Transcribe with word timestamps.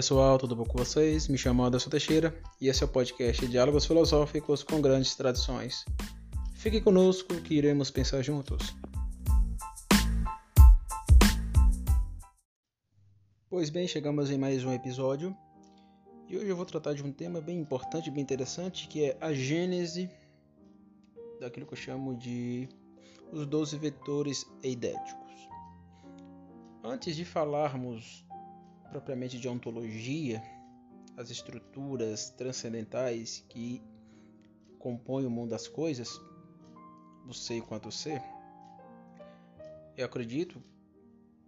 pessoal, 0.00 0.38
tudo 0.38 0.56
bom 0.56 0.64
com 0.64 0.78
vocês? 0.78 1.28
Me 1.28 1.36
chamo 1.36 1.62
Anderson 1.62 1.90
Teixeira 1.90 2.34
e 2.58 2.68
esse 2.68 2.82
é 2.82 2.86
o 2.86 2.88
podcast 2.88 3.46
Diálogos 3.46 3.84
Filosóficos 3.84 4.62
com 4.62 4.80
Grandes 4.80 5.14
Tradições. 5.14 5.84
Fique 6.54 6.80
conosco 6.80 7.38
que 7.42 7.52
iremos 7.52 7.90
pensar 7.90 8.22
juntos. 8.22 8.74
Pois 13.50 13.68
bem, 13.68 13.86
chegamos 13.86 14.30
em 14.30 14.38
mais 14.38 14.64
um 14.64 14.72
episódio 14.72 15.36
e 16.30 16.38
hoje 16.38 16.48
eu 16.48 16.56
vou 16.56 16.64
tratar 16.64 16.94
de 16.94 17.02
um 17.02 17.12
tema 17.12 17.38
bem 17.42 17.58
importante 17.58 18.10
bem 18.10 18.22
interessante 18.22 18.88
que 18.88 19.04
é 19.04 19.18
a 19.20 19.34
gênese 19.34 20.08
daquilo 21.38 21.66
que 21.66 21.74
eu 21.74 21.78
chamo 21.78 22.16
de 22.16 22.70
os 23.30 23.44
12 23.46 23.76
vetores 23.76 24.46
eidéticos. 24.62 25.34
Antes 26.82 27.14
de 27.14 27.26
falarmos 27.26 28.24
propriamente 28.90 29.38
de 29.38 29.48
ontologia, 29.48 30.42
as 31.16 31.30
estruturas 31.30 32.30
transcendentais 32.30 33.44
que 33.48 33.82
compõem 34.78 35.26
o 35.26 35.30
mundo 35.30 35.50
das 35.50 35.68
coisas, 35.68 36.20
ser 37.32 37.54
enquanto 37.54 37.92
ser, 37.92 38.20
eu 39.96 40.04
acredito, 40.04 40.60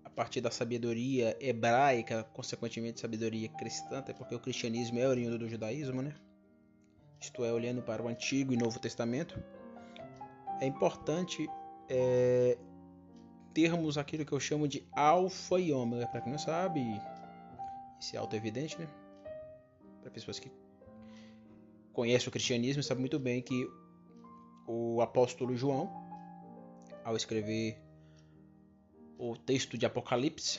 a 0.04 0.10
partir 0.10 0.40
da 0.40 0.50
sabedoria 0.50 1.36
hebraica, 1.40 2.22
consequentemente 2.32 3.00
sabedoria 3.00 3.48
cristã, 3.48 3.98
até 3.98 4.12
porque 4.12 4.34
o 4.34 4.40
cristianismo 4.40 4.98
é 4.98 5.08
oriundo 5.08 5.38
do 5.38 5.48
judaísmo, 5.48 6.02
né? 6.02 6.14
Isto 7.20 7.44
é, 7.44 7.52
olhando 7.52 7.82
para 7.82 8.02
o 8.02 8.08
Antigo 8.08 8.52
e 8.52 8.56
Novo 8.56 8.78
Testamento, 8.78 9.42
é 10.60 10.66
importante 10.66 11.48
é, 11.88 12.58
termos 13.54 13.96
aquilo 13.96 14.24
que 14.24 14.32
eu 14.32 14.40
chamo 14.40 14.68
de 14.68 14.86
alfa 14.92 15.58
e 15.58 15.72
ômega. 15.72 16.06
Para 16.06 16.20
quem 16.20 16.32
não 16.32 16.38
sabe, 16.38 16.80
isso 18.02 18.16
é 18.16 18.18
auto-evidente, 18.18 18.76
né? 18.78 18.88
Para 20.00 20.10
pessoas 20.10 20.40
que 20.40 20.50
conhecem 21.92 22.28
o 22.28 22.32
cristianismo, 22.32 22.82
sabe 22.82 23.00
muito 23.00 23.18
bem 23.18 23.40
que 23.40 23.70
o 24.66 25.00
apóstolo 25.00 25.56
João, 25.56 25.88
ao 27.04 27.14
escrever 27.14 27.78
o 29.16 29.36
texto 29.36 29.78
de 29.78 29.86
Apocalipse, 29.86 30.58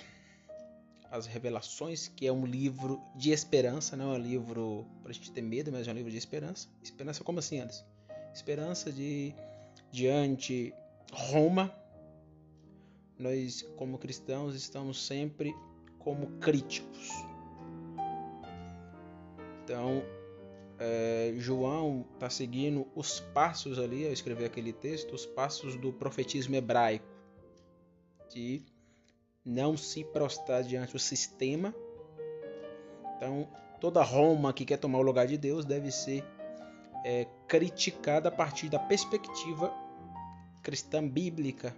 as 1.12 1.26
revelações, 1.26 2.08
que 2.08 2.26
é 2.26 2.32
um 2.32 2.46
livro 2.46 3.02
de 3.14 3.32
esperança, 3.32 3.98
não 3.98 4.14
é 4.14 4.18
um 4.18 4.22
livro 4.22 4.88
para 5.02 5.12
a 5.12 5.14
gente 5.14 5.30
ter 5.32 5.42
medo, 5.42 5.70
mas 5.70 5.86
é 5.86 5.92
um 5.92 5.96
livro 5.96 6.10
de 6.10 6.18
esperança. 6.18 6.70
Esperança 6.82 7.26
como 7.26 7.40
assim, 7.40 7.60
antes? 7.60 7.84
Esperança 8.34 8.90
de 8.90 9.36
diante 9.92 10.74
Roma. 11.12 11.76
Nós, 13.20 13.62
como 13.76 13.98
cristãos, 13.98 14.56
estamos 14.56 15.06
sempre 15.06 15.54
como 16.00 16.28
críticos. 16.40 17.33
Então, 19.64 20.04
é, 20.78 21.34
João 21.38 22.06
está 22.14 22.30
seguindo 22.30 22.86
os 22.94 23.20
passos 23.20 23.80
ali, 23.80 24.06
ao 24.06 24.12
escrever 24.12 24.46
aquele 24.46 24.74
texto, 24.74 25.14
os 25.14 25.26
passos 25.26 25.76
do 25.76 25.94
profetismo 25.94 26.56
hebraico, 26.56 27.06
de 28.30 28.62
não 29.46 29.78
se 29.78 30.04
prostrar 30.04 30.64
diante 30.64 30.92
do 30.92 31.00
sistema. 31.00 31.74
Então, 33.16 33.48
toda 33.80 34.04
Roma 34.04 34.52
que 34.52 34.66
quer 34.66 34.78
tomar 34.78 35.00
o 35.00 35.04
lugar 35.04 35.28
de 35.28 35.38
Deus 35.38 35.64
deve 35.64 35.92
ser 35.92 36.24
é, 37.06 37.26
criticada 37.48 38.28
a 38.28 38.32
partir 38.32 38.68
da 38.68 38.80
perspectiva 38.80 39.74
cristã 40.62 41.08
bíblica, 41.08 41.76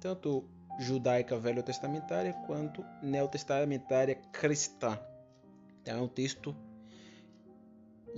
tanto 0.00 0.44
judaica 0.80 1.38
velho-testamentária 1.38 2.32
quanto 2.46 2.84
neotestamentária 3.02 4.16
cristã. 4.32 4.98
Então, 5.82 5.98
é 5.98 6.00
um 6.00 6.08
texto 6.08 6.56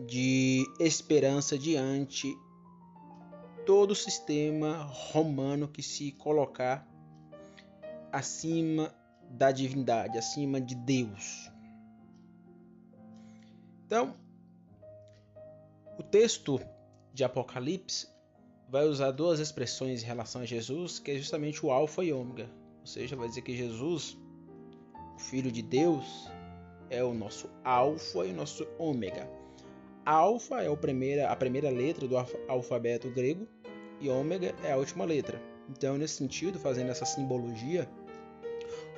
de 0.06 0.64
esperança 0.78 1.58
diante 1.58 2.34
todo 3.66 3.92
o 3.92 3.96
sistema 3.96 4.82
romano 4.82 5.68
que 5.68 5.82
se 5.82 6.12
colocar 6.12 6.86
acima 8.10 8.94
da 9.30 9.52
divindade, 9.52 10.18
acima 10.18 10.60
de 10.60 10.74
Deus. 10.74 11.50
Então, 13.86 14.14
o 15.98 16.02
texto 16.02 16.60
de 17.12 17.22
Apocalipse 17.22 18.08
vai 18.68 18.86
usar 18.86 19.10
duas 19.10 19.40
expressões 19.40 20.02
em 20.02 20.06
relação 20.06 20.42
a 20.42 20.46
Jesus, 20.46 20.98
que 20.98 21.10
é 21.10 21.16
justamente 21.16 21.64
o 21.64 21.70
alfa 21.70 22.04
e 22.04 22.12
ômega. 22.12 22.48
Ou 22.80 22.86
seja, 22.86 23.16
vai 23.16 23.28
dizer 23.28 23.42
que 23.42 23.56
Jesus, 23.56 24.16
o 25.16 25.18
filho 25.18 25.50
de 25.52 25.62
Deus, 25.62 26.28
é 26.88 27.04
o 27.04 27.12
nosso 27.12 27.50
alfa 27.64 28.26
e 28.26 28.30
o 28.30 28.34
nosso 28.34 28.66
ômega. 28.78 29.39
Alfa 30.04 30.62
é 30.62 30.72
a 30.72 30.76
primeira, 30.76 31.30
a 31.30 31.36
primeira 31.36 31.70
letra 31.70 32.08
do 32.08 32.16
alfabeto 32.48 33.10
grego 33.10 33.46
e 34.00 34.08
ômega 34.08 34.54
é 34.64 34.72
a 34.72 34.76
última 34.76 35.04
letra. 35.04 35.40
Então, 35.68 35.98
nesse 35.98 36.14
sentido, 36.14 36.58
fazendo 36.58 36.90
essa 36.90 37.04
simbologia, 37.04 37.88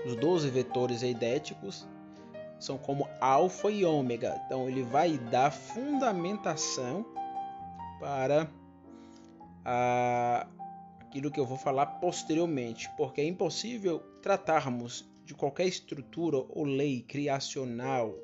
os 0.07 0.17
12 0.17 0.49
vetores 0.49 1.03
eidéticos 1.03 1.87
são 2.59 2.79
como 2.79 3.09
alfa 3.21 3.71
e 3.71 3.85
ômega. 3.85 4.41
Então, 4.47 4.69
ele 4.69 4.83
vai 4.83 5.19
dar 5.19 5.51
fundamentação 5.51 7.05
para 7.99 8.49
a, 9.65 10.47
aquilo 11.01 11.31
que 11.31 11.41
eu 11.41 11.47
vou 11.47 11.59
falar 11.59 11.87
posteriormente, 11.87 12.89
porque 12.97 13.21
é 13.21 13.27
impossível 13.27 14.01
tratarmos 14.23 15.11
de 15.25 15.35
qualquer 15.35 15.67
estrutura 15.67 16.39
ou 16.49 16.65
lei 16.65 17.03
criacional 17.03 18.15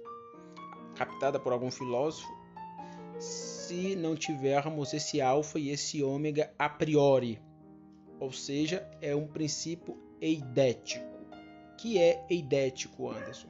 captada 0.95 1.39
por 1.39 1.53
algum 1.53 1.71
filósofo 1.71 2.38
se 3.19 3.97
não 3.97 4.15
tivermos 4.17 4.93
esse 4.93 5.21
alfa 5.21 5.59
e 5.59 5.71
esse 5.71 6.03
ômega 6.03 6.53
a 6.59 6.69
priori. 6.69 7.41
Ou 8.21 8.33
seja, 8.33 8.89
é 9.01 9.15
um 9.15 9.27
princípio 9.27 9.97
eidético. 10.21 11.07
que 11.77 11.97
é 11.99 12.27
eidético, 12.29 13.09
Anderson? 13.09 13.49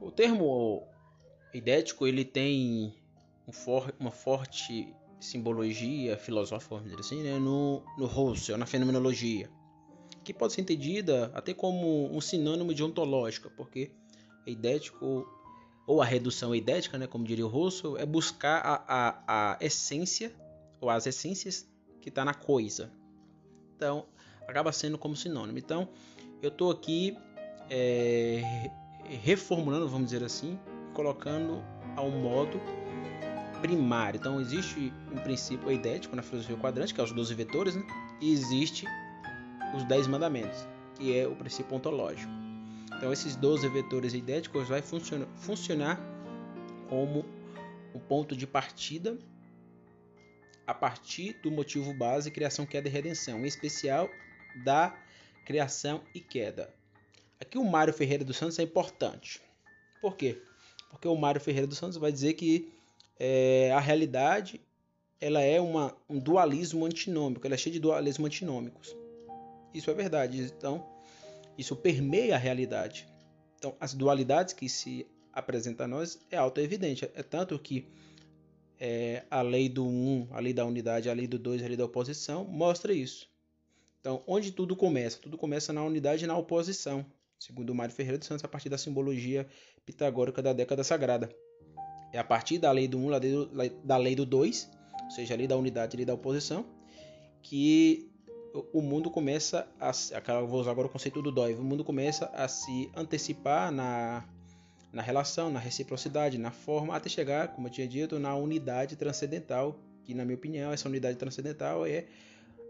O 0.00 0.10
termo 0.10 0.86
eidético 1.52 2.06
ele 2.06 2.24
tem 2.24 2.94
um 3.46 3.52
for, 3.52 3.94
uma 4.00 4.10
forte 4.10 4.94
simbologia 5.20 6.16
filosófica, 6.16 6.76
vamos 6.76 6.90
dizer 6.90 7.00
assim, 7.00 7.22
né, 7.22 7.38
no, 7.38 7.82
no 7.98 8.06
Husserl, 8.06 8.58
na 8.58 8.64
fenomenologia, 8.64 9.50
que 10.24 10.32
pode 10.32 10.54
ser 10.54 10.62
entendida 10.62 11.30
até 11.34 11.52
como 11.52 12.10
um 12.10 12.20
sinônimo 12.22 12.72
de 12.72 12.82
ontológica, 12.82 13.50
porque 13.50 13.90
eidético 14.46 15.26
ou 15.90 16.00
a 16.00 16.04
redução 16.04 16.54
eidética, 16.54 16.96
né, 16.96 17.08
como 17.08 17.24
diria 17.24 17.44
o 17.44 17.48
Russell, 17.48 17.98
é 17.98 18.06
buscar 18.06 18.60
a, 18.64 18.84
a, 18.86 19.54
a 19.54 19.58
essência 19.60 20.32
ou 20.80 20.88
as 20.88 21.04
essências 21.04 21.68
que 22.00 22.10
está 22.10 22.24
na 22.24 22.32
coisa. 22.32 22.92
Então, 23.74 24.06
acaba 24.46 24.70
sendo 24.70 24.96
como 24.96 25.16
sinônimo. 25.16 25.58
Então, 25.58 25.88
eu 26.40 26.48
estou 26.48 26.70
aqui 26.70 27.18
é, 27.68 28.70
reformulando, 29.20 29.88
vamos 29.88 30.12
dizer 30.12 30.22
assim, 30.22 30.56
colocando 30.94 31.60
ao 31.96 32.08
modo 32.08 32.60
primário. 33.60 34.16
Então, 34.16 34.40
existe 34.40 34.92
um 35.10 35.16
princípio 35.16 35.72
eidético 35.72 36.14
na 36.14 36.22
filosofia 36.22 36.56
quadrante, 36.56 36.94
que 36.94 37.00
é 37.00 37.02
os 37.02 37.10
12 37.10 37.34
vetores, 37.34 37.74
né? 37.74 37.84
e 38.20 38.30
existe 38.30 38.86
os 39.74 39.82
10 39.82 40.06
mandamentos, 40.06 40.64
que 40.94 41.18
é 41.18 41.26
o 41.26 41.34
princípio 41.34 41.74
ontológico. 41.76 42.39
Então, 43.00 43.14
esses 43.14 43.34
12 43.34 43.66
vetores 43.70 44.12
eidéticos 44.12 44.68
vai 44.68 44.82
funcionar, 44.82 45.26
funcionar 45.34 45.98
como 46.86 47.24
um 47.94 47.98
ponto 47.98 48.36
de 48.36 48.46
partida 48.46 49.18
a 50.66 50.74
partir 50.74 51.32
do 51.42 51.50
motivo 51.50 51.94
base 51.94 52.30
criação, 52.30 52.66
queda 52.66 52.90
e 52.90 52.92
redenção, 52.92 53.40
em 53.40 53.46
especial 53.46 54.10
da 54.66 54.94
criação 55.46 56.02
e 56.14 56.20
queda. 56.20 56.74
Aqui 57.40 57.56
o 57.56 57.64
Mário 57.64 57.94
Ferreira 57.94 58.22
dos 58.22 58.36
Santos 58.36 58.58
é 58.58 58.64
importante. 58.64 59.40
Por 60.02 60.14
quê? 60.14 60.36
Porque 60.90 61.08
o 61.08 61.16
Mário 61.16 61.40
Ferreira 61.40 61.66
dos 61.66 61.78
Santos 61.78 61.96
vai 61.96 62.12
dizer 62.12 62.34
que 62.34 62.70
é, 63.18 63.72
a 63.72 63.80
realidade 63.80 64.60
ela 65.18 65.40
é 65.40 65.58
uma, 65.58 65.96
um 66.06 66.18
dualismo 66.18 66.84
antinômico, 66.84 67.46
ela 67.46 67.54
é 67.54 67.58
cheia 67.58 67.72
de 67.72 67.80
dualismos 67.80 68.26
antinômicos. 68.26 68.94
Isso 69.72 69.90
é 69.90 69.94
verdade. 69.94 70.42
Então, 70.42 70.99
isso 71.60 71.76
permeia 71.76 72.34
a 72.34 72.38
realidade. 72.38 73.06
Então, 73.58 73.76
as 73.78 73.92
dualidades 73.92 74.54
que 74.54 74.68
se 74.68 75.06
apresentam 75.32 75.84
a 75.84 75.88
nós 75.88 76.18
é 76.30 76.36
auto-evidente. 76.36 77.04
É 77.14 77.22
tanto 77.22 77.58
que 77.58 77.86
é, 78.78 79.24
a 79.30 79.42
lei 79.42 79.68
do 79.68 79.84
1, 79.84 79.88
um, 79.88 80.28
a 80.30 80.40
lei 80.40 80.54
da 80.54 80.64
unidade, 80.64 81.10
a 81.10 81.12
lei 81.12 81.26
do 81.26 81.38
2, 81.38 81.62
a 81.62 81.66
lei 81.66 81.76
da 81.76 81.84
oposição, 81.84 82.44
mostra 82.44 82.94
isso. 82.94 83.28
Então, 84.00 84.22
onde 84.26 84.50
tudo 84.50 84.74
começa? 84.74 85.18
Tudo 85.18 85.36
começa 85.36 85.70
na 85.72 85.84
unidade 85.84 86.24
e 86.24 86.26
na 86.26 86.36
oposição, 86.36 87.04
segundo 87.38 87.74
Mário 87.74 87.94
Ferreira 87.94 88.16
dos 88.16 88.26
Santos, 88.26 88.44
a 88.44 88.48
partir 88.48 88.70
da 88.70 88.78
simbologia 88.78 89.46
pitagórica 89.84 90.40
da 90.40 90.54
década 90.54 90.82
sagrada. 90.82 91.28
É 92.10 92.18
a 92.18 92.24
partir 92.24 92.56
da 92.56 92.72
lei 92.72 92.88
do 92.88 92.98
1, 92.98 93.06
um, 93.06 93.10
da 93.84 93.98
lei 93.98 94.16
do 94.16 94.24
2, 94.24 94.70
ou 95.04 95.10
seja, 95.10 95.34
a 95.34 95.36
lei 95.36 95.46
da 95.46 95.58
unidade 95.58 95.94
e 95.94 95.96
a 95.96 95.98
lei 95.98 96.06
da 96.06 96.14
oposição, 96.14 96.64
que 97.42 98.09
o 98.72 98.82
mundo 98.82 99.10
começa 99.10 99.66
a. 99.78 99.92
Vou 100.46 100.60
usar 100.60 100.72
agora 100.72 100.88
o 100.88 100.90
conceito 100.90 101.22
do 101.22 101.30
Dói. 101.30 101.54
O 101.54 101.62
mundo 101.62 101.84
começa 101.84 102.26
a 102.34 102.48
se 102.48 102.90
antecipar 102.96 103.70
na 103.70 104.24
na 104.92 105.02
relação, 105.02 105.50
na 105.50 105.60
reciprocidade, 105.60 106.36
na 106.36 106.50
forma, 106.50 106.96
até 106.96 107.08
chegar, 107.08 107.48
como 107.48 107.68
eu 107.68 107.70
tinha 107.70 107.86
dito, 107.86 108.18
na 108.18 108.34
unidade 108.34 108.96
transcendental, 108.96 109.78
que 110.04 110.14
na 110.14 110.24
minha 110.24 110.36
opinião 110.36 110.72
essa 110.72 110.88
unidade 110.88 111.16
transcendental 111.16 111.86
é, 111.86 112.06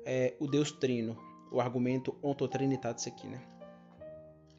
é 0.04 0.34
o 0.38 0.46
Deus 0.46 0.70
Trino, 0.70 1.18
o 1.50 1.60
argumento 1.60 2.14
ontotrinitatis 2.22 3.06
aqui, 3.06 3.26
né? 3.26 3.40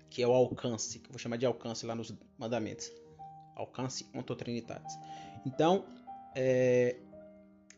Que 0.09 0.23
é 0.23 0.27
o 0.27 0.33
alcance, 0.33 0.99
que 0.99 1.07
eu 1.07 1.11
vou 1.11 1.19
chamar 1.19 1.37
de 1.37 1.45
alcance 1.45 1.85
lá 1.85 1.95
nos 1.95 2.13
mandamentos. 2.37 2.91
Alcance 3.55 4.07
ontotrinitatis. 4.13 4.95
Então, 5.45 5.85
é, 6.35 6.95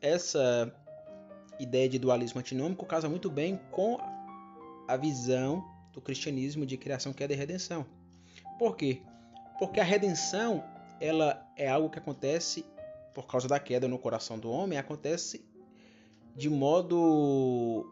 essa 0.01 0.73
ideia 1.63 1.89
de 1.89 1.97
dualismo 1.97 2.39
antinômico 2.39 2.85
casa 2.85 3.09
muito 3.09 3.29
bem 3.29 3.59
com 3.71 3.97
a 4.87 4.97
visão 4.97 5.63
do 5.91 6.01
cristianismo 6.01 6.65
de 6.65 6.77
criação, 6.77 7.13
queda 7.13 7.33
e 7.33 7.35
redenção. 7.35 7.85
Por 8.59 8.75
quê? 8.75 9.01
Porque 9.59 9.79
a 9.79 9.83
redenção, 9.83 10.63
ela 10.99 11.45
é 11.55 11.69
algo 11.69 11.89
que 11.89 11.99
acontece 11.99 12.65
por 13.13 13.27
causa 13.27 13.47
da 13.47 13.59
queda 13.59 13.87
no 13.87 13.99
coração 13.99 14.39
do 14.39 14.49
homem, 14.49 14.77
acontece 14.77 15.45
de 16.35 16.49
modo 16.49 17.85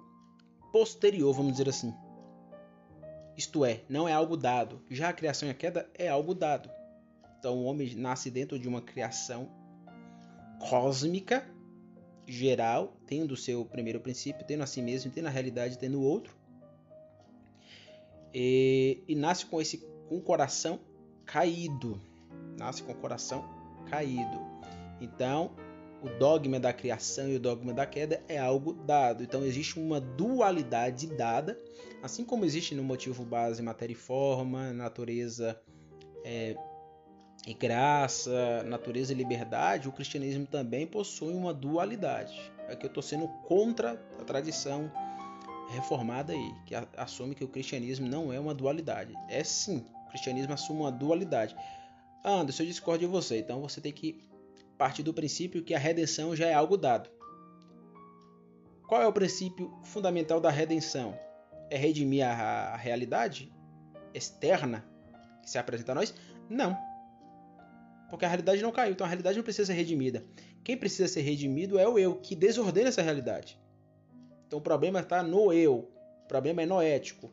posterior, 0.72 1.34
vamos 1.34 1.54
dizer 1.54 1.70
assim. 1.70 1.94
Isto 3.38 3.64
é, 3.64 3.82
não 3.88 4.08
é 4.08 4.14
algo 4.14 4.36
dado. 4.36 4.82
Já 4.90 5.10
a 5.10 5.14
criação 5.14 5.48
e 5.48 5.52
a 5.52 5.54
queda 5.54 5.90
é 5.94 6.10
algo 6.10 6.34
dado. 6.34 6.70
Então 7.40 7.58
o 7.58 7.64
homem 7.64 7.96
nasce 7.96 8.30
dentro 8.30 8.60
de 8.60 8.68
uma 8.68 8.82
criação 8.82 9.50
cósmica, 10.60 11.46
geral, 12.32 12.96
tendo 13.06 13.34
o 13.34 13.38
seu 13.38 13.66
primeiro 13.66 14.00
princípio, 14.00 14.46
tendo 14.46 14.64
a 14.64 14.66
si 14.66 14.82
mesmo, 14.82 15.12
tendo 15.12 15.28
a 15.28 15.30
realidade, 15.30 15.78
tendo 15.78 16.00
o 16.00 16.04
outro. 16.04 16.34
E, 18.34 19.04
e 19.08 19.16
nasce 19.16 19.46
com 19.46 19.62
esse 19.62 19.78
com 20.08 20.16
um 20.18 20.22
coração 20.22 20.80
caído, 21.26 22.02
nasce 22.58 22.84
com 22.84 22.92
o 22.92 22.96
coração 22.96 23.44
caído. 23.90 24.40
Então, 25.02 25.52
o 26.02 26.10
dogma 26.18 26.60
da 26.60 26.72
criação 26.72 27.30
e 27.30 27.36
o 27.36 27.40
dogma 27.40 27.74
da 27.74 27.86
queda 27.86 28.24
é 28.28 28.38
algo 28.38 28.74
dado. 28.74 29.24
Então, 29.24 29.46
existe 29.46 29.78
uma 29.80 30.00
dualidade 30.00 31.08
dada, 31.08 31.58
assim 32.02 32.24
como 32.24 32.46
existe 32.46 32.74
no 32.74 32.84
motivo 32.84 33.26
base 33.26 33.62
matéria 33.62 33.94
e 33.94 33.96
forma, 33.96 34.72
natureza 34.72 35.60
é, 36.24 36.56
e 37.46 37.54
graça, 37.54 38.64
natureza 38.64 39.14
e 39.14 39.16
liberdade, 39.16 39.90
o 39.90 39.92
cristianismo 39.92 40.46
também 40.46 40.86
possui 40.86 41.34
uma 41.34 41.54
dualidade. 41.54 42.52
Aqui 42.70 42.86
eu 42.86 42.88
estou 42.88 43.02
sendo 43.02 43.28
contra 43.48 44.02
a 44.20 44.24
tradição 44.24 44.92
reformada 45.72 46.34
aí, 46.34 46.54
que 46.66 46.76
assume 46.98 47.34
que 47.34 47.44
o 47.44 47.48
cristianismo 47.48 48.08
não 48.08 48.32
é 48.32 48.40
uma 48.40 48.54
dualidade. 48.54 49.14
É 49.28 49.44
sim, 49.44 49.86
cristianismo 50.10 50.54
assume 50.54 50.82
uma 50.82 50.92
dualidade. 50.92 51.56
Anderson, 52.24 52.64
eu 52.64 52.68
discordo 52.68 53.00
de 53.00 53.08
você, 53.08 53.40
então 53.40 53.62
você 53.62 53.82
tem 53.82 53.92
que 53.92 54.22
partir 54.78 55.04
do 55.04 55.14
princípio 55.14 55.64
que 55.64 55.74
a 55.74 55.80
redenção 55.80 56.36
já 56.36 56.48
é 56.48 56.54
algo 56.54 56.78
dado. 56.78 57.10
Qual 58.88 59.02
é 59.02 59.08
o 59.08 59.14
princípio 59.14 59.74
fundamental 59.84 60.40
da 60.40 60.50
redenção? 60.50 61.18
É 61.70 61.78
redimir 61.78 62.28
a 62.28 62.76
realidade 62.76 63.52
externa 64.14 64.86
que 65.42 65.50
se 65.50 65.58
apresenta 65.58 65.94
a 65.94 65.96
nós? 65.96 66.14
Não. 66.50 66.91
Porque 68.12 68.26
a 68.26 68.28
realidade 68.28 68.62
não 68.62 68.74
caiu, 68.74 68.92
então 68.92 69.06
a 69.06 69.08
realidade 69.08 69.38
não 69.38 69.44
precisa 69.44 69.68
ser 69.68 69.74
redimida. 69.74 70.22
Quem 70.66 70.76
precisa 70.76 71.08
ser 71.08 71.22
redimido 71.22 71.80
é 71.80 71.88
o 71.88 71.98
eu, 71.98 72.16
que 72.16 72.36
desordena 72.36 72.90
essa 72.90 73.02
realidade. 73.02 73.58
Então 74.46 74.60
o 74.60 74.62
problema 74.62 75.00
está 75.00 75.24
no 75.24 75.54
eu. 75.54 75.90
O 76.26 76.28
problema 76.28 76.62
é 76.62 76.66
noético. 76.66 77.32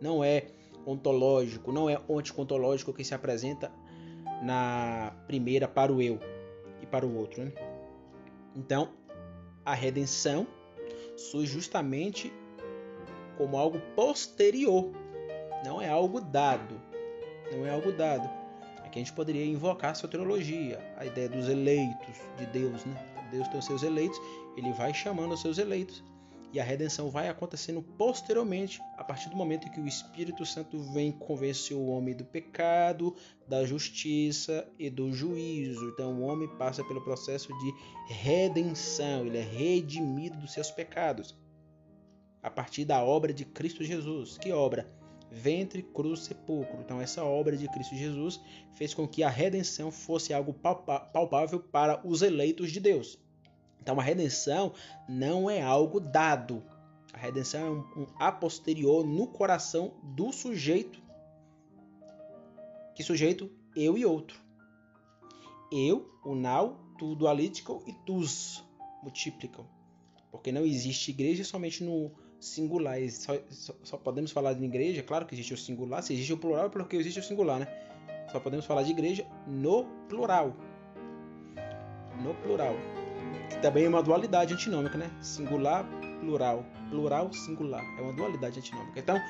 Não 0.00 0.22
é 0.22 0.46
ontológico, 0.86 1.72
não 1.72 1.90
é 1.90 2.00
onticontológico 2.08 2.94
que 2.94 3.02
se 3.02 3.12
apresenta 3.12 3.72
na 4.40 5.12
primeira 5.26 5.66
para 5.66 5.92
o 5.92 6.00
eu 6.00 6.20
e 6.80 6.86
para 6.86 7.04
o 7.04 7.16
outro. 7.16 7.44
Né? 7.44 7.52
Então, 8.54 8.90
a 9.64 9.74
redenção 9.74 10.46
surge 11.16 11.52
justamente 11.52 12.32
como 13.36 13.56
algo 13.56 13.80
posterior, 13.96 14.92
não 15.64 15.82
é 15.82 15.88
algo 15.88 16.20
dado, 16.20 16.80
não 17.50 17.66
é 17.66 17.70
algo 17.70 17.90
dado. 17.90 18.37
Aqui 18.88 18.98
a 18.98 19.02
gente 19.02 19.12
poderia 19.12 19.44
invocar 19.44 19.90
a 19.90 19.94
soteriologia, 19.94 20.80
a 20.96 21.04
ideia 21.04 21.28
dos 21.28 21.46
eleitos 21.46 22.16
de 22.38 22.46
Deus, 22.46 22.86
né? 22.86 23.28
Deus 23.30 23.46
tem 23.48 23.58
os 23.58 23.66
seus 23.66 23.82
eleitos, 23.82 24.18
ele 24.56 24.72
vai 24.72 24.94
chamando 24.94 25.34
os 25.34 25.42
seus 25.42 25.58
eleitos 25.58 26.02
e 26.54 26.58
a 26.58 26.64
redenção 26.64 27.10
vai 27.10 27.28
acontecendo 27.28 27.82
posteriormente, 27.82 28.80
a 28.96 29.04
partir 29.04 29.28
do 29.28 29.36
momento 29.36 29.68
em 29.68 29.70
que 29.70 29.78
o 29.78 29.86
Espírito 29.86 30.46
Santo 30.46 30.78
vem 30.94 31.12
convencer 31.12 31.76
o 31.76 31.88
homem 31.88 32.16
do 32.16 32.24
pecado, 32.24 33.14
da 33.46 33.62
justiça 33.66 34.66
e 34.78 34.88
do 34.88 35.12
juízo. 35.12 35.86
Então 35.90 36.14
o 36.14 36.22
homem 36.22 36.48
passa 36.56 36.82
pelo 36.82 37.04
processo 37.04 37.48
de 37.58 37.74
redenção, 38.14 39.26
ele 39.26 39.36
é 39.36 39.42
redimido 39.42 40.38
dos 40.38 40.54
seus 40.54 40.70
pecados. 40.70 41.36
A 42.42 42.50
partir 42.50 42.86
da 42.86 43.04
obra 43.04 43.34
de 43.34 43.44
Cristo 43.44 43.84
Jesus. 43.84 44.38
Que 44.38 44.50
obra? 44.50 44.97
Ventre, 45.30 45.82
cruz, 45.82 46.20
sepulcro. 46.20 46.80
Então 46.80 47.00
essa 47.00 47.24
obra 47.24 47.56
de 47.56 47.68
Cristo 47.68 47.94
Jesus 47.94 48.40
fez 48.72 48.94
com 48.94 49.06
que 49.06 49.22
a 49.22 49.28
redenção 49.28 49.90
fosse 49.90 50.32
algo 50.32 50.54
palpável 50.54 51.60
para 51.60 52.00
os 52.06 52.22
eleitos 52.22 52.72
de 52.72 52.80
Deus. 52.80 53.18
Então 53.80 53.98
a 53.98 54.02
redenção 54.02 54.72
não 55.08 55.48
é 55.48 55.62
algo 55.62 56.00
dado. 56.00 56.62
A 57.12 57.18
redenção 57.18 57.60
é 57.60 57.70
um, 57.70 58.02
um 58.02 58.06
a 58.18 58.30
posterior 58.30 59.06
no 59.06 59.26
coração 59.26 59.94
do 60.02 60.32
sujeito. 60.32 61.02
Que 62.94 63.02
sujeito? 63.02 63.50
Eu 63.76 63.96
e 63.96 64.04
outro. 64.04 64.40
Eu, 65.70 66.10
o 66.24 66.34
now, 66.34 66.76
tu 66.98 67.14
dualítico 67.14 67.82
e 67.86 67.92
tus 68.04 68.64
multiplicam. 69.02 69.66
Porque 70.30 70.52
não 70.52 70.64
existe 70.64 71.10
igreja 71.10 71.44
somente 71.44 71.84
no 71.84 72.10
singular. 72.40 72.98
Só, 73.10 73.36
só, 73.50 73.74
só, 73.82 73.96
podemos 73.96 74.30
falar 74.30 74.52
de 74.52 74.64
igreja, 74.64 75.02
claro 75.02 75.26
que 75.26 75.34
existe 75.34 75.54
o 75.54 75.56
singular. 75.56 76.02
Se 76.02 76.12
existe 76.12 76.32
o 76.32 76.38
plural, 76.38 76.66
é 76.66 76.68
porque 76.68 76.96
existe 76.96 77.20
o 77.20 77.22
singular, 77.22 77.60
né? 77.60 77.68
Só 78.32 78.38
podemos 78.40 78.66
falar 78.66 78.82
de 78.82 78.90
igreja 78.90 79.26
no 79.46 79.84
plural. 80.08 80.54
No 82.22 82.34
plural 82.34 82.74
que 83.48 83.58
também 83.58 83.84
é 83.84 83.88
uma 83.88 84.02
dualidade 84.02 84.54
antinômica, 84.54 84.96
né? 84.98 85.10
Singular, 85.20 85.84
plural, 86.20 86.64
plural, 86.90 87.32
singular. 87.32 87.84
É 87.98 88.02
uma 88.02 88.12
dualidade 88.12 88.58
antinômica. 88.58 88.98
Então, 88.98 89.20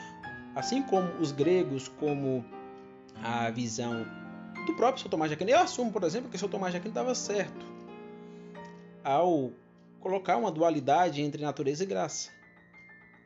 assim 0.54 0.82
como 0.82 1.08
os 1.20 1.32
gregos, 1.32 1.88
como 1.88 2.44
a 3.22 3.50
visão 3.50 4.06
do 4.66 4.74
próprio 4.74 5.00
São 5.00 5.10
Tomás 5.10 5.30
de 5.30 5.34
Aquino, 5.34 5.50
eu 5.50 5.58
assumo, 5.58 5.92
por 5.92 6.02
exemplo, 6.02 6.30
que 6.30 6.38
São 6.38 6.48
Tomás 6.48 6.72
de 6.72 6.78
Aquino 6.78 6.90
estava 6.90 7.14
certo 7.14 7.66
ao 9.04 9.52
colocar 10.00 10.36
uma 10.36 10.50
dualidade 10.50 11.22
entre 11.22 11.42
natureza 11.42 11.84
e 11.84 11.86
graça. 11.86 12.30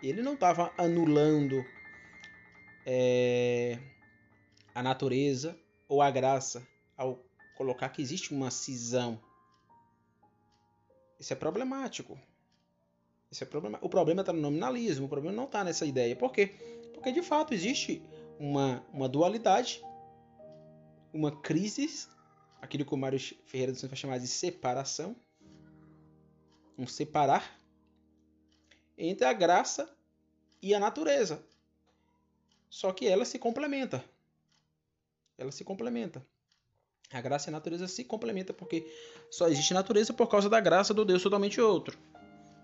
Ele 0.08 0.22
não 0.22 0.34
estava 0.34 0.72
anulando 0.76 1.64
é, 2.84 3.78
a 4.74 4.82
natureza 4.82 5.56
ou 5.88 6.02
a 6.02 6.10
graça 6.10 6.66
ao 6.96 7.24
colocar 7.56 7.88
que 7.90 8.02
existe 8.02 8.32
uma 8.32 8.50
cisão. 8.50 9.20
Isso 11.18 11.32
é 11.32 11.36
problemático. 11.36 12.18
Isso 13.30 13.44
é 13.44 13.46
problema... 13.46 13.78
O 13.80 13.88
problema 13.88 14.22
está 14.22 14.32
no 14.32 14.40
nominalismo, 14.40 15.06
o 15.06 15.08
problema 15.08 15.36
não 15.36 15.44
está 15.44 15.62
nessa 15.62 15.86
ideia. 15.86 16.16
Por 16.16 16.32
quê? 16.32 16.54
Porque 16.92 17.12
de 17.12 17.22
fato 17.22 17.54
existe 17.54 18.02
uma, 18.38 18.84
uma 18.92 19.08
dualidade, 19.08 19.82
uma 21.12 21.30
crise, 21.30 22.08
aquilo 22.60 22.84
que 22.84 22.94
o 22.94 22.96
Mário 22.96 23.20
Ferreira 23.46 23.72
dos 23.72 23.80
Santos 23.80 23.92
vai 23.92 23.98
chamar 23.98 24.18
de 24.18 24.26
separação, 24.26 25.14
um 26.76 26.86
separar 26.86 27.61
entre 28.96 29.26
a 29.26 29.32
graça 29.32 29.88
e 30.60 30.74
a 30.74 30.80
natureza. 30.80 31.44
Só 32.68 32.92
que 32.92 33.06
ela 33.06 33.24
se 33.24 33.38
complementa. 33.38 34.04
Ela 35.36 35.52
se 35.52 35.64
complementa. 35.64 36.24
A 37.12 37.20
graça 37.20 37.48
e 37.48 37.50
a 37.50 37.52
natureza 37.52 37.86
se 37.86 38.04
complementam 38.04 38.56
porque 38.56 38.90
só 39.30 39.48
existe 39.48 39.74
natureza 39.74 40.12
por 40.12 40.28
causa 40.28 40.48
da 40.48 40.60
graça 40.60 40.94
do 40.94 41.04
Deus 41.04 41.22
totalmente 41.22 41.60
outro. 41.60 41.98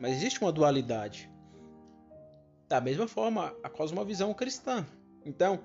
Mas 0.01 0.13
existe 0.13 0.41
uma 0.41 0.53
dualidade. 0.53 1.31
Da 2.69 2.81
mesma 2.81 3.07
forma, 3.09 3.55
a 3.63 3.69
cosmovisão 3.69 4.33
cristã. 4.33 4.87
Então, 5.25 5.61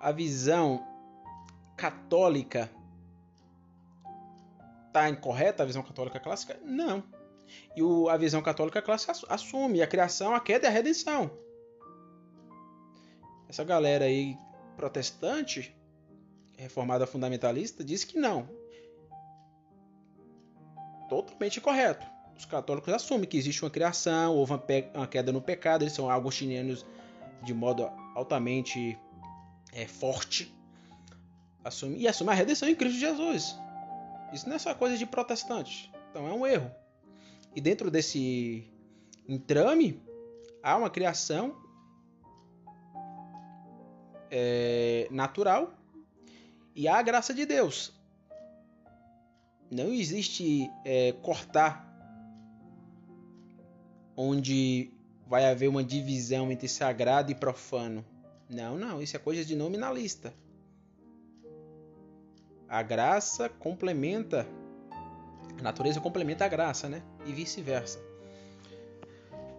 a 0.00 0.12
visão 0.12 0.86
católica 1.76 2.70
está 4.86 5.08
incorreta, 5.08 5.62
a 5.62 5.66
visão 5.66 5.82
católica 5.82 6.20
clássica? 6.20 6.58
Não. 6.62 7.02
E 7.76 7.82
o, 7.82 8.08
a 8.08 8.16
visão 8.16 8.42
católica 8.42 8.84
assume 9.28 9.82
a 9.82 9.86
criação, 9.86 10.34
a 10.34 10.40
queda 10.40 10.66
e 10.66 10.68
a 10.68 10.70
redenção. 10.70 11.30
Essa 13.48 13.64
galera 13.64 14.04
aí 14.04 14.36
protestante, 14.76 15.74
reformada 16.56 17.06
fundamentalista, 17.06 17.82
diz 17.82 18.04
que 18.04 18.18
não. 18.18 18.48
Totalmente 21.08 21.60
correto. 21.60 22.06
Os 22.36 22.44
católicos 22.44 22.92
assumem 22.92 23.28
que 23.28 23.36
existe 23.36 23.62
uma 23.64 23.70
criação, 23.70 24.36
houve 24.36 24.52
uma, 24.52 25.06
queda 25.06 25.32
no 25.32 25.40
pecado, 25.40 25.82
eles 25.82 25.92
são 25.92 26.08
agostinianos 26.08 26.86
de 27.42 27.52
modo 27.54 27.90
altamente 28.14 28.98
é, 29.72 29.86
forte. 29.86 30.54
Assume, 31.64 31.98
e 31.98 32.06
assume 32.06 32.30
a 32.30 32.34
redenção 32.34 32.68
em 32.68 32.74
Cristo 32.74 32.98
Jesus. 32.98 33.56
Isso 34.32 34.48
não 34.48 34.56
é 34.56 34.58
só 34.58 34.74
coisa 34.74 34.96
de 34.96 35.06
protestante. 35.06 35.90
Então 36.10 36.28
é 36.28 36.32
um 36.32 36.46
erro. 36.46 36.70
E 37.58 37.60
dentro 37.60 37.90
desse 37.90 38.70
entrame, 39.28 40.00
há 40.62 40.76
uma 40.76 40.88
criação 40.88 41.56
é, 44.30 45.08
natural 45.10 45.74
e 46.72 46.86
há 46.86 46.98
a 46.98 47.02
graça 47.02 47.34
de 47.34 47.44
Deus. 47.44 47.92
Não 49.68 49.92
existe 49.92 50.70
é, 50.84 51.10
cortar 51.20 51.84
onde 54.16 54.92
vai 55.26 55.50
haver 55.50 55.66
uma 55.66 55.82
divisão 55.82 56.52
entre 56.52 56.68
sagrado 56.68 57.32
e 57.32 57.34
profano. 57.34 58.04
Não, 58.48 58.78
não, 58.78 59.02
isso 59.02 59.16
é 59.16 59.18
coisa 59.18 59.44
de 59.44 59.56
nominalista. 59.56 60.32
A 62.68 62.84
graça 62.84 63.48
complementa 63.48 64.46
a 65.58 65.62
natureza 65.62 66.00
complementa 66.00 66.44
a 66.44 66.48
graça, 66.48 66.88
né? 66.88 67.02
E 67.26 67.32
vice-versa. 67.32 68.00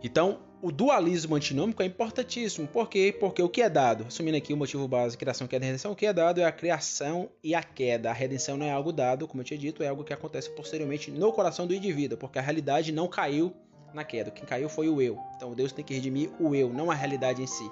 Então, 0.03 0.39
o 0.61 0.71
dualismo 0.71 1.35
antinômico 1.35 1.81
é 1.81 1.85
importantíssimo. 1.85 2.67
Por 2.67 2.89
quê? 2.89 3.15
Porque 3.17 3.41
o 3.41 3.49
que 3.49 3.61
é 3.61 3.69
dado, 3.69 4.05
assumindo 4.07 4.37
aqui 4.37 4.53
o 4.53 4.57
motivo 4.57 4.87
básico, 4.87 5.19
criação, 5.19 5.47
queda 5.47 5.65
e 5.65 5.67
redenção, 5.67 5.91
o 5.91 5.95
que 5.95 6.05
é 6.05 6.13
dado 6.13 6.41
é 6.41 6.45
a 6.45 6.51
criação 6.51 7.29
e 7.43 7.55
a 7.55 7.63
queda. 7.63 8.09
A 8.09 8.13
redenção 8.13 8.57
não 8.57 8.65
é 8.65 8.71
algo 8.71 8.91
dado, 8.91 9.27
como 9.27 9.41
eu 9.41 9.45
tinha 9.45 9.57
dito, 9.57 9.83
é 9.83 9.87
algo 9.87 10.03
que 10.03 10.13
acontece 10.13 10.49
posteriormente 10.49 11.11
no 11.11 11.31
coração 11.31 11.65
do 11.65 11.73
indivíduo, 11.73 12.17
porque 12.17 12.39
a 12.39 12.41
realidade 12.41 12.91
não 12.91 13.07
caiu 13.07 13.53
na 13.93 14.03
queda. 14.03 14.31
Quem 14.31 14.45
caiu 14.45 14.69
foi 14.69 14.89
o 14.89 15.01
eu. 15.01 15.17
Então 15.35 15.53
Deus 15.53 15.71
tem 15.71 15.83
que 15.83 15.93
redimir 15.93 16.29
o 16.39 16.53
eu, 16.53 16.69
não 16.69 16.91
a 16.91 16.95
realidade 16.95 17.41
em 17.41 17.47
si. 17.47 17.69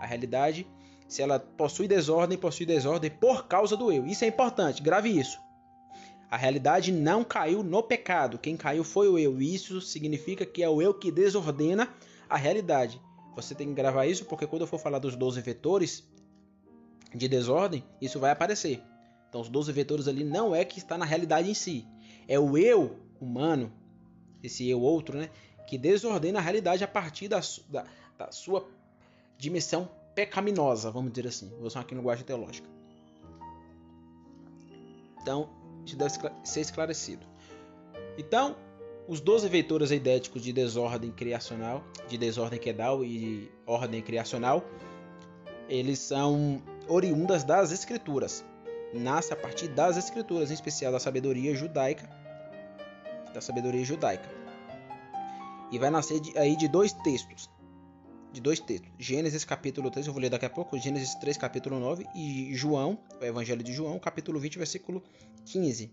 A 0.00 0.06
realidade, 0.06 0.66
se 1.08 1.22
ela 1.22 1.38
possui 1.38 1.88
desordem, 1.88 2.36
possui 2.36 2.66
desordem 2.66 3.10
por 3.10 3.46
causa 3.46 3.76
do 3.76 3.92
eu. 3.92 4.06
Isso 4.06 4.24
é 4.24 4.28
importante, 4.28 4.82
grave 4.82 5.08
isso. 5.08 5.38
A 6.30 6.36
realidade 6.36 6.90
não 6.90 7.22
caiu 7.22 7.62
no 7.62 7.82
pecado. 7.82 8.38
Quem 8.38 8.56
caiu 8.56 8.82
foi 8.82 9.08
o 9.08 9.18
eu. 9.18 9.40
Isso 9.40 9.80
significa 9.80 10.44
que 10.44 10.62
é 10.62 10.68
o 10.68 10.82
eu 10.82 10.92
que 10.92 11.10
desordena 11.10 11.88
a 12.28 12.36
realidade. 12.36 13.00
Você 13.36 13.54
tem 13.54 13.68
que 13.68 13.74
gravar 13.74 14.06
isso 14.06 14.24
porque 14.24 14.46
quando 14.46 14.62
eu 14.62 14.66
for 14.66 14.78
falar 14.78 14.98
dos 14.98 15.14
12 15.14 15.40
vetores 15.40 16.08
de 17.14 17.28
desordem, 17.28 17.84
isso 18.00 18.18
vai 18.18 18.30
aparecer. 18.30 18.82
Então, 19.28 19.40
os 19.40 19.48
12 19.48 19.72
vetores 19.72 20.08
ali 20.08 20.24
não 20.24 20.54
é 20.54 20.64
que 20.64 20.78
está 20.78 20.96
na 20.96 21.04
realidade 21.04 21.50
em 21.50 21.54
si. 21.54 21.86
É 22.26 22.38
o 22.38 22.56
eu 22.56 22.98
humano, 23.20 23.72
esse 24.42 24.68
eu 24.68 24.80
outro, 24.80 25.18
né? 25.18 25.30
Que 25.66 25.76
desordena 25.76 26.38
a 26.38 26.42
realidade 26.42 26.82
a 26.82 26.88
partir 26.88 27.28
da, 27.28 27.40
da, 27.68 27.84
da 28.18 28.32
sua 28.32 28.68
dimensão 29.36 29.88
pecaminosa, 30.14 30.90
vamos 30.90 31.12
dizer 31.12 31.28
assim. 31.28 31.48
Vou 31.50 31.66
usar 31.66 31.80
aqui 31.80 31.94
linguagem 31.94 32.24
teológica. 32.24 32.68
Então, 35.20 35.50
deve 35.94 36.14
ser 36.42 36.60
esclarecido. 36.60 37.26
Então, 38.18 38.56
os 39.06 39.20
12 39.20 39.48
vetores 39.48 39.90
eidéticos 39.90 40.42
de 40.42 40.52
desordem 40.52 41.12
criacional, 41.12 41.84
de 42.08 42.18
desordem 42.18 42.58
quedal 42.58 43.04
e 43.04 43.18
de 43.18 43.50
ordem 43.66 44.02
criacional, 44.02 44.64
eles 45.68 45.98
são 45.98 46.62
oriundas 46.88 47.44
das 47.44 47.70
escrituras. 47.70 48.44
Nasce 48.92 49.32
a 49.32 49.36
partir 49.36 49.68
das 49.68 49.96
escrituras, 49.96 50.50
em 50.50 50.54
especial 50.54 50.90
da 50.90 50.98
sabedoria 50.98 51.54
judaica, 51.54 52.08
da 53.32 53.40
sabedoria 53.40 53.84
judaica. 53.84 54.28
E 55.70 55.78
vai 55.78 55.90
nascer 55.90 56.20
aí 56.36 56.56
de 56.56 56.68
dois 56.68 56.92
textos. 56.92 57.50
De 58.36 58.42
dois 58.42 58.60
textos. 58.60 58.90
Gênesis 58.98 59.46
capítulo 59.46 59.90
3, 59.90 60.06
eu 60.06 60.12
vou 60.12 60.20
ler 60.20 60.28
daqui 60.28 60.44
a 60.44 60.50
pouco, 60.50 60.78
Gênesis 60.78 61.14
3, 61.14 61.38
capítulo 61.38 61.80
9, 61.80 62.06
e 62.14 62.54
João, 62.54 62.98
o 63.18 63.24
Evangelho 63.24 63.62
de 63.62 63.72
João, 63.72 63.98
capítulo 63.98 64.38
20, 64.38 64.58
versículo 64.58 65.02
15. 65.46 65.90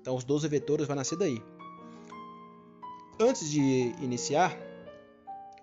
Então 0.00 0.16
os 0.16 0.24
12 0.24 0.48
vetores 0.48 0.88
vão 0.88 0.96
nascer 0.96 1.16
daí. 1.16 1.40
Antes 3.20 3.48
de 3.48 3.94
iniciar, 4.02 4.58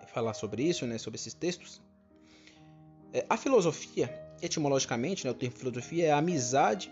falar 0.08 0.34
sobre 0.34 0.64
isso, 0.64 0.88
né, 0.88 0.98
sobre 0.98 1.18
esses 1.18 1.34
textos, 1.34 1.82
é, 3.12 3.26
a 3.30 3.36
filosofia, 3.36 4.10
etimologicamente, 4.42 5.26
né, 5.26 5.32
o 5.32 5.36
termo 5.36 5.58
filosofia 5.58 6.08
é 6.08 6.12
amizade 6.14 6.90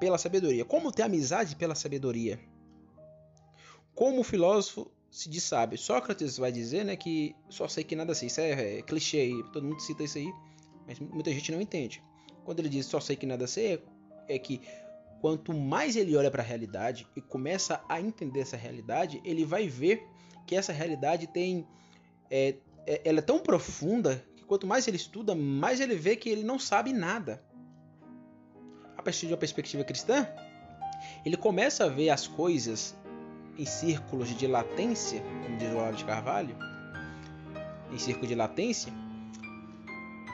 pela 0.00 0.16
sabedoria. 0.16 0.64
Como 0.64 0.90
ter 0.90 1.02
amizade 1.02 1.56
pela 1.56 1.74
sabedoria? 1.74 2.40
Como 3.94 4.20
o 4.20 4.24
filósofo 4.24 4.90
se 5.12 5.28
diz 5.28 5.44
sábio? 5.44 5.76
Sócrates 5.76 6.38
vai 6.38 6.50
dizer 6.50 6.84
né, 6.86 6.96
que 6.96 7.36
só 7.50 7.68
sei 7.68 7.84
que 7.84 7.94
nada 7.94 8.14
sei. 8.14 8.28
Isso 8.28 8.40
é, 8.40 8.78
é 8.78 8.82
clichê, 8.82 9.30
todo 9.52 9.64
mundo 9.64 9.80
cita 9.80 10.02
isso 10.02 10.16
aí, 10.16 10.32
mas 10.86 10.98
muita 10.98 11.30
gente 11.30 11.52
não 11.52 11.60
entende. 11.60 12.02
Quando 12.44 12.60
ele 12.60 12.70
diz 12.70 12.86
só 12.86 12.98
sei 12.98 13.14
que 13.14 13.26
nada 13.26 13.46
sei, 13.46 13.74
é, 13.74 14.34
é 14.34 14.38
que 14.38 14.62
quanto 15.20 15.52
mais 15.52 15.96
ele 15.96 16.16
olha 16.16 16.30
para 16.30 16.42
a 16.42 16.46
realidade 16.46 17.06
e 17.14 17.20
começa 17.20 17.84
a 17.88 18.00
entender 18.00 18.40
essa 18.40 18.56
realidade, 18.56 19.20
ele 19.22 19.44
vai 19.44 19.68
ver 19.68 20.02
que 20.46 20.56
essa 20.56 20.72
realidade 20.72 21.26
tem. 21.26 21.68
É, 22.30 22.56
é, 22.86 23.02
ela 23.04 23.18
é 23.18 23.22
tão 23.22 23.38
profunda 23.38 24.24
que 24.34 24.42
quanto 24.44 24.66
mais 24.66 24.88
ele 24.88 24.96
estuda, 24.96 25.34
mais 25.34 25.78
ele 25.78 25.94
vê 25.94 26.16
que 26.16 26.30
ele 26.30 26.42
não 26.42 26.58
sabe 26.58 26.90
nada. 26.90 27.44
A 28.96 29.02
partir 29.02 29.26
de 29.26 29.34
uma 29.34 29.38
perspectiva 29.38 29.84
cristã, 29.84 30.26
ele 31.22 31.36
começa 31.36 31.84
a 31.84 31.88
ver 31.88 32.08
as 32.08 32.26
coisas 32.26 32.96
em 33.58 33.64
círculos 33.64 34.28
de 34.36 34.46
latência, 34.46 35.22
como 35.42 35.56
diz 35.56 35.70
o 35.70 35.76
Olavo 35.76 35.96
de 35.96 36.04
Carvalho, 36.04 36.56
em 37.90 37.98
círculo 37.98 38.26
de 38.26 38.34
latência, 38.34 38.92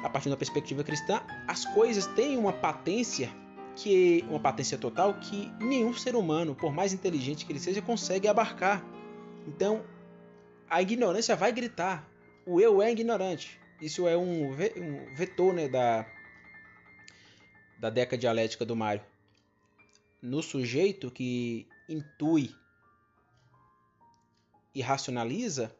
a 0.03 0.09
partir 0.09 0.29
uma 0.29 0.37
perspectiva 0.37 0.85
cristã, 0.85 1.21
as 1.47 1.65
coisas 1.65 2.07
têm 2.07 2.37
uma 2.37 2.53
patência 2.53 3.31
que 3.75 4.25
uma 4.29 4.41
patência 4.41 4.77
total 4.77 5.15
que 5.15 5.51
nenhum 5.61 5.95
ser 5.95 6.15
humano, 6.15 6.55
por 6.55 6.73
mais 6.73 6.93
inteligente 6.93 7.45
que 7.45 7.53
ele 7.53 7.61
seja, 7.61 7.83
consegue 7.83 8.29
abarcar. 8.29 8.85
Então, 9.47 9.85
a 10.69 10.83
ignorância 10.83 11.35
vai 11.37 11.53
gritar. 11.53 12.09
O 12.45 12.61
eu 12.61 12.83
é 12.83 12.91
ignorante. 12.91 13.59
Isso 13.81 14.09
é 14.09 14.17
um, 14.17 14.53
vetor 15.15 15.55
né, 15.55 15.69
da, 15.69 16.07
da 17.79 17.91
década 17.91 18.19
dialética 18.19 18.65
do 18.65 18.75
Mário. 18.75 19.03
No 20.21 20.43
sujeito 20.43 21.11
que 21.11 21.67
intui 21.89 22.55
e 24.79 24.81
racionaliza, 24.81 25.75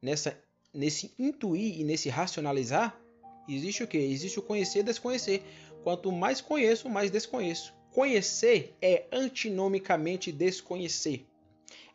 nessa, 0.00 0.40
nesse 0.72 1.12
intuir 1.18 1.80
e 1.80 1.82
nesse 1.82 2.08
racionalizar, 2.08 2.96
existe 3.48 3.82
o 3.82 3.88
que? 3.88 3.98
Existe 3.98 4.38
o 4.38 4.42
conhecer 4.42 4.78
e 4.78 4.82
desconhecer. 4.84 5.42
Quanto 5.82 6.12
mais 6.12 6.40
conheço, 6.40 6.88
mais 6.88 7.10
desconheço. 7.10 7.74
Conhecer 7.90 8.76
é 8.80 9.08
antinomicamente 9.10 10.30
desconhecer. 10.30 11.26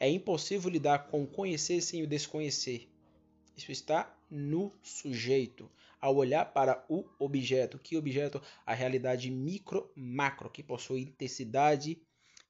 É 0.01 0.09
impossível 0.09 0.69
lidar 0.69 1.07
com 1.07 1.25
conhecer 1.25 1.79
sem 1.79 2.03
o 2.03 2.07
desconhecer. 2.07 2.89
Isso 3.55 3.71
está 3.71 4.13
no 4.29 4.69
sujeito. 4.83 5.71
Ao 6.01 6.13
olhar 6.13 6.43
para 6.51 6.83
o 6.89 7.05
objeto, 7.19 7.79
que 7.79 7.95
objeto? 7.95 8.41
A 8.65 8.73
realidade 8.73 9.31
micro-macro, 9.31 10.49
que 10.49 10.61
possui 10.61 11.03
intensidade 11.03 12.01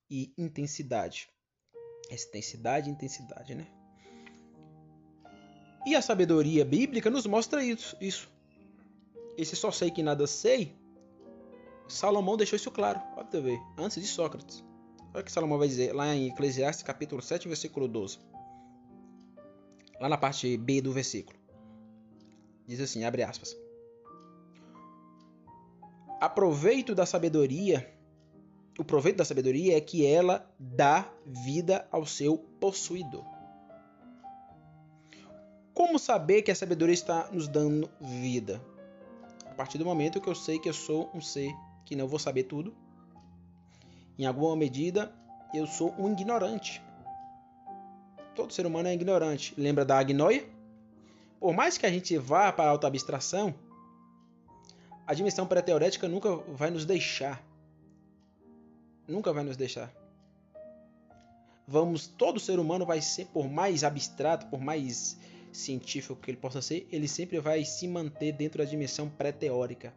e 0.09 0.33
intensidade. 0.35 1.29
Extensidade 2.11 2.89
e 2.89 2.93
intensidade, 2.93 3.55
né? 3.55 3.65
E 5.85 5.95
a 5.95 6.01
sabedoria 6.01 6.63
bíblica 6.63 7.09
nos 7.09 7.25
mostra 7.25 7.63
isso. 7.63 7.97
isso. 7.99 8.29
Esse 9.37 9.55
só 9.55 9.71
sei 9.71 9.89
que 9.89 10.03
nada 10.03 10.27
sei, 10.27 10.75
Salomão 11.87 12.37
deixou 12.37 12.55
isso 12.55 12.71
claro, 12.71 12.99
pode 13.15 13.41
ver, 13.41 13.59
antes 13.77 14.01
de 14.01 14.07
Sócrates. 14.07 14.63
Olha 15.13 15.21
o 15.21 15.23
que 15.23 15.31
Salomão 15.31 15.57
vai 15.57 15.67
dizer 15.67 15.93
lá 15.93 16.13
em 16.15 16.27
Eclesiastes 16.27 16.83
capítulo 16.83 17.21
7, 17.21 17.47
versículo 17.47 17.87
12. 17.87 18.19
Lá 19.99 20.07
na 20.07 20.17
parte 20.17 20.57
B 20.57 20.81
do 20.81 20.91
versículo. 20.91 21.37
Diz 22.65 22.79
assim, 22.79 23.03
abre 23.03 23.23
aspas. 23.23 23.55
Aproveito 26.19 26.95
da 26.95 27.05
sabedoria, 27.05 27.93
o 28.77 28.83
proveito 28.83 29.17
da 29.17 29.25
sabedoria 29.25 29.77
é 29.77 29.81
que 29.81 30.05
ela 30.05 30.49
dá 30.57 31.09
vida 31.25 31.87
ao 31.91 32.05
seu 32.05 32.37
possuidor. 32.59 33.25
Como 35.73 35.97
saber 35.99 36.41
que 36.41 36.51
a 36.51 36.55
sabedoria 36.55 36.93
está 36.93 37.29
nos 37.31 37.47
dando 37.47 37.89
vida? 37.99 38.61
A 39.45 39.53
partir 39.53 39.77
do 39.77 39.85
momento 39.85 40.21
que 40.21 40.29
eu 40.29 40.35
sei 40.35 40.59
que 40.59 40.69
eu 40.69 40.73
sou 40.73 41.09
um 41.13 41.21
ser 41.21 41.51
que 41.85 41.95
não 41.95 42.07
vou 42.07 42.19
saber 42.19 42.43
tudo. 42.43 42.73
Em 44.17 44.25
alguma 44.25 44.55
medida, 44.55 45.13
eu 45.53 45.65
sou 45.67 45.93
um 45.97 46.11
ignorante. 46.11 46.81
Todo 48.35 48.53
ser 48.53 48.65
humano 48.65 48.87
é 48.87 48.93
ignorante. 48.93 49.53
Lembra 49.57 49.83
da 49.83 49.97
agnoia? 49.99 50.47
Por 51.39 51.53
mais 51.53 51.77
que 51.77 51.85
a 51.85 51.89
gente 51.89 52.17
vá 52.17 52.51
para 52.51 52.65
a 52.65 52.71
alta 52.71 52.87
abstração, 52.87 53.53
a 55.05 55.13
dimensão 55.13 55.45
pré-teorética 55.45 56.07
nunca 56.07 56.35
vai 56.35 56.69
nos 56.69 56.85
deixar. 56.85 57.43
Nunca 59.11 59.33
vai 59.33 59.43
nos 59.43 59.57
deixar. 59.57 59.93
Vamos, 61.67 62.07
todo 62.07 62.39
ser 62.39 62.59
humano 62.59 62.85
vai 62.85 63.01
ser, 63.01 63.25
por 63.27 63.49
mais 63.49 63.83
abstrato, 63.83 64.47
por 64.47 64.59
mais 64.59 65.17
científico 65.51 66.15
que 66.15 66.31
ele 66.31 66.37
possa 66.37 66.61
ser, 66.61 66.87
ele 66.91 67.07
sempre 67.07 67.39
vai 67.39 67.63
se 67.65 67.87
manter 67.87 68.31
dentro 68.31 68.59
da 68.59 68.69
dimensão 68.69 69.09
pré-teórica. 69.09 69.93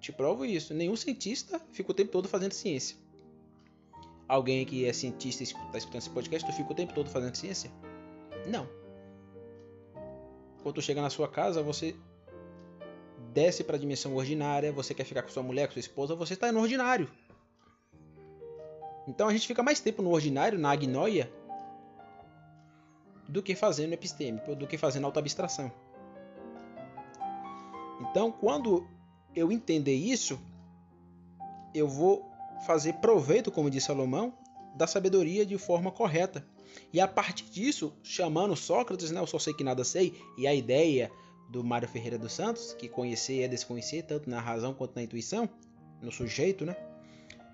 Te 0.00 0.12
provo 0.12 0.44
isso. 0.44 0.72
Nenhum 0.72 0.96
cientista 0.96 1.60
fica 1.72 1.90
o 1.90 1.94
tempo 1.94 2.10
todo 2.10 2.28
fazendo 2.28 2.52
ciência. 2.52 2.96
Alguém 4.26 4.64
que 4.64 4.84
é 4.84 4.92
cientista 4.92 5.42
e 5.42 5.46
está 5.46 5.76
escutando 5.76 6.00
esse 6.00 6.10
podcast, 6.10 6.48
tu 6.48 6.56
fica 6.56 6.72
o 6.72 6.74
tempo 6.74 6.94
todo 6.94 7.10
fazendo 7.10 7.34
ciência? 7.34 7.70
Não. 8.46 8.68
Quando 10.62 10.76
tu 10.76 10.82
chega 10.82 11.02
na 11.02 11.10
sua 11.10 11.28
casa, 11.28 11.62
você 11.62 11.96
desce 13.32 13.64
para 13.64 13.76
a 13.76 13.78
dimensão 13.78 14.14
ordinária, 14.14 14.72
você 14.72 14.94
quer 14.94 15.04
ficar 15.04 15.22
com 15.22 15.30
sua 15.30 15.42
mulher, 15.42 15.66
com 15.66 15.72
sua 15.72 15.80
esposa, 15.80 16.14
você 16.14 16.34
está 16.34 16.50
no 16.52 16.60
ordinário. 16.60 17.10
Então 19.10 19.26
a 19.26 19.32
gente 19.32 19.46
fica 19.46 19.60
mais 19.60 19.80
tempo 19.80 20.02
no 20.02 20.10
ordinário, 20.10 20.56
na 20.56 20.70
agnoia, 20.70 21.30
do 23.28 23.42
que 23.42 23.56
fazendo 23.56 23.92
epistêmico, 23.92 24.54
do 24.54 24.68
que 24.68 24.78
fazendo 24.78 25.04
autoabstração. 25.04 25.70
Então, 28.00 28.30
quando 28.30 28.86
eu 29.34 29.50
entender 29.50 29.94
isso, 29.94 30.38
eu 31.74 31.88
vou 31.88 32.30
fazer 32.66 32.94
proveito, 32.94 33.50
como 33.50 33.68
disse 33.68 33.86
Salomão, 33.86 34.32
da 34.76 34.86
sabedoria 34.86 35.44
de 35.44 35.58
forma 35.58 35.90
correta. 35.90 36.46
E 36.92 37.00
a 37.00 37.08
partir 37.08 37.44
disso, 37.50 37.92
chamando 38.02 38.54
Sócrates, 38.54 39.10
né, 39.10 39.20
eu 39.20 39.26
só 39.26 39.40
sei 39.40 39.52
que 39.52 39.64
nada 39.64 39.82
sei, 39.82 40.14
e 40.38 40.46
a 40.46 40.54
ideia 40.54 41.10
do 41.48 41.64
Mário 41.64 41.88
Ferreira 41.88 42.16
dos 42.16 42.32
Santos, 42.32 42.72
que 42.74 42.88
conhecer 42.88 43.42
é 43.42 43.48
desconhecer, 43.48 44.02
tanto 44.02 44.30
na 44.30 44.40
razão 44.40 44.72
quanto 44.72 44.94
na 44.94 45.02
intuição, 45.02 45.48
no 46.00 46.12
sujeito, 46.12 46.64
né? 46.64 46.76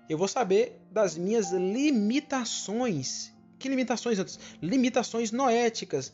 Eu 0.09 0.17
vou 0.17 0.27
saber 0.27 0.79
das 0.91 1.17
minhas 1.17 1.51
limitações. 1.51 3.33
Que 3.59 3.67
limitações 3.67 4.19
antes? 4.19 4.39
Limitações 4.61 5.31
noéticas 5.31 6.13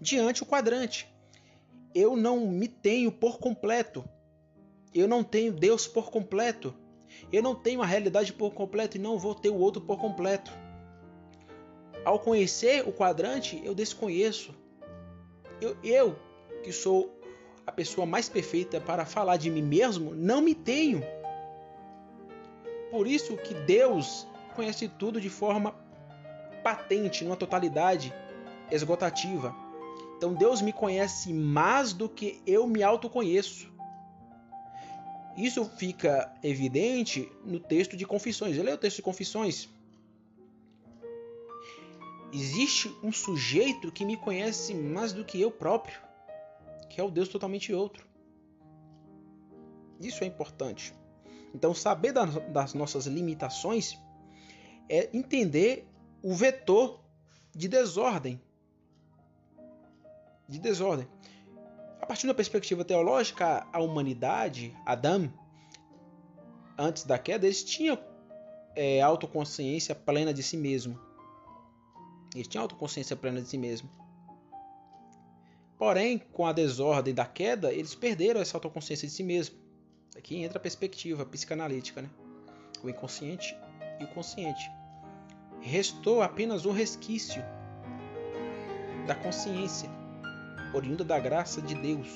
diante 0.00 0.42
o 0.42 0.46
quadrante. 0.46 1.08
Eu 1.94 2.16
não 2.16 2.46
me 2.46 2.68
tenho 2.68 3.10
por 3.10 3.38
completo. 3.38 4.04
Eu 4.94 5.08
não 5.08 5.24
tenho 5.24 5.52
Deus 5.52 5.86
por 5.86 6.10
completo. 6.10 6.74
Eu 7.32 7.42
não 7.42 7.54
tenho 7.54 7.82
a 7.82 7.86
realidade 7.86 8.32
por 8.32 8.52
completo 8.52 8.96
e 8.96 9.00
não 9.00 9.18
vou 9.18 9.34
ter 9.34 9.50
o 9.50 9.58
outro 9.58 9.80
por 9.80 9.98
completo. 9.98 10.52
Ao 12.04 12.18
conhecer 12.18 12.86
o 12.86 12.92
quadrante, 12.92 13.60
eu 13.64 13.74
desconheço. 13.74 14.54
Eu, 15.60 15.76
eu 15.82 16.16
que 16.62 16.72
sou 16.72 17.18
a 17.66 17.72
pessoa 17.72 18.06
mais 18.06 18.28
perfeita 18.28 18.80
para 18.80 19.06
falar 19.06 19.36
de 19.36 19.50
mim 19.50 19.62
mesmo, 19.62 20.14
não 20.14 20.40
me 20.40 20.54
tenho. 20.54 21.02
Por 22.94 23.08
isso 23.08 23.36
que 23.36 23.54
Deus 23.54 24.24
conhece 24.54 24.86
tudo 24.86 25.20
de 25.20 25.28
forma 25.28 25.74
patente, 26.62 27.24
numa 27.24 27.34
totalidade 27.34 28.14
esgotativa. 28.70 29.52
Então 30.16 30.32
Deus 30.32 30.62
me 30.62 30.72
conhece 30.72 31.32
mais 31.32 31.92
do 31.92 32.08
que 32.08 32.40
eu 32.46 32.68
me 32.68 32.84
autoconheço. 32.84 33.68
Isso 35.36 35.64
fica 35.76 36.32
evidente 36.40 37.28
no 37.44 37.58
texto 37.58 37.96
de 37.96 38.06
Confissões. 38.06 38.56
Leia 38.56 38.76
o 38.76 38.78
texto 38.78 38.98
de 38.98 39.02
Confissões. 39.02 39.68
Existe 42.32 42.96
um 43.02 43.10
sujeito 43.10 43.90
que 43.90 44.04
me 44.04 44.16
conhece 44.16 44.72
mais 44.72 45.12
do 45.12 45.24
que 45.24 45.40
eu 45.40 45.50
próprio, 45.50 45.98
que 46.88 47.00
é 47.00 47.02
o 47.02 47.10
Deus 47.10 47.28
totalmente 47.28 47.72
outro. 47.72 48.06
Isso 50.00 50.22
é 50.22 50.28
importante. 50.28 50.94
Então, 51.54 51.72
saber 51.72 52.12
das 52.12 52.74
nossas 52.74 53.06
limitações 53.06 53.96
é 54.88 55.08
entender 55.16 55.86
o 56.22 56.34
vetor 56.34 57.00
de 57.54 57.68
desordem. 57.68 58.42
De 60.48 60.58
desordem. 60.58 61.06
A 62.00 62.06
partir 62.06 62.26
da 62.26 62.34
perspectiva 62.34 62.84
teológica, 62.84 63.66
a 63.72 63.80
humanidade, 63.80 64.76
Adão, 64.84 65.32
antes 66.76 67.04
da 67.04 67.18
queda, 67.18 67.46
eles 67.46 67.62
tinham 67.62 67.98
é, 68.74 69.00
autoconsciência 69.00 69.94
plena 69.94 70.34
de 70.34 70.42
si 70.42 70.56
mesmo. 70.56 70.98
Eles 72.34 72.48
tinham 72.48 72.62
autoconsciência 72.62 73.16
plena 73.16 73.40
de 73.40 73.48
si 73.48 73.56
mesmo. 73.56 73.88
Porém, 75.78 76.18
com 76.18 76.46
a 76.46 76.52
desordem 76.52 77.14
da 77.14 77.24
queda, 77.24 77.72
eles 77.72 77.94
perderam 77.94 78.40
essa 78.40 78.56
autoconsciência 78.56 79.06
de 79.06 79.14
si 79.14 79.22
mesmo. 79.22 79.63
Aqui 80.16 80.42
entra 80.42 80.58
a 80.58 80.60
perspectiva 80.60 81.24
psicanalítica, 81.26 82.02
né? 82.02 82.10
O 82.82 82.88
inconsciente 82.88 83.56
e 84.00 84.04
o 84.04 84.08
consciente. 84.08 84.70
Restou 85.60 86.22
apenas 86.22 86.66
um 86.66 86.72
resquício 86.72 87.42
da 89.06 89.14
consciência 89.14 89.90
oriunda 90.72 91.04
da 91.04 91.18
graça 91.18 91.60
de 91.60 91.74
Deus. 91.74 92.08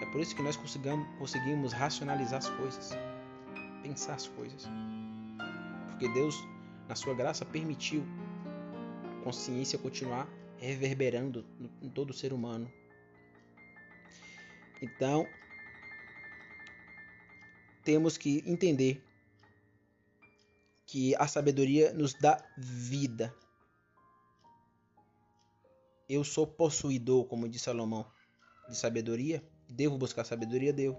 É 0.00 0.06
por 0.06 0.20
isso 0.20 0.34
que 0.34 0.42
nós 0.42 0.56
conseguimos 1.18 1.72
racionalizar 1.72 2.38
as 2.38 2.48
coisas, 2.48 2.90
pensar 3.82 4.14
as 4.14 4.26
coisas. 4.26 4.68
Porque 5.88 6.08
Deus, 6.08 6.34
na 6.88 6.94
sua 6.94 7.14
graça, 7.14 7.44
permitiu 7.44 8.02
a 9.20 9.24
consciência 9.24 9.78
continuar 9.78 10.26
reverberando 10.58 11.44
em 11.82 11.88
todo 11.88 12.10
o 12.10 12.14
ser 12.14 12.32
humano. 12.32 12.70
Então, 14.82 15.26
temos 17.82 18.16
que 18.16 18.42
entender 18.46 19.02
que 20.86 21.14
a 21.16 21.26
sabedoria 21.26 21.92
nos 21.92 22.14
dá 22.14 22.42
vida. 22.56 23.34
Eu 26.08 26.24
sou 26.24 26.46
possuidor, 26.46 27.26
como 27.26 27.48
disse 27.48 27.66
Salomão, 27.66 28.04
de 28.68 28.76
sabedoria. 28.76 29.42
Devo 29.68 29.96
buscar 29.96 30.24
sabedoria? 30.24 30.72
Devo. 30.72 30.98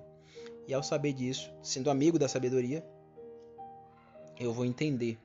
E 0.67 0.73
ao 0.73 0.81
saber 0.81 1.11
disso, 1.11 1.51
sendo 1.61 1.89
amigo 1.89 2.17
da 2.17 2.29
sabedoria, 2.29 2.85
eu 4.39 4.53
vou 4.53 4.63
entender. 4.63 5.19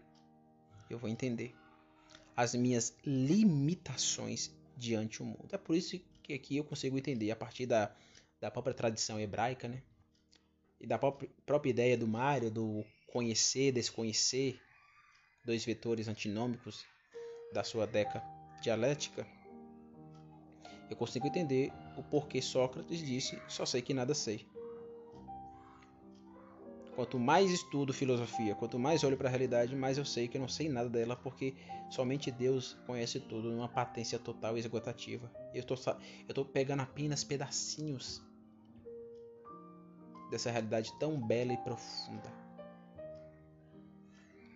Eu 0.90 0.98
vou 0.98 1.08
entender 1.08 1.54
as 2.36 2.54
minhas 2.54 2.94
limitações 3.04 4.50
diante 4.76 5.18
do 5.18 5.24
mundo. 5.24 5.48
É 5.52 5.58
por 5.58 5.76
isso 5.76 5.98
que 6.22 6.34
aqui 6.34 6.56
eu 6.56 6.64
consigo 6.64 6.98
entender, 6.98 7.30
a 7.30 7.36
partir 7.36 7.66
da, 7.66 7.94
da 8.40 8.50
própria 8.50 8.74
tradição 8.74 9.18
hebraica, 9.18 9.68
né? 9.68 9.82
E 10.80 10.86
da 10.86 10.98
própria, 10.98 11.70
ideia 11.70 11.96
do 11.96 12.06
Mário, 12.06 12.50
do 12.50 12.84
conhecer, 13.06 13.72
desconhecer, 13.72 14.60
dois 15.44 15.64
vetores 15.64 16.08
antinômicos 16.08 16.84
da 17.52 17.64
sua 17.64 17.86
deca 17.86 18.22
dialética, 18.60 19.26
eu 20.88 20.96
consigo 20.96 21.26
entender 21.26 21.72
o 21.96 22.02
porquê 22.02 22.40
Sócrates 22.40 23.04
disse: 23.04 23.40
só 23.48 23.66
sei 23.66 23.82
que 23.82 23.94
nada 23.94 24.14
sei. 24.14 24.46
Quanto 26.94 27.18
mais 27.18 27.50
estudo 27.50 27.92
filosofia, 27.92 28.54
quanto 28.54 28.78
mais 28.78 29.04
olho 29.04 29.18
para 29.18 29.28
a 29.28 29.30
realidade, 29.30 29.76
mais 29.76 29.98
eu 29.98 30.04
sei 30.04 30.28
que 30.28 30.38
não 30.38 30.48
sei 30.48 30.68
nada 30.68 30.88
dela, 30.88 31.14
porque 31.14 31.54
somente 31.90 32.30
Deus 32.30 32.74
conhece 32.86 33.20
tudo 33.20 33.50
numa 33.50 33.68
patência 33.68 34.18
total 34.18 34.56
e 34.56 34.60
esgotativa. 34.60 35.30
Eu 35.52 35.60
estou 35.60 36.44
pegando 36.46 36.80
apenas 36.80 37.22
pedacinhos 37.22 38.22
dessa 40.30 40.50
realidade 40.50 40.92
tão 40.98 41.20
bela 41.20 41.52
e 41.52 41.56
profunda. 41.58 42.32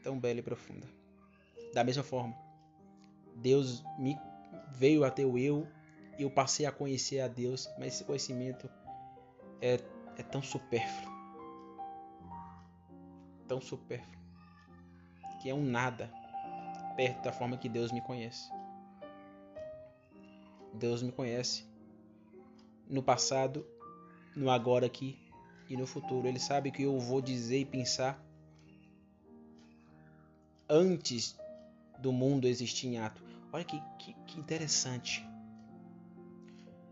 Tão 0.02 0.18
bela 0.18 0.40
e 0.40 0.42
profunda. 0.42 0.86
Da 1.74 1.84
mesma 1.84 2.02
forma, 2.02 2.34
Deus 3.36 3.84
me 3.98 4.18
veio 4.72 5.04
até 5.04 5.24
o 5.24 5.38
eu 5.38 5.66
e 6.18 6.22
eu 6.22 6.30
passei 6.30 6.66
a 6.66 6.72
conhecer 6.72 7.20
a 7.20 7.28
Deus, 7.28 7.68
mas 7.78 7.94
esse 7.94 8.04
conhecimento 8.04 8.68
é, 9.60 9.74
é 10.16 10.22
tão 10.22 10.42
supérfluo 10.42 11.20
tão 13.50 13.60
supérfluo, 13.60 14.16
que 15.42 15.50
é 15.50 15.54
um 15.54 15.64
nada 15.64 16.08
perto 16.94 17.24
da 17.24 17.32
forma 17.32 17.56
que 17.56 17.68
Deus 17.68 17.90
me 17.90 18.00
conhece. 18.00 18.48
Deus 20.72 21.02
me 21.02 21.10
conhece 21.10 21.68
no 22.88 23.02
passado, 23.02 23.66
no 24.36 24.48
agora 24.48 24.86
aqui 24.86 25.18
e 25.70 25.76
no 25.76 25.86
futuro. 25.86 26.26
Ele 26.26 26.40
sabe 26.40 26.72
que 26.72 26.82
eu 26.82 26.98
vou 26.98 27.22
dizer 27.22 27.60
e 27.60 27.64
pensar 27.64 28.20
antes 30.68 31.38
do 31.98 32.12
mundo 32.12 32.46
existir 32.46 32.88
em 32.88 32.98
ato. 32.98 33.22
Olha 33.52 33.64
que, 33.64 33.80
que, 33.98 34.12
que 34.26 34.38
interessante. 34.38 35.24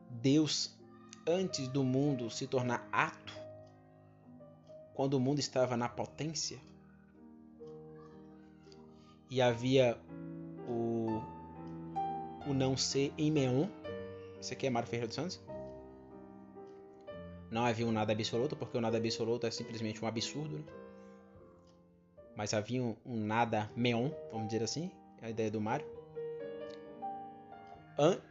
Deus, 0.08 0.76
antes 1.26 1.68
do 1.68 1.82
mundo 1.82 2.30
se 2.30 2.46
tornar 2.46 2.88
ato, 2.92 3.36
quando 4.94 5.14
o 5.14 5.20
mundo 5.20 5.38
estava 5.38 5.76
na 5.76 5.88
potência 5.88 6.58
e 9.30 9.42
havia 9.42 9.98
o, 10.68 11.20
o 12.48 12.54
não 12.54 12.76
ser 12.76 13.12
em 13.18 13.30
Meon. 13.30 13.68
Isso 14.40 14.52
aqui 14.52 14.66
é 14.66 14.70
Mário 14.70 14.88
Ferreira 14.88 15.06
dos 15.06 15.16
Santos. 15.16 15.47
Não 17.50 17.64
havia 17.64 17.86
um 17.86 17.92
nada 17.92 18.12
absoluto, 18.12 18.56
porque 18.56 18.76
o 18.76 18.80
nada 18.80 18.98
absoluto 18.98 19.46
é 19.46 19.50
simplesmente 19.50 20.04
um 20.04 20.08
absurdo. 20.08 20.58
Né? 20.58 20.64
Mas 22.36 22.52
havia 22.54 22.82
um, 22.82 22.94
um 23.04 23.16
nada 23.16 23.70
meon, 23.74 24.10
vamos 24.30 24.48
dizer 24.48 24.62
assim, 24.62 24.90
é 25.22 25.26
a 25.26 25.30
ideia 25.30 25.50
do 25.50 25.60
Mário. 25.60 25.86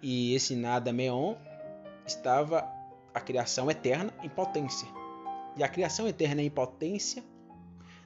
E 0.02 0.34
esse 0.34 0.56
nada 0.56 0.94
meon 0.94 1.36
estava 2.06 2.66
a 3.14 3.20
criação 3.20 3.70
eterna 3.70 4.14
em 4.24 4.30
potência 4.30 4.88
e 5.58 5.64
a 5.64 5.68
criação 5.68 6.08
eterna 6.08 6.42
em 6.42 6.50
potência 6.50 7.24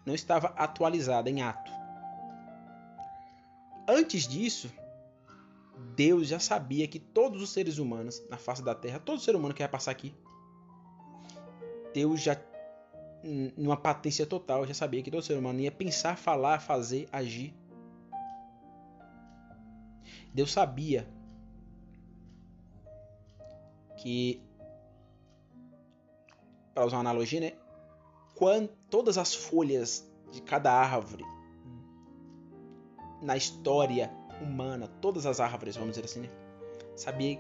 não 0.06 0.16
estava 0.16 0.48
atualizada 0.58 1.30
em 1.30 1.42
ato. 1.42 1.72
Antes 3.88 4.26
disso, 4.26 4.72
Deus 5.96 6.30
já 6.30 6.40
sabia 6.40 6.88
que 6.88 6.98
todos 6.98 7.42
os 7.42 7.52
seres 7.52 7.78
humanos 7.78 8.24
na 8.30 8.38
face 8.38 8.64
da 8.64 8.74
terra, 8.74 9.00
todo 9.00 9.20
ser 9.20 9.36
humano 9.36 9.54
que 9.54 9.62
ia 9.62 9.68
passar 9.68 9.92
aqui, 9.92 10.16
Deus 11.94 12.22
já, 12.22 12.38
numa 13.58 13.78
patência 13.78 14.26
total, 14.26 14.66
já 14.66 14.74
sabia 14.74 15.02
que 15.02 15.12
todo 15.12 15.24
ser 15.24 15.38
humano 15.38 15.60
ia 15.60 15.72
pensar, 15.72 16.18
falar, 16.18 16.60
fazer, 16.60 17.08
agir. 17.12 17.54
Deus 20.34 20.52
sabia 20.52 21.08
que 23.98 24.42
para 26.74 26.86
usar 26.86 26.98
uma 26.98 27.02
analogia, 27.02 27.40
né? 27.40 27.54
Quando 28.36 28.70
todas 28.90 29.18
as 29.18 29.36
folhas 29.36 30.10
de 30.32 30.42
cada 30.42 30.72
árvore 30.72 31.24
na 33.22 33.38
história 33.38 34.10
humana, 34.42 34.88
todas 35.00 35.26
as 35.26 35.40
árvores, 35.40 35.76
vamos 35.76 35.92
dizer 35.92 36.06
assim, 36.06 36.22
né? 36.22 36.30
Sabia 36.96 37.40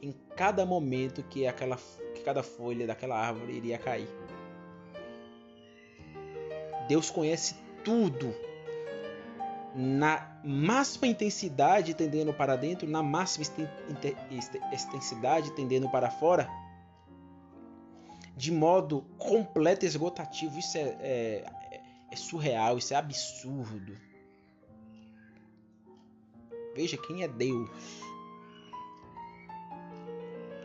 em 0.00 0.12
cada 0.36 0.64
momento 0.64 1.22
que 1.24 1.46
aquela 1.46 1.76
que 1.76 1.82
cada 2.28 2.42
folha 2.42 2.86
daquela 2.86 3.18
árvore 3.18 3.54
iria 3.54 3.78
cair. 3.78 4.06
Deus 6.86 7.08
conhece 7.08 7.54
tudo 7.82 8.34
na 9.74 10.38
máxima 10.44 11.06
intensidade 11.06 11.94
tendendo 11.94 12.34
para 12.34 12.54
dentro, 12.54 12.86
na 12.86 13.02
máxima 13.02 13.46
extensidade 14.70 15.52
tendendo 15.52 15.88
para 15.88 16.10
fora 16.10 16.46
de 18.36 18.52
modo 18.52 19.06
completo 19.16 19.86
e 19.86 19.88
esgotativo. 19.88 20.58
Isso 20.58 20.76
é, 20.76 20.82
é, 21.00 21.80
é 22.10 22.16
surreal, 22.16 22.76
isso 22.76 22.92
é 22.92 22.96
absurdo. 22.98 23.96
Veja 26.74 26.98
quem 26.98 27.22
é 27.22 27.28
Deus. 27.28 27.70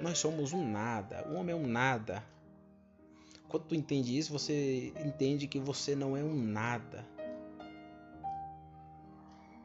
Nós 0.04 0.18
somos 0.18 0.52
um 0.52 0.70
nada. 0.70 1.26
O 1.30 1.36
homem 1.36 1.54
é 1.54 1.58
um 1.58 1.66
nada. 1.66 2.22
Quando 3.48 3.68
tu 3.68 3.74
entende 3.74 4.18
isso, 4.18 4.34
você 4.34 4.92
entende 5.00 5.48
que 5.48 5.58
você 5.58 5.96
não 5.96 6.18
é 6.18 6.22
um 6.22 6.36
nada. 6.36 7.08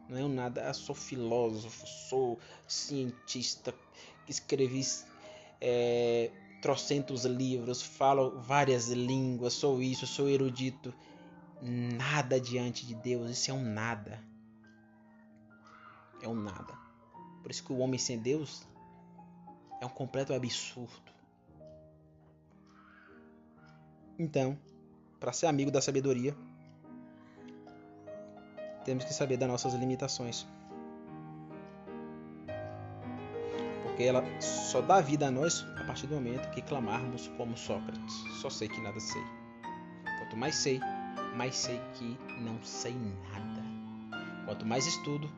Não 0.08 0.16
é 0.16 0.22
um 0.22 0.28
nada. 0.28 0.60
Eu 0.60 0.74
sou 0.74 0.94
filósofo, 0.94 1.84
sou 2.08 2.38
cientista, 2.68 3.74
escrevi 4.28 4.86
é, 5.60 6.30
trocentos 6.62 7.24
livros, 7.24 7.82
falo 7.82 8.38
várias 8.38 8.90
línguas, 8.90 9.54
sou 9.54 9.82
isso, 9.82 10.06
sou 10.06 10.28
erudito. 10.28 10.94
Nada 11.60 12.40
diante 12.40 12.86
de 12.86 12.94
Deus, 12.94 13.28
isso 13.28 13.50
é 13.50 13.54
um 13.54 13.64
nada. 13.64 14.22
É 16.22 16.28
um 16.28 16.34
nada. 16.36 16.78
Por 17.42 17.50
isso 17.50 17.64
que 17.64 17.72
o 17.72 17.78
homem 17.78 17.98
sem 17.98 18.20
Deus 18.20 18.68
é 19.80 19.86
um 19.86 19.88
completo 19.88 20.32
absurdo. 20.32 21.12
Então, 24.18 24.58
para 25.20 25.32
ser 25.32 25.46
amigo 25.46 25.70
da 25.70 25.80
sabedoria, 25.80 26.34
temos 28.84 29.04
que 29.04 29.12
saber 29.12 29.36
das 29.36 29.48
nossas 29.48 29.74
limitações. 29.74 30.46
porque 33.98 34.04
ela 34.08 34.22
só 34.40 34.80
dá 34.80 35.00
vida 35.00 35.26
a 35.26 35.30
nós 35.30 35.66
a 35.76 35.82
partir 35.82 36.06
do 36.06 36.14
momento 36.14 36.48
que 36.50 36.62
clamarmos 36.62 37.26
como 37.36 37.56
Sócrates. 37.56 38.14
Só 38.40 38.48
sei 38.48 38.68
que 38.68 38.80
nada 38.80 39.00
sei. 39.00 39.20
Quanto 40.20 40.36
mais 40.36 40.54
sei, 40.54 40.80
mais 41.34 41.56
sei 41.56 41.80
que 41.94 42.16
não 42.40 42.62
sei 42.62 42.94
nada. 42.94 43.60
Quanto 44.44 44.64
mais 44.64 44.86
estudo, 44.86 45.28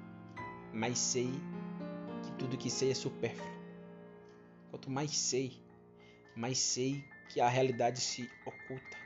mais 0.75 0.99
sei 0.99 1.33
que 2.23 2.33
tudo 2.33 2.59
que 2.59 2.69
sei 2.69 2.91
é 2.91 2.95
supérfluo. 2.95 3.60
Quanto 4.71 4.91
mais 4.91 5.17
sei, 5.17 5.61
mais 6.37 6.59
sei 6.59 7.05
que 7.29 7.41
a 7.41 7.49
realidade 7.49 8.01
se 8.01 8.31
oculta. 8.47 8.97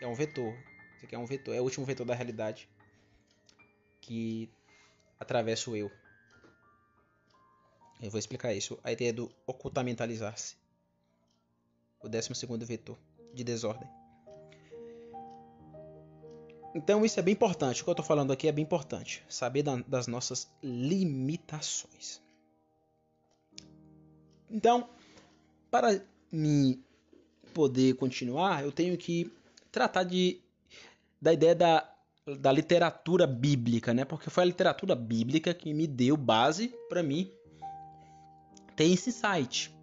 É 0.00 0.06
um 0.06 0.14
vetor. 0.14 0.54
Isso 0.96 1.04
aqui 1.04 1.14
é 1.14 1.18
um 1.18 1.26
vetor, 1.26 1.54
é 1.54 1.60
o 1.60 1.64
último 1.64 1.86
vetor 1.86 2.06
da 2.06 2.14
realidade 2.14 2.68
que 4.00 4.50
atravessa 5.18 5.70
o 5.70 5.76
eu. 5.76 5.90
Eu 8.00 8.10
vou 8.10 8.18
explicar 8.18 8.52
isso. 8.52 8.78
A 8.82 8.90
ideia 8.90 9.12
do 9.12 9.32
ocultamentalizar-se. 9.46 10.56
O 12.02 12.08
décimo 12.08 12.34
segundo 12.34 12.66
vetor 12.66 12.98
de 13.32 13.44
desordem. 13.44 13.88
Então 16.74 17.04
isso 17.04 17.20
é 17.20 17.22
bem 17.22 17.32
importante. 17.32 17.80
O 17.80 17.84
que 17.84 17.90
eu 17.90 17.92
estou 17.92 18.04
falando 18.04 18.32
aqui 18.32 18.48
é 18.48 18.52
bem 18.52 18.64
importante. 18.64 19.22
Saber 19.28 19.62
das 19.86 20.06
nossas 20.08 20.50
limitações. 20.62 22.20
Então, 24.52 24.88
para 25.70 26.00
me 26.30 26.80
poder 27.54 27.94
continuar, 27.94 28.62
eu 28.62 28.70
tenho 28.70 28.96
que 28.96 29.32
tratar 29.70 30.04
de 30.04 30.40
da 31.20 31.32
ideia 31.32 31.54
da, 31.54 31.88
da 32.38 32.52
literatura 32.52 33.26
bíblica, 33.26 33.94
né? 33.94 34.04
Porque 34.04 34.28
foi 34.28 34.42
a 34.42 34.46
literatura 34.46 34.94
bíblica 34.94 35.54
que 35.54 35.72
me 35.72 35.86
deu 35.86 36.16
base 36.16 36.74
para 36.88 37.02
mim 37.02 37.30
tem 38.74 38.92
esse 38.92 39.12
site, 39.12 39.74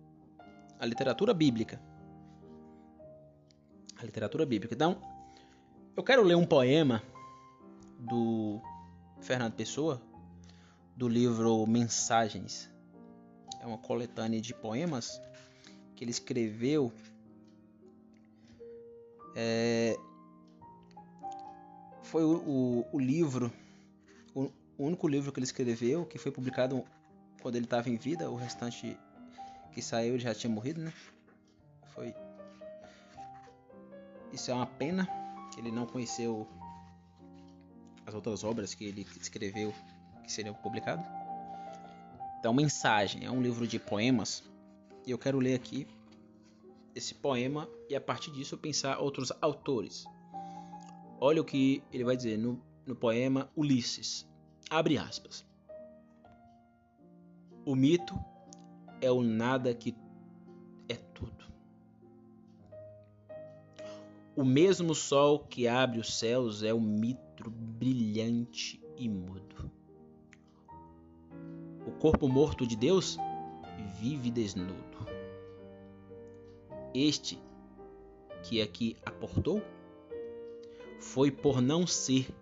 a 0.79 0.85
literatura 0.85 1.33
bíblica. 1.33 1.79
A 3.97 4.03
literatura 4.03 4.45
bíblica. 4.45 4.73
Então, 4.73 5.01
eu 5.95 6.03
quero 6.03 6.23
ler 6.23 6.35
um 6.35 6.45
poema 6.45 7.03
do 7.99 8.61
Fernando 9.21 9.53
Pessoa, 9.53 10.01
do 10.95 11.07
livro 11.07 11.65
Mensagens. 11.67 12.69
É 13.59 13.65
uma 13.65 13.77
coletânea 13.77 14.39
de 14.39 14.53
poemas 14.53 15.21
que 15.95 16.03
ele 16.03 16.11
escreveu. 16.11 16.93
É, 19.35 19.97
foi 22.03 22.23
o, 22.23 22.37
o, 22.37 22.85
o 22.93 22.99
livro, 22.99 23.51
o, 24.33 24.51
o 24.77 24.85
único 24.85 25.07
livro 25.07 25.31
que 25.31 25.39
ele 25.39 25.45
escreveu 25.45 26.05
que 26.05 26.17
foi 26.17 26.31
publicado 26.31 26.83
quando 27.41 27.55
ele 27.55 27.65
estava 27.65 27.89
em 27.89 27.95
vida, 27.95 28.29
o 28.29 28.35
restante 28.35 28.97
que 29.71 29.81
saiu 29.81 30.17
já 30.17 30.33
tinha 30.33 30.51
morrido, 30.51 30.81
né? 30.81 30.93
Foi. 31.93 32.13
Isso 34.33 34.51
é 34.51 34.53
uma 34.53 34.65
pena. 34.65 35.07
ele 35.57 35.71
não 35.71 35.85
conheceu 35.85 36.47
as 38.05 38.13
outras 38.13 38.43
obras 38.43 38.73
que 38.73 38.85
ele 38.85 39.05
escreveu 39.21 39.73
que 40.23 40.31
seriam 40.31 40.55
publicadas. 40.55 41.05
Então, 42.39 42.53
Mensagem 42.53 43.25
é 43.25 43.29
um 43.29 43.41
livro 43.41 43.67
de 43.67 43.77
poemas 43.77 44.41
e 45.05 45.11
eu 45.11 45.17
quero 45.17 45.39
ler 45.39 45.55
aqui 45.55 45.85
esse 46.95 47.13
poema 47.13 47.67
e 47.89 47.95
a 47.97 47.99
partir 47.99 48.31
disso 48.31 48.57
pensar 48.57 48.97
outros 48.97 49.29
autores. 49.41 50.05
Olha 51.19 51.41
o 51.41 51.45
que 51.45 51.83
ele 51.91 52.05
vai 52.05 52.15
dizer 52.15 52.37
no, 52.37 52.61
no 52.85 52.95
poema 52.95 53.51
Ulisses. 53.57 54.25
Abre 54.69 54.97
aspas. 54.97 55.45
O 57.65 57.75
mito 57.75 58.17
é 59.01 59.11
o 59.11 59.21
nada 59.21 59.73
que 59.73 59.93
é 60.87 60.95
tudo. 60.95 61.45
O 64.33 64.45
mesmo 64.45 64.95
sol 64.95 65.39
que 65.39 65.67
abre 65.67 65.99
os 65.99 66.17
céus 66.17 66.63
é 66.63 66.73
o 66.73 66.79
mito 66.79 67.49
brilhante 67.49 68.81
e 68.95 69.09
mudo. 69.09 69.58
Corpo 71.99 72.29
morto 72.29 72.65
de 72.65 72.77
Deus 72.77 73.17
vive 73.99 74.31
desnudo. 74.31 75.05
Este 76.93 77.37
que 78.41 78.61
aqui 78.61 78.95
aportou 79.05 79.61
foi 80.97 81.29
por 81.29 81.61
não 81.61 81.85
ser 81.85 82.33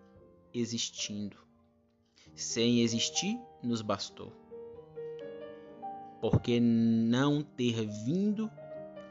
existindo. 0.54 1.36
Sem 2.36 2.82
existir, 2.82 3.40
nos 3.64 3.82
bastou. 3.82 4.32
Porque 6.22 6.60
não 6.60 7.42
ter 7.42 7.84
vindo, 8.06 8.52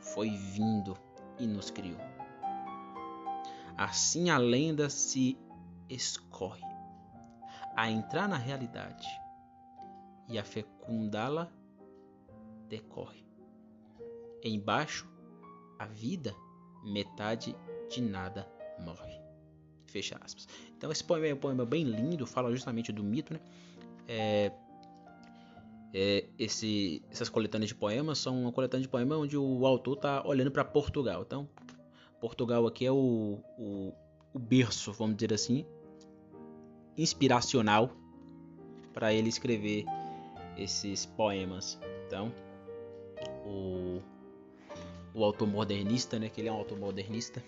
foi 0.01 0.31
vindo 0.31 0.97
e 1.41 1.47
nos 1.49 1.73
criou. 1.73 1.99
Assim 3.77 4.31
a 4.31 4.39
lenda 4.39 4.89
se 4.89 5.37
escorre 5.91 6.63
a 7.75 7.91
entrar 7.91 8.29
na 8.29 8.37
realidade 8.37 9.26
e 10.29 10.39
a 10.39 10.45
fecundá-la 10.45 11.51
decorre. 12.69 13.25
Embaixo, 14.43 15.09
a 15.79 15.87
vida, 15.87 16.35
metade 16.85 17.57
de 17.89 18.01
nada 18.01 18.49
morre. 18.79 19.21
Fecha 19.87 20.19
aspas. 20.23 20.49
Então 20.77 20.91
esse 20.91 21.03
poema 21.03 21.27
é 21.27 21.35
um 21.35 21.39
poema 21.39 21.65
bem 21.65 21.85
lindo, 21.85 22.27
fala 22.27 22.51
justamente 22.51 22.93
do 22.93 23.03
mito, 23.03 23.33
né? 23.33 23.41
É, 24.09 24.53
é, 25.93 26.27
esse, 26.39 27.03
essas 27.11 27.29
coletâneas 27.29 27.69
de 27.69 27.75
poemas 27.75 28.19
são 28.19 28.43
uma 28.43 28.53
coletânea 28.53 28.83
de 28.83 28.89
poemas 28.89 29.19
onde 29.19 29.37
o 29.37 29.67
autor 29.67 29.97
está 29.97 30.27
olhando 30.27 30.51
para 30.51 30.65
Portugal. 30.65 31.23
Então, 31.23 31.49
Portugal 32.21 32.67
aqui 32.67 32.85
é 32.85 32.93
o, 32.93 33.41
o, 33.59 33.93
o 34.35 34.39
berço, 34.39 34.93
vamos 34.93 35.17
dizer 35.17 35.33
assim, 35.33 35.65
inspiracional 36.97 37.91
para 38.93 39.13
ele 39.13 39.29
escrever 39.29 39.85
esses 40.57 41.07
poemas. 41.07 41.79
Então, 42.07 42.33
o, 43.45 44.01
o 45.15 45.25
autor 45.25 45.49
modernista, 45.49 46.19
né, 46.19 46.29
que 46.29 46.41
ele 46.41 46.49
é 46.49 46.53
um 46.53 46.57
autor 46.57 46.79
modernista, 46.79 47.43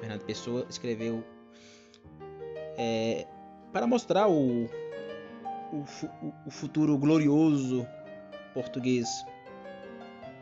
Fernando 0.00 0.24
Pessoa, 0.24 0.66
escreveu 0.68 1.24
é, 2.76 3.26
para 3.72 3.86
mostrar 3.86 4.28
o, 4.28 4.64
o, 5.72 5.84
o 6.46 6.50
futuro 6.50 6.96
glorioso 6.98 7.86
português. 8.52 9.08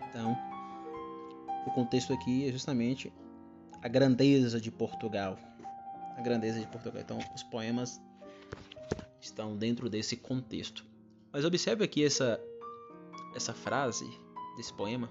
Então, 0.09 0.37
o 1.67 1.71
contexto 1.71 2.13
aqui 2.13 2.49
é 2.49 2.53
justamente 2.53 3.13
a 3.83 3.89
grandeza 3.89 4.61
de 4.61 4.71
Portugal. 4.71 5.39
A 6.17 6.21
grandeza 6.21 6.59
de 6.59 6.67
Portugal. 6.67 7.01
Então, 7.01 7.19
os 7.35 7.43
poemas 7.43 8.01
estão 9.21 9.57
dentro 9.57 9.89
desse 9.89 10.17
contexto. 10.17 10.90
Mas 11.33 11.45
observe 11.45 11.85
aqui 11.85 12.05
essa, 12.05 12.41
essa 13.35 13.55
frase 13.55 14.11
desse 14.57 14.73
poema. 14.73 15.11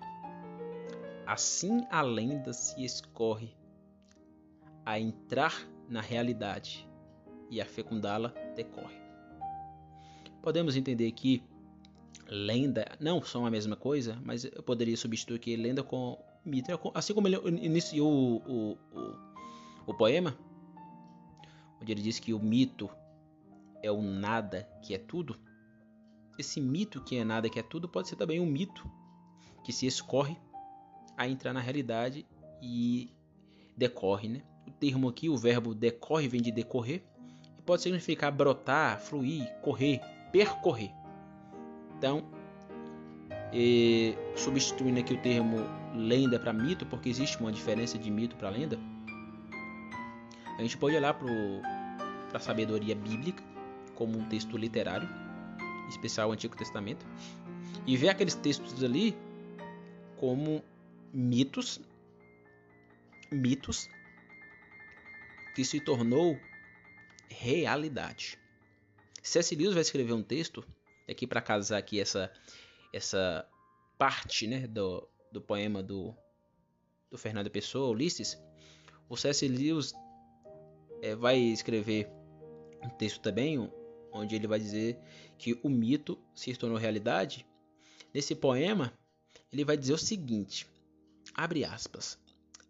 Assim 1.25 1.85
a 1.89 2.01
lenda 2.01 2.51
se 2.53 2.83
escorre 2.83 3.55
a 4.85 4.99
entrar 4.99 5.67
na 5.87 6.01
realidade 6.01 6.87
e 7.49 7.61
a 7.61 7.65
fecundá-la 7.65 8.29
decorre. 8.55 8.97
Podemos 10.41 10.75
entender 10.75 11.11
que 11.11 11.43
lenda 12.27 12.85
não 12.99 13.21
são 13.21 13.45
a 13.45 13.51
mesma 13.51 13.75
coisa, 13.75 14.19
mas 14.23 14.45
eu 14.45 14.63
poderia 14.63 14.95
substituir 14.95 15.57
lenda 15.57 15.83
com 15.83 16.17
mito. 16.45 16.71
Assim 16.93 17.13
como 17.13 17.27
ele 17.27 17.37
iniciou 17.63 18.11
o, 18.11 18.37
o, 18.37 18.77
o, 18.93 19.15
o 19.87 19.93
poema, 19.93 20.37
onde 21.81 21.91
ele 21.91 22.01
diz 22.01 22.19
que 22.19 22.33
o 22.33 22.39
mito 22.39 22.89
é 23.81 23.91
o 23.91 24.01
nada 24.01 24.67
que 24.81 24.93
é 24.93 24.97
tudo. 24.97 25.35
Esse 26.39 26.61
mito 26.61 27.01
que 27.01 27.17
é 27.17 27.25
nada 27.25 27.49
que 27.49 27.59
é 27.59 27.61
tudo 27.61 27.89
pode 27.89 28.07
ser 28.07 28.15
também 28.15 28.39
um 28.39 28.45
mito 28.45 28.89
que 29.61 29.73
se 29.73 29.85
escorre 29.85 30.37
a 31.17 31.27
entrar 31.27 31.51
na 31.51 31.59
realidade 31.59 32.25
e 32.61 33.13
decorre, 33.75 34.29
né? 34.29 34.41
O 34.65 34.71
termo 34.71 35.09
aqui, 35.09 35.27
o 35.27 35.35
verbo 35.35 35.75
decorre, 35.75 36.29
vem 36.29 36.41
de 36.41 36.49
decorrer 36.49 37.03
e 37.57 37.61
pode 37.61 37.81
significar 37.81 38.31
brotar, 38.31 39.01
fluir, 39.01 39.53
correr, 39.61 39.99
percorrer. 40.31 40.91
Então, 41.97 42.23
e, 43.51 44.15
substituindo 44.33 44.97
aqui 45.01 45.15
o 45.15 45.21
termo 45.21 45.57
lenda 45.93 46.39
para 46.39 46.53
mito, 46.53 46.85
porque 46.85 47.09
existe 47.09 47.37
uma 47.41 47.51
diferença 47.51 47.97
de 47.97 48.09
mito 48.09 48.37
para 48.37 48.49
lenda, 48.49 48.79
a 50.57 50.61
gente 50.61 50.77
pode 50.77 50.95
olhar 50.95 51.13
para 51.13 51.27
a 52.33 52.39
sabedoria 52.39 52.95
bíblica 52.95 53.43
como 53.93 54.17
um 54.17 54.23
texto 54.29 54.55
literário, 54.55 55.09
especial 55.89 56.29
o 56.29 56.31
Antigo 56.31 56.55
Testamento, 56.55 57.05
e 57.85 57.97
ver 57.97 58.09
aqueles 58.09 58.35
textos 58.35 58.83
ali 58.83 59.15
como 60.17 60.63
mitos, 61.13 61.79
mitos 63.31 63.87
que 65.55 65.63
se 65.63 65.79
tornou 65.79 66.39
realidade. 67.29 68.37
C.S. 69.21 69.55
Lewis 69.55 69.73
vai 69.73 69.81
escrever 69.81 70.13
um 70.13 70.23
texto 70.23 70.65
aqui 71.09 71.27
para 71.27 71.41
casar 71.41 71.77
aqui 71.77 71.99
essa 71.99 72.31
essa 72.91 73.47
parte, 73.97 74.47
né, 74.47 74.65
do, 74.65 75.07
do 75.31 75.41
poema 75.41 75.83
do 75.83 76.15
do 77.11 77.17
Fernando 77.17 77.49
Pessoa, 77.49 77.89
Ulisses. 77.89 78.39
O 79.07 79.17
C.S. 79.17 79.47
Lewis 79.47 79.93
é, 81.01 81.15
vai 81.15 81.37
escrever 81.37 82.07
um 82.83 82.89
texto 82.89 83.19
também 83.21 83.57
onde 84.11 84.35
ele 84.35 84.47
vai 84.47 84.59
dizer 84.59 84.97
que 85.39 85.59
o 85.63 85.69
mito 85.69 86.19
se 86.35 86.55
tornou 86.55 86.77
realidade. 86.77 87.47
Nesse 88.13 88.35
poema, 88.35 88.93
ele 89.51 89.65
vai 89.65 89.75
dizer 89.75 89.93
o 89.93 89.97
seguinte: 89.97 90.67
abre 91.33 91.65
aspas. 91.65 92.19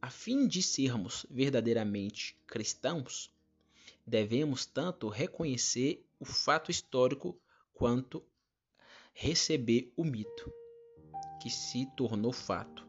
A 0.02 0.10
fim 0.10 0.48
de 0.48 0.64
sermos 0.64 1.26
verdadeiramente 1.30 2.38
cristãos, 2.48 3.30
devemos 4.08 4.66
tanto 4.66 5.10
reconhecer 5.10 6.06
o 6.18 6.24
fato 6.24 6.72
histórico 6.72 7.38
quanto 7.74 8.24
receber 9.12 9.92
o 9.98 10.06
mito, 10.06 10.54
que 11.42 11.50
se 11.50 11.86
tornou 11.98 12.32
fato, 12.32 12.88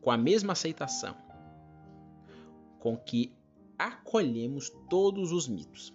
com 0.00 0.10
a 0.10 0.18
mesma 0.18 0.54
aceitação 0.54 1.30
com 2.80 2.96
que 2.96 3.32
acolhemos 3.78 4.70
todos 4.88 5.30
os 5.30 5.46
mitos. 5.46 5.94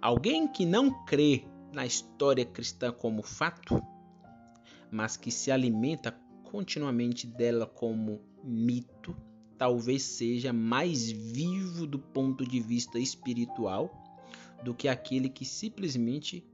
Alguém 0.00 0.48
que 0.48 0.64
não 0.64 1.04
crê 1.04 1.44
na 1.72 1.86
história 1.86 2.44
cristã 2.44 2.92
como 2.92 3.22
fato, 3.22 3.82
mas 4.90 5.16
que 5.16 5.30
se 5.30 5.50
alimenta 5.50 6.12
continuamente 6.50 7.26
dela 7.26 7.66
como 7.66 8.20
mito, 8.42 9.16
talvez 9.56 10.02
seja 10.02 10.52
mais 10.52 11.10
vivo 11.10 11.86
do 11.86 11.98
ponto 11.98 12.46
de 12.46 12.60
vista 12.60 12.98
espiritual 12.98 13.90
do 14.64 14.74
que 14.74 14.88
aquele 14.88 15.28
que 15.28 15.44
simplesmente 15.44 16.44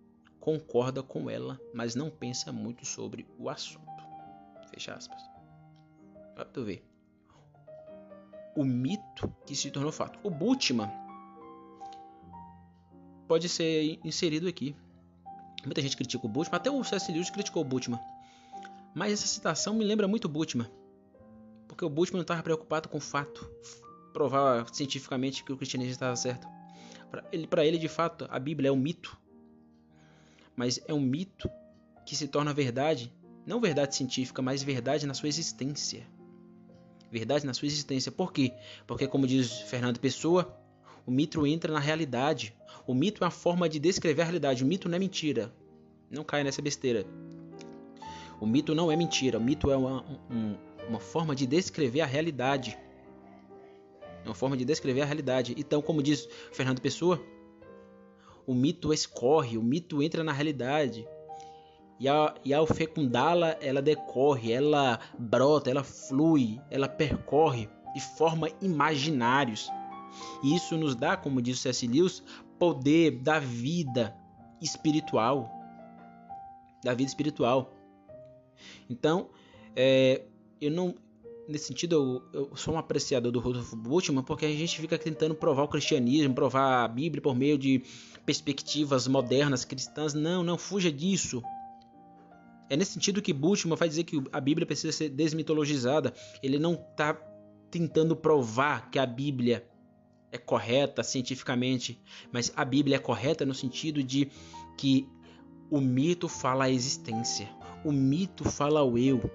concorda 0.41 1.03
com 1.03 1.29
ela, 1.29 1.61
mas 1.75 1.95
não 1.95 2.11
pensa 2.11 2.53
muito 2.53 2.85
sobre 2.85 3.27
o 3.39 3.49
assunto. 3.49 3.87
Fecha 4.71 4.95
aspas. 4.95 5.23
Pra 6.35 6.45
tu 6.45 6.65
ver. 6.65 6.85
O 8.55 8.65
mito 8.65 9.33
que 9.47 9.57
se 9.57 9.71
tornou 9.71 9.91
fato. 9.91 10.19
O 10.23 10.31
Bultmann 10.31 10.91
pode 13.27 13.49
ser 13.49 13.99
inserido 14.05 14.47
aqui. 14.47 14.75
Muita 15.67 15.83
gente 15.83 15.97
critica 15.97 16.25
o 16.25 16.29
Bultmann, 16.29 16.57
até 16.57 16.71
o 16.71 16.83
C.S. 16.85 17.11
Lewis 17.11 17.29
criticou 17.29 17.63
o 17.63 17.65
Bultmann. 17.65 18.01
Mas 18.95 19.13
essa 19.13 19.27
citação 19.27 19.75
me 19.75 19.85
lembra 19.85 20.07
muito 20.07 20.29
Bultmann. 20.29 20.71
Porque 21.67 21.85
o 21.85 21.91
Bultmann 21.91 22.19
não 22.19 22.23
estava 22.23 22.43
preocupado 22.43 22.89
com 22.89 22.99
o 22.99 23.01
fato, 23.01 23.51
provar 24.13 24.73
cientificamente 24.73 25.43
que 25.43 25.53
o 25.53 25.57
cristianismo 25.57 25.93
estava 25.93 26.15
certo. 26.15 26.47
Para 27.11 27.25
ele, 27.33 27.49
ele, 27.69 27.79
de 27.79 27.89
fato, 27.89 28.27
a 28.31 28.39
Bíblia 28.39 28.69
é 28.69 28.73
um 28.73 28.77
mito. 28.77 29.19
Mas 30.55 30.81
é 30.87 30.95
um 30.95 31.01
mito 31.01 31.51
que 32.07 32.15
se 32.15 32.29
torna 32.29 32.55
verdade, 32.55 33.13
não 33.45 33.61
verdade 33.61 33.97
científica, 33.97 34.41
mas 34.41 34.63
verdade 34.63 35.05
na 35.05 35.15
sua 35.15 35.29
existência. 35.29 36.07
verdade 37.11 37.45
na 37.45 37.53
sua 37.53 37.67
existência. 37.67 38.13
Por 38.13 38.33
quê? 38.33 38.55
Porque, 38.87 39.09
como 39.09 39.27
diz 39.27 39.61
Fernando 39.63 39.99
Pessoa, 39.99 40.57
o 41.07 41.11
mito 41.11 41.47
entra 41.47 41.73
na 41.73 41.79
realidade. 41.79 42.53
O 42.87 42.93
mito 42.93 43.23
é 43.23 43.27
uma 43.27 43.31
forma 43.31 43.69
de 43.69 43.79
descrever 43.79 44.23
a 44.23 44.25
realidade. 44.25 44.65
O 44.65 44.67
mito 44.67 44.89
não 44.89 44.97
é 44.97 44.99
mentira. 44.99 45.53
Não 46.11 46.25
caia 46.25 46.43
nessa 46.43 46.61
besteira. 46.61 47.07
O 48.41 48.47
mito 48.47 48.75
não 48.75 48.91
é 48.91 48.97
mentira. 48.97 49.39
O 49.39 49.41
mito 49.41 49.71
é 49.71 49.77
uma, 49.77 50.05
um, 50.31 50.57
uma 50.89 50.99
forma 50.99 51.35
de 51.35 51.47
descrever 51.47 52.01
a 52.01 52.07
realidade. 52.07 52.77
É 54.25 54.29
uma 54.29 54.35
forma 54.35 54.57
de 54.57 54.65
descrever 54.65 55.03
a 55.03 55.05
realidade. 55.05 55.55
Então, 55.57 55.81
como 55.81 56.03
diz 56.03 56.29
Fernando 56.53 56.81
Pessoa, 56.81 57.23
o 58.45 58.53
mito 58.53 58.93
escorre, 58.93 59.57
o 59.57 59.63
mito 59.63 60.03
entra 60.03 60.25
na 60.25 60.33
realidade. 60.33 61.07
E, 62.01 62.09
a, 62.09 62.35
e 62.45 62.53
ao 62.53 62.67
fecundá-la, 62.67 63.57
ela 63.61 63.81
decorre, 63.81 64.53
ela 64.53 64.99
brota, 65.19 65.71
ela 65.71 65.85
flui, 65.85 66.61
ela 66.71 66.89
percorre 66.89 67.69
e 67.97 68.01
forma 68.01 68.51
imaginários. 68.61 69.71
E 70.43 70.55
isso 70.55 70.77
nos 70.77 70.95
dá, 70.95 71.17
como 71.17 71.43
diz 71.43 71.61
C.S. 71.61 71.87
Lewis, 71.87 72.23
poder 72.59 73.13
da 73.23 73.39
vida 73.39 74.17
espiritual. 74.61 75.51
Da 76.85 76.95
vida 76.95 77.09
espiritual. 77.09 77.73
Então, 78.89 79.31
é, 79.75 80.23
eu 80.61 80.71
não. 80.71 80.95
Nesse 81.49 81.67
sentido, 81.67 82.25
eu, 82.33 82.49
eu, 82.51 82.57
sou 82.57 82.75
um 82.75 82.79
apreciador 82.79 83.31
do 83.31 83.39
Rodolfo 83.39 83.77
Bultmann 83.77 84.25
porque 84.25 84.47
a 84.47 84.49
gente 84.49 84.81
fica 84.81 84.99
tentando 84.99 85.33
provar 85.33 85.63
o 85.63 85.69
cristianismo, 85.69 86.35
provar 86.35 86.85
a 86.85 86.89
Bíblia 86.89 87.23
por 87.23 87.37
meio 87.37 87.57
de 87.57 87.85
perspectivas 88.25 89.07
modernas 89.07 89.65
cristãs. 89.65 90.13
Não, 90.13 90.43
não 90.43 90.59
fuja 90.59 90.91
disso. 90.91 91.41
É 92.69 92.77
nesse 92.77 92.95
sentido 92.95 93.23
que 93.23 93.33
Bultmann 93.33 93.77
vai 93.77 93.89
dizer 93.89 94.03
que 94.03 94.21
a 94.33 94.41
Bíblia 94.41 94.67
precisa 94.67 94.93
ser 94.93 95.09
desmitologizada. 95.09 96.13
Ele 96.43 96.59
não 96.59 96.75
está 96.75 97.15
tentando 97.71 98.17
provar 98.17 98.91
que 98.91 98.99
a 98.99 99.07
Bíblia 99.07 99.65
é 100.31 100.39
correta 100.39 101.03
cientificamente, 101.03 102.01
mas 102.33 102.53
a 102.57 102.65
Bíblia 102.65 102.97
é 102.97 102.99
correta 102.99 103.45
no 103.47 103.55
sentido 103.55 104.03
de 104.03 104.31
que 104.77 105.09
o 105.71 105.81
mito 105.81 106.29
fala 106.29 106.65
a 106.65 106.71
existência, 106.71 107.49
o 107.85 107.93
mito 107.93 108.45
fala 108.45 108.83
o 108.83 108.99
eu, 108.99 109.31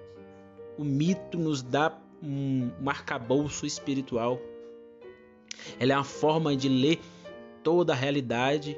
o 0.78 0.84
mito 0.84 1.38
nos 1.38 1.62
dá 1.62 1.98
um 2.22 2.70
arcabouço 2.86 3.66
espiritual. 3.66 4.38
Ela 5.78 5.92
é 5.92 5.96
uma 5.96 6.04
forma 6.04 6.56
de 6.56 6.68
ler 6.68 7.00
toda 7.62 7.92
a 7.92 7.96
realidade 7.96 8.76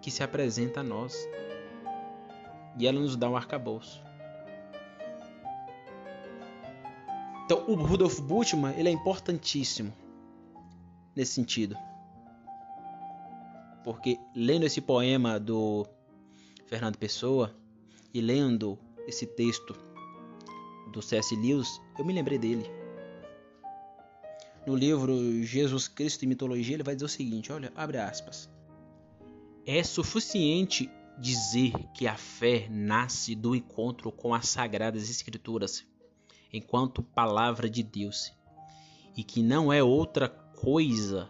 que 0.00 0.10
se 0.10 0.22
apresenta 0.22 0.80
a 0.80 0.82
nós. 0.82 1.28
E 2.78 2.86
ela 2.86 3.00
nos 3.00 3.16
dá 3.16 3.28
um 3.28 3.36
arcabouço. 3.36 4.02
Então, 7.44 7.64
o 7.66 7.74
Rudolf 7.74 8.20
Bultmann 8.20 8.74
ele 8.78 8.88
é 8.88 8.92
importantíssimo 8.92 9.92
nesse 11.18 11.32
sentido. 11.32 11.76
Porque 13.82 14.20
lendo 14.36 14.64
esse 14.64 14.80
poema 14.80 15.40
do 15.40 15.84
Fernando 16.66 16.96
Pessoa 16.96 17.52
e 18.14 18.20
lendo 18.20 18.78
esse 19.06 19.26
texto 19.26 19.74
do 20.92 21.02
C.S. 21.02 21.34
Lewis, 21.34 21.80
eu 21.98 22.04
me 22.04 22.12
lembrei 22.12 22.38
dele. 22.38 22.64
No 24.64 24.76
livro 24.76 25.42
Jesus 25.42 25.88
Cristo 25.88 26.22
e 26.22 26.28
Mitologia, 26.28 26.74
ele 26.74 26.84
vai 26.84 26.94
dizer 26.94 27.06
o 27.06 27.08
seguinte: 27.08 27.50
olha, 27.50 27.72
abre 27.74 27.98
aspas. 27.98 28.48
É 29.66 29.82
suficiente 29.82 30.88
dizer 31.18 31.72
que 31.94 32.06
a 32.06 32.16
fé 32.16 32.68
nasce 32.70 33.34
do 33.34 33.56
encontro 33.56 34.12
com 34.12 34.32
as 34.32 34.48
sagradas 34.48 35.10
escrituras, 35.10 35.84
enquanto 36.52 37.02
palavra 37.02 37.68
de 37.68 37.82
Deus, 37.82 38.32
e 39.16 39.24
que 39.24 39.42
não 39.42 39.72
é 39.72 39.82
outra 39.82 40.47
coisa 40.62 41.28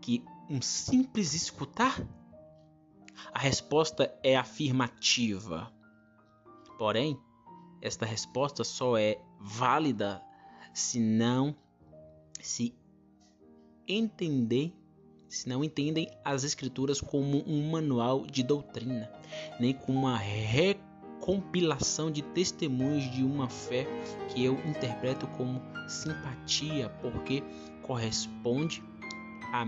que 0.00 0.24
um 0.48 0.62
simples 0.62 1.34
escutar? 1.34 2.00
A 3.32 3.38
resposta 3.38 4.16
é 4.22 4.36
afirmativa. 4.36 5.72
Porém, 6.78 7.18
esta 7.80 8.06
resposta 8.06 8.62
só 8.62 8.96
é 8.96 9.20
válida 9.40 10.22
se 10.72 11.00
não 11.00 11.56
se 12.40 12.74
entender, 13.86 14.72
se 15.28 15.48
não 15.48 15.64
entendem 15.64 16.08
as 16.24 16.44
escrituras 16.44 17.00
como 17.00 17.42
um 17.46 17.70
manual 17.70 18.26
de 18.26 18.42
doutrina, 18.42 19.10
nem 19.58 19.74
como 19.74 19.98
uma 20.00 20.16
recompilação 21.24 22.10
de 22.10 22.20
testemunhos 22.20 23.10
de 23.10 23.24
uma 23.24 23.48
fé 23.48 23.86
que 24.28 24.44
eu 24.44 24.54
interpreto 24.66 25.26
como 25.28 25.62
simpatia, 25.88 26.90
porque 27.00 27.42
corresponde 27.82 28.82
a, 29.50 29.64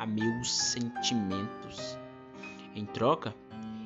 a 0.00 0.06
meus 0.06 0.52
sentimentos. 0.72 1.96
Em 2.74 2.84
troca, 2.84 3.32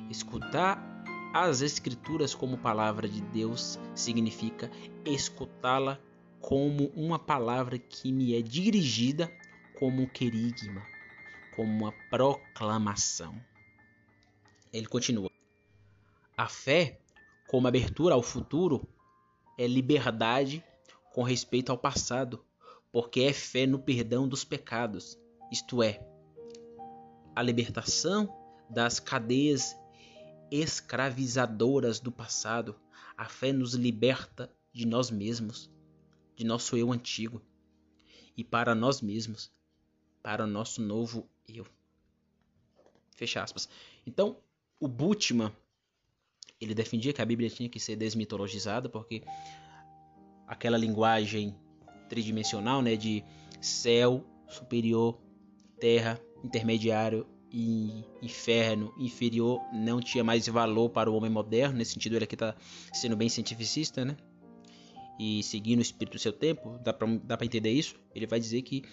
escutar 0.09 0.83
as 1.31 1.61
Escrituras 1.61 2.33
como 2.33 2.57
palavra 2.57 3.07
de 3.07 3.21
Deus 3.21 3.79
significa 3.93 4.69
escutá-la 5.05 5.99
como 6.39 6.87
uma 6.95 7.19
palavra 7.19 7.77
que 7.77 8.11
me 8.11 8.35
é 8.35 8.41
dirigida 8.41 9.31
como 9.77 10.01
um 10.01 10.07
querigma, 10.07 10.81
como 11.55 11.71
uma 11.71 11.93
proclamação. 12.09 13.39
Ele 14.73 14.87
continua: 14.87 15.29
A 16.35 16.47
fé, 16.47 16.99
como 17.51 17.67
abertura 17.67 18.15
ao 18.15 18.23
futuro, 18.23 18.87
é 19.57 19.67
liberdade 19.67 20.63
com 21.13 21.21
respeito 21.21 21.69
ao 21.69 21.77
passado, 21.77 22.41
porque 22.93 23.19
é 23.19 23.33
fé 23.33 23.67
no 23.67 23.77
perdão 23.77 24.25
dos 24.25 24.45
pecados, 24.45 25.19
isto 25.51 25.83
é, 25.83 26.01
a 27.35 27.43
libertação 27.43 28.33
das 28.69 29.01
cadeias 29.01 29.75
escravizadoras 30.49 31.99
do 31.99 32.09
passado. 32.09 32.73
A 33.17 33.27
fé 33.27 33.51
nos 33.51 33.73
liberta 33.73 34.49
de 34.71 34.87
nós 34.87 35.11
mesmos, 35.11 35.69
de 36.37 36.45
nosso 36.45 36.77
eu 36.77 36.89
antigo, 36.89 37.41
e 38.37 38.45
para 38.45 38.73
nós 38.73 39.01
mesmos, 39.01 39.51
para 40.23 40.45
o 40.45 40.47
nosso 40.47 40.81
novo 40.81 41.29
eu. 41.45 41.67
Fecha 43.17 43.43
aspas. 43.43 43.67
Então, 44.07 44.37
o 44.79 44.87
Bultmann, 44.87 45.51
ele 46.61 46.75
defendia 46.75 47.11
que 47.11 47.21
a 47.21 47.25
Bíblia 47.25 47.49
tinha 47.49 47.67
que 47.67 47.79
ser 47.79 47.95
desmitologizada, 47.95 48.87
porque 48.87 49.23
aquela 50.47 50.77
linguagem 50.77 51.55
tridimensional, 52.07 52.81
né, 52.81 52.95
de 52.95 53.23
céu 53.59 54.25
superior, 54.47 55.19
terra 55.79 56.21
intermediário 56.43 57.25
e 57.51 58.03
inferno 58.21 58.93
inferior 58.97 59.59
não 59.73 59.99
tinha 59.99 60.23
mais 60.23 60.47
valor 60.47 60.89
para 60.89 61.09
o 61.09 61.15
homem 61.15 61.29
moderno. 61.29 61.77
Nesse 61.77 61.93
sentido, 61.93 62.15
ele 62.15 62.23
aqui 62.23 62.35
está 62.35 62.55
sendo 62.93 63.15
bem 63.15 63.27
cientificista, 63.27 64.05
né? 64.05 64.15
E 65.19 65.43
seguindo 65.43 65.79
o 65.79 65.81
espírito 65.81 66.13
do 66.13 66.19
seu 66.19 66.31
tempo, 66.31 66.79
dá 66.79 66.93
para 66.93 67.45
entender 67.45 67.71
isso. 67.71 67.95
Ele 68.15 68.25
vai 68.25 68.39
dizer 68.39 68.61
que 68.61 68.83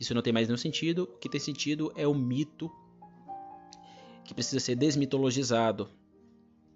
isso 0.00 0.14
não 0.14 0.22
tem 0.22 0.32
mais 0.32 0.48
nenhum 0.48 0.58
sentido. 0.58 1.04
O 1.04 1.18
que 1.18 1.28
tem 1.28 1.40
sentido 1.40 1.92
é 1.96 2.06
o 2.06 2.14
mito 2.14 2.70
que 4.24 4.34
precisa 4.34 4.58
ser 4.58 4.74
desmitologizado. 4.74 5.88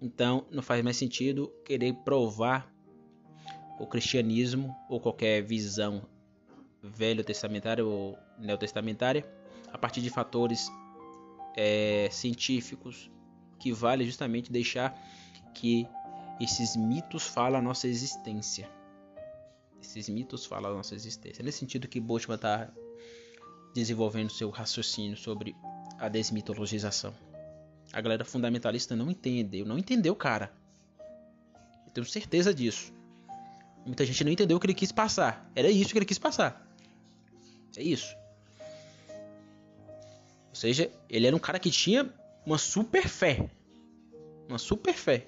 Então, 0.03 0.45
não 0.51 0.61
faz 0.61 0.83
mais 0.83 0.97
sentido 0.97 1.47
querer 1.63 1.93
provar 2.03 2.69
o 3.79 3.87
cristianismo 3.87 4.75
ou 4.89 4.99
qualquer 4.99 5.41
visão 5.41 6.05
velho 6.81 7.23
testamentária 7.23 7.85
ou 7.85 8.17
neotestamentária 8.37 9.25
a 9.71 9.77
partir 9.77 10.01
de 10.01 10.09
fatores 10.09 10.67
é, 11.55 12.09
científicos 12.11 13.09
que 13.57 13.71
vale 13.71 14.03
justamente 14.03 14.51
deixar 14.51 14.93
que 15.53 15.87
esses 16.37 16.75
mitos 16.75 17.25
falam 17.25 17.59
a 17.59 17.61
nossa 17.61 17.87
existência. 17.87 18.69
Esses 19.81 20.09
mitos 20.09 20.45
falam 20.45 20.73
a 20.73 20.75
nossa 20.75 20.95
existência. 20.95 21.41
Nesse 21.41 21.59
sentido 21.59 21.87
que 21.87 22.01
Boltzmann 22.01 22.35
está 22.35 22.69
desenvolvendo 23.73 24.29
seu 24.29 24.49
raciocínio 24.49 25.15
sobre 25.15 25.55
a 25.97 26.09
desmitologização. 26.09 27.13
A 27.93 28.01
galera 28.01 28.25
fundamentalista 28.25 28.95
não 28.95 29.11
entendeu, 29.11 29.65
não 29.65 29.77
entendeu, 29.77 30.15
cara. 30.15 30.51
Eu 31.85 31.91
tenho 31.93 32.05
certeza 32.05 32.51
disso. 32.51 32.91
Muita 33.85 34.03
gente 34.03 34.23
não 34.23 34.31
entendeu 34.31 34.57
o 34.57 34.59
que 34.59 34.65
ele 34.65 34.73
quis 34.73 34.91
passar. 34.91 35.49
Era 35.55 35.69
isso 35.69 35.91
que 35.91 35.99
ele 35.99 36.05
quis 36.05 36.17
passar. 36.17 36.67
É 37.77 37.83
isso. 37.83 38.15
Ou 40.49 40.55
seja, 40.55 40.89
ele 41.09 41.27
era 41.27 41.35
um 41.35 41.39
cara 41.39 41.59
que 41.59 41.69
tinha 41.69 42.11
uma 42.45 42.57
super 42.57 43.07
fé. 43.07 43.49
Uma 44.49 44.57
super 44.57 44.93
fé. 44.93 45.25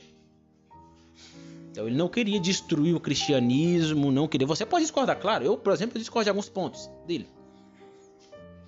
Então 1.72 1.88
ele 1.88 1.96
não 1.96 2.08
queria 2.08 2.40
destruir 2.40 2.96
o 2.96 3.00
cristianismo, 3.00 4.12
não 4.12 4.28
queria. 4.28 4.48
Você 4.48 4.66
pode 4.66 4.86
discordar, 4.86 5.20
claro. 5.20 5.44
Eu, 5.44 5.58
por 5.58 5.74
exemplo, 5.74 6.00
discordo 6.00 6.24
de 6.24 6.30
alguns 6.30 6.48
pontos 6.48 6.90
dele. 7.06 7.28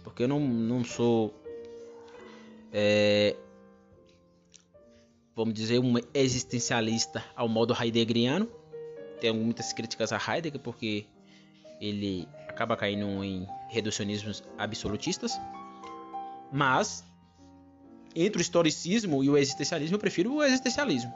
Porque 0.04 0.24
eu 0.24 0.28
não, 0.28 0.40
não 0.40 0.84
sou. 0.84 1.34
É, 2.72 3.36
vamos 5.38 5.54
dizer, 5.54 5.78
um 5.78 5.94
existencialista 6.16 7.24
ao 7.36 7.48
modo 7.48 7.72
heideggeriano. 7.80 8.50
Tenho 9.22 9.36
muitas 9.36 9.72
críticas 9.72 10.12
a 10.12 10.18
Heidegger 10.18 10.60
porque 10.60 11.06
ele 11.80 12.28
acaba 12.48 12.76
caindo 12.76 13.24
em 13.24 13.48
reducionismos 13.70 14.44
absolutistas, 14.58 15.34
mas 16.52 17.04
entre 18.16 18.40
o 18.40 18.42
historicismo 18.42 19.24
e 19.24 19.30
o 19.30 19.38
existencialismo, 19.38 19.96
eu 19.96 20.00
prefiro 20.00 20.34
o 20.34 20.44
existencialismo. 20.44 21.14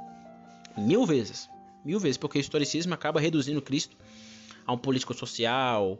Mil 0.77 1.03
vezes. 1.03 1.49
Mil 1.83 1.99
vezes, 1.99 2.17
porque 2.17 2.37
o 2.37 2.41
historicismo 2.41 2.93
acaba 2.93 3.19
reduzindo 3.19 3.59
Cristo 3.59 3.97
a 4.67 4.73
um 4.73 4.77
político 4.77 5.15
social, 5.15 5.97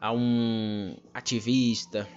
a 0.00 0.10
um 0.10 0.96
ativista, 1.12 2.08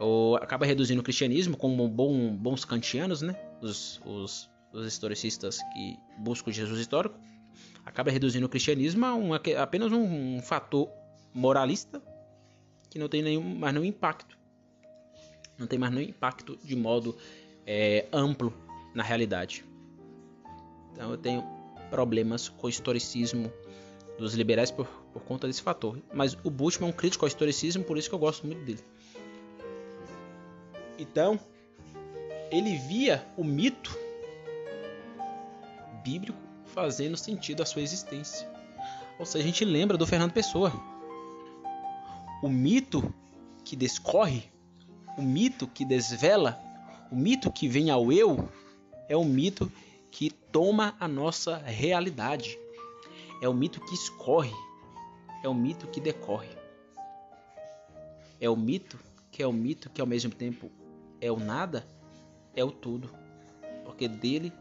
ou 0.00 0.36
acaba 0.36 0.64
reduzindo 0.64 1.00
o 1.00 1.04
cristianismo 1.04 1.56
como 1.56 1.86
bom, 1.86 2.34
bons 2.34 2.64
kantianos, 2.64 3.20
né? 3.20 3.36
Os, 3.60 4.00
os, 4.06 4.50
os 4.72 4.86
historicistas 4.86 5.58
que 5.74 5.98
buscam 6.18 6.50
Jesus 6.50 6.80
histórico, 6.80 7.14
acaba 7.84 8.10
reduzindo 8.10 8.46
o 8.46 8.48
cristianismo 8.48 9.04
a 9.04 9.14
um, 9.14 9.34
apenas 9.34 9.92
um, 9.92 10.36
um 10.36 10.42
fator 10.42 10.88
moralista 11.34 12.02
que 12.88 12.98
não 12.98 13.08
tem 13.08 13.22
nenhum, 13.22 13.42
mais 13.42 13.74
nenhum 13.74 13.84
impacto. 13.84 14.38
Não 15.58 15.66
tem 15.66 15.78
mais 15.78 15.92
nenhum 15.92 16.08
impacto 16.08 16.58
de 16.64 16.74
modo 16.74 17.16
é, 17.66 18.06
amplo 18.10 18.54
na 18.94 19.02
realidade. 19.02 19.64
Então 20.92 21.10
eu 21.10 21.18
tenho 21.18 21.44
problemas 21.90 22.48
com 22.48 22.66
o 22.66 22.70
historicismo 22.70 23.52
dos 24.18 24.34
liberais 24.34 24.70
por, 24.70 24.86
por 25.12 25.22
conta 25.22 25.46
desse 25.46 25.60
fator. 25.60 25.98
Mas 26.12 26.36
o 26.42 26.50
Bultmann 26.50 26.88
é 26.88 26.92
um 26.92 26.96
crítico 26.96 27.26
ao 27.26 27.28
historicismo, 27.28 27.84
por 27.84 27.98
isso 27.98 28.08
que 28.08 28.14
eu 28.14 28.18
gosto 28.18 28.46
muito 28.46 28.64
dele. 28.64 28.82
Então, 31.00 31.40
ele 32.50 32.76
via 32.76 33.26
o 33.34 33.42
mito 33.42 33.96
bíblico 36.04 36.38
fazendo 36.66 37.16
sentido 37.16 37.62
à 37.62 37.66
sua 37.66 37.80
existência. 37.80 38.46
Ou 39.18 39.24
seja, 39.24 39.42
a 39.42 39.46
gente 39.46 39.64
lembra 39.64 39.96
do 39.96 40.06
Fernando 40.06 40.32
Pessoa. 40.32 40.70
O 42.42 42.50
mito 42.50 43.14
que 43.64 43.74
descorre, 43.74 44.44
o 45.16 45.22
mito 45.22 45.66
que 45.66 45.86
desvela, 45.86 46.60
o 47.10 47.16
mito 47.16 47.50
que 47.50 47.66
vem 47.66 47.90
ao 47.90 48.12
eu, 48.12 48.46
é 49.08 49.16
o 49.16 49.24
mito 49.24 49.72
que 50.10 50.30
toma 50.30 50.94
a 51.00 51.08
nossa 51.08 51.56
realidade. 51.56 52.58
É 53.40 53.48
o 53.48 53.54
mito 53.54 53.80
que 53.80 53.94
escorre, 53.94 54.52
é 55.42 55.48
o 55.48 55.54
mito 55.54 55.86
que 55.86 55.98
decorre. 55.98 56.50
É 58.38 58.50
o 58.50 58.56
mito 58.56 58.98
que 59.30 59.42
é 59.42 59.46
o 59.46 59.52
mito 59.52 59.88
que 59.88 60.00
ao 60.00 60.06
mesmo 60.06 60.30
tempo 60.30 60.70
é 61.20 61.30
o 61.30 61.38
nada, 61.38 61.86
é 62.54 62.64
o 62.64 62.70
tudo. 62.70 63.10
Porque 63.84 64.08
dele 64.08 64.52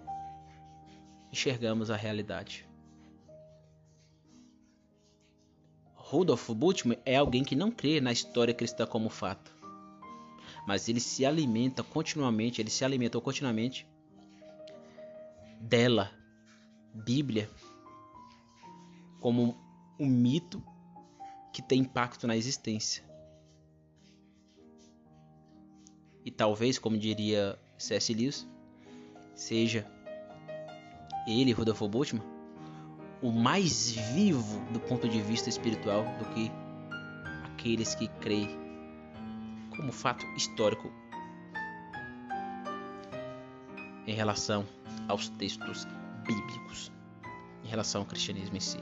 enxergamos 1.31 1.89
a 1.89 1.95
realidade. 1.95 2.67
Rudolf 5.95 6.49
Bultmann 6.49 6.97
é 7.05 7.15
alguém 7.17 7.43
que 7.43 7.55
não 7.55 7.69
crê 7.69 8.01
na 8.01 8.11
história 8.11 8.53
cristã 8.53 8.85
como 8.87 9.11
fato, 9.11 9.53
mas 10.65 10.89
ele 10.89 10.99
se 10.99 11.23
alimenta 11.23 11.83
continuamente, 11.83 12.59
ele 12.59 12.71
se 12.71 12.83
alimentou 12.83 13.21
continuamente 13.21 13.87
dela, 15.61 16.11
Bíblia, 16.93 17.47
como 19.19 19.55
um 19.99 20.07
mito 20.07 20.63
que 21.53 21.61
tem 21.61 21.81
impacto 21.81 22.25
na 22.25 22.35
existência. 22.35 23.03
E 26.25 26.31
talvez, 26.31 26.77
como 26.77 26.97
diria 26.97 27.57
C.S. 27.77 28.13
Lewis, 28.13 28.47
seja 29.33 29.85
ele, 31.27 31.51
Rodolfo 31.51 31.87
Bultmann, 31.87 32.23
o 33.21 33.31
mais 33.31 33.91
vivo 33.91 34.59
do 34.71 34.79
ponto 34.79 35.07
de 35.07 35.21
vista 35.21 35.49
espiritual 35.49 36.03
do 36.17 36.25
que 36.33 36.51
aqueles 37.45 37.95
que 37.95 38.07
creem 38.19 38.49
como 39.75 39.91
fato 39.91 40.25
histórico 40.35 40.91
em 44.07 44.13
relação 44.13 44.65
aos 45.07 45.29
textos 45.29 45.85
bíblicos, 46.25 46.91
em 47.63 47.67
relação 47.67 48.01
ao 48.01 48.07
cristianismo 48.07 48.57
em 48.57 48.59
si. 48.59 48.79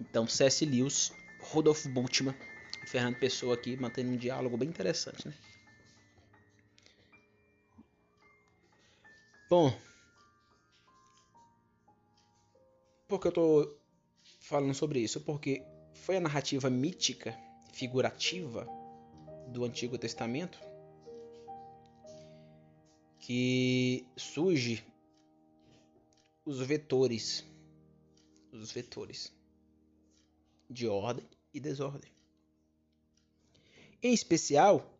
Então, 0.00 0.26
C.S. 0.26 0.64
Lewis, 0.64 1.12
Rodolfo 1.40 1.88
Bultmann 1.88 2.34
Fernando 2.88 3.16
Pessoa 3.16 3.54
aqui 3.54 3.76
mantendo 3.76 4.10
um 4.10 4.16
diálogo 4.16 4.56
bem 4.56 4.68
interessante, 4.68 5.28
né? 5.28 5.34
Bom, 9.48 9.78
por 13.06 13.20
que 13.20 13.28
eu 13.28 13.32
tô 13.32 13.76
falando 14.40 14.74
sobre 14.74 15.00
isso? 15.00 15.20
Porque 15.20 15.62
foi 15.92 16.16
a 16.16 16.20
narrativa 16.20 16.70
mítica, 16.70 17.38
figurativa 17.72 18.66
do 19.48 19.64
Antigo 19.64 19.98
Testamento 19.98 20.58
que 23.20 24.06
surge 24.16 24.82
os 26.44 26.60
vetores, 26.60 27.44
os 28.50 28.72
vetores 28.72 29.30
de 30.70 30.88
ordem 30.88 31.28
e 31.52 31.60
desordem. 31.60 32.17
Em 34.00 34.14
especial, 34.14 34.96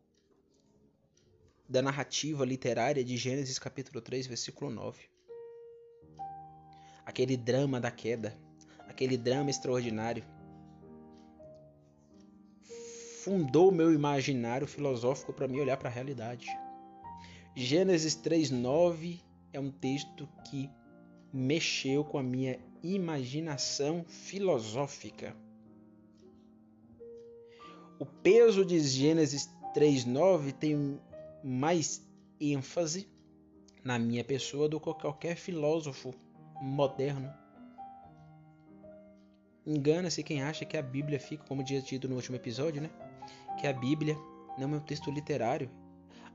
da 1.68 1.80
narrativa 1.80 2.44
literária 2.44 3.04
de 3.04 3.16
Gênesis 3.16 3.56
capítulo 3.56 4.00
3, 4.00 4.26
versículo 4.26 4.72
9. 4.72 4.98
Aquele 7.06 7.36
drama 7.36 7.80
da 7.80 7.92
queda, 7.92 8.36
aquele 8.88 9.16
drama 9.16 9.50
extraordinário, 9.50 10.24
fundou 13.22 13.70
meu 13.70 13.94
imaginário 13.94 14.66
filosófico 14.66 15.32
para 15.32 15.46
me 15.46 15.60
olhar 15.60 15.76
para 15.76 15.88
a 15.88 15.92
realidade. 15.92 16.48
Gênesis 17.54 18.16
3:9 18.16 19.20
é 19.52 19.60
um 19.60 19.70
texto 19.70 20.28
que 20.50 20.68
mexeu 21.32 22.04
com 22.04 22.18
a 22.18 22.22
minha 22.22 22.58
imaginação 22.82 24.04
filosófica. 24.08 25.36
O 27.98 28.06
peso 28.06 28.64
de 28.64 28.78
Gênesis 28.78 29.50
3:9 29.74 30.52
tem 30.52 31.00
mais 31.42 32.06
ênfase 32.40 33.08
na 33.82 33.98
minha 33.98 34.22
pessoa 34.22 34.68
do 34.68 34.78
que 34.78 34.94
qualquer 34.94 35.34
filósofo 35.34 36.14
moderno. 36.62 37.32
Engana-se 39.66 40.22
quem 40.22 40.42
acha 40.42 40.64
que 40.64 40.76
a 40.76 40.82
Bíblia 40.82 41.18
fica, 41.18 41.44
como 41.44 41.64
tinha 41.64 41.82
dito 41.82 42.08
no 42.08 42.14
último 42.14 42.36
episódio, 42.36 42.80
né? 42.80 42.90
Que 43.60 43.66
a 43.66 43.72
Bíblia 43.72 44.16
não 44.56 44.74
é 44.74 44.76
um 44.76 44.80
texto 44.80 45.10
literário. 45.10 45.68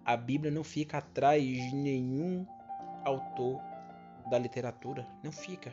A 0.03 0.17
Bíblia 0.17 0.51
não 0.51 0.63
fica 0.63 0.97
atrás 0.97 1.41
de 1.41 1.73
nenhum 1.73 2.45
autor 3.05 3.61
da 4.29 4.37
literatura. 4.37 5.07
Não 5.23 5.31
fica. 5.31 5.71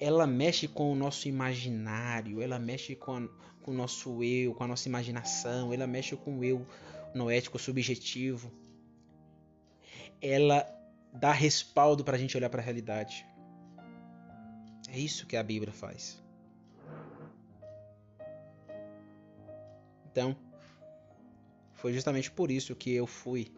Ela 0.00 0.26
mexe 0.26 0.68
com 0.68 0.92
o 0.92 0.94
nosso 0.94 1.28
imaginário, 1.28 2.40
ela 2.40 2.58
mexe 2.58 2.94
com, 2.94 3.16
a, 3.16 3.28
com 3.62 3.72
o 3.72 3.74
nosso 3.74 4.22
eu, 4.22 4.54
com 4.54 4.64
a 4.64 4.66
nossa 4.66 4.88
imaginação, 4.88 5.72
ela 5.72 5.86
mexe 5.86 6.16
com 6.16 6.38
o 6.38 6.44
eu 6.44 6.64
noético 7.14 7.58
subjetivo, 7.58 8.52
ela 10.20 10.66
dá 11.12 11.32
respaldo 11.32 12.04
para 12.04 12.16
a 12.16 12.18
gente 12.18 12.36
olhar 12.36 12.50
para 12.50 12.60
a 12.60 12.64
realidade. 12.64 13.26
É 14.88 14.98
isso 14.98 15.26
que 15.26 15.36
a 15.36 15.42
Bíblia 15.42 15.72
faz. 15.72 16.22
Então, 20.10 20.36
foi 21.74 21.92
justamente 21.92 22.30
por 22.30 22.50
isso 22.50 22.74
que 22.74 22.92
eu 22.92 23.06
fui 23.06 23.52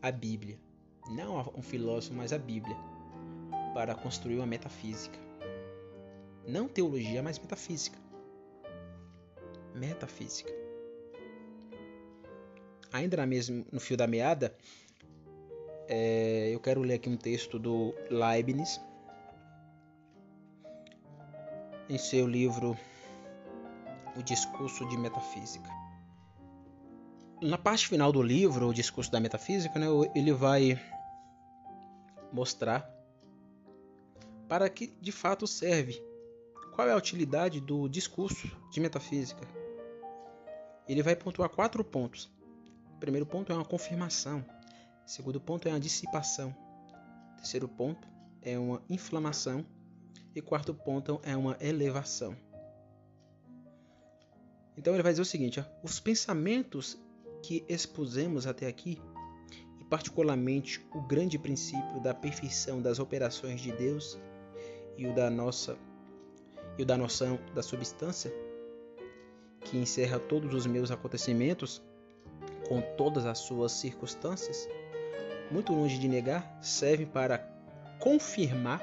à 0.00 0.10
Bíblia, 0.10 0.58
não 1.10 1.38
a 1.38 1.48
um 1.56 1.62
filósofo, 1.62 2.14
mas 2.14 2.32
a 2.32 2.38
Bíblia, 2.38 2.76
para 3.74 3.94
construir 3.94 4.36
uma 4.36 4.46
metafísica. 4.46 5.18
Não 6.46 6.68
teologia, 6.68 7.22
mas 7.22 7.38
metafísica. 7.38 7.98
Metafísica 9.74 10.62
ainda 12.92 13.16
na 13.16 13.26
mesmo, 13.26 13.64
no 13.72 13.80
fio 13.80 13.96
da 13.96 14.06
meada, 14.06 14.54
é, 15.88 16.50
eu 16.52 16.60
quero 16.60 16.82
ler 16.82 16.94
aqui 16.94 17.08
um 17.08 17.16
texto 17.16 17.58
do 17.58 17.94
Leibniz 18.10 18.80
em 21.88 21.98
seu 21.98 22.26
livro 22.26 22.76
O 24.16 24.22
Discurso 24.22 24.86
de 24.88 24.96
Metafísica. 24.96 25.68
Na 27.40 27.58
parte 27.58 27.88
final 27.88 28.12
do 28.12 28.22
livro, 28.22 28.68
O 28.68 28.74
Discurso 28.74 29.10
da 29.10 29.18
Metafísica, 29.18 29.78
né, 29.78 29.86
ele 30.14 30.32
vai 30.32 30.80
mostrar 32.32 32.88
para 34.52 34.68
que 34.68 34.92
de 35.00 35.10
fato 35.10 35.46
serve. 35.46 35.98
Qual 36.74 36.86
é 36.86 36.92
a 36.92 36.96
utilidade 36.96 37.58
do 37.58 37.88
discurso 37.88 38.54
de 38.70 38.80
metafísica? 38.80 39.48
Ele 40.86 41.02
vai 41.02 41.16
pontuar 41.16 41.48
quatro 41.48 41.82
pontos 41.82 42.30
primeiro 43.00 43.24
ponto 43.24 43.50
é 43.50 43.54
uma 43.54 43.64
confirmação. 43.64 44.44
Segundo 45.06 45.40
ponto 45.40 45.66
é 45.66 45.70
uma 45.70 45.80
dissipação. 45.80 46.54
Terceiro 47.38 47.66
ponto 47.66 48.06
é 48.42 48.58
uma 48.58 48.82
inflamação 48.90 49.64
e 50.34 50.42
quarto 50.42 50.74
ponto 50.74 51.18
é 51.22 51.34
uma 51.34 51.56
elevação. 51.58 52.36
Então 54.76 54.92
ele 54.92 55.02
vai 55.02 55.14
dizer 55.14 55.22
o 55.22 55.24
seguinte: 55.24 55.60
ó, 55.60 55.64
os 55.82 55.98
pensamentos 55.98 56.98
que 57.42 57.64
expusemos 57.70 58.46
até 58.46 58.66
aqui, 58.66 59.00
e 59.80 59.84
particularmente 59.86 60.86
o 60.92 61.00
grande 61.00 61.38
princípio 61.38 62.02
da 62.02 62.12
perfeição 62.12 62.82
das 62.82 62.98
operações 62.98 63.62
de 63.62 63.72
Deus 63.72 64.18
e 64.96 65.06
o 65.06 65.14
da 65.14 65.30
nossa 65.30 65.76
e 66.78 66.82
o 66.82 66.86
da 66.86 66.96
noção 66.96 67.38
da 67.54 67.62
substância, 67.62 68.32
que 69.60 69.76
encerra 69.76 70.18
todos 70.18 70.54
os 70.54 70.66
meus 70.66 70.90
acontecimentos 70.90 71.82
com 72.68 72.80
todas 72.96 73.26
as 73.26 73.38
suas 73.38 73.72
circunstâncias, 73.72 74.68
muito 75.50 75.72
longe 75.74 75.98
de 75.98 76.08
negar, 76.08 76.58
servem 76.62 77.06
para 77.06 77.38
confirmar 78.00 78.82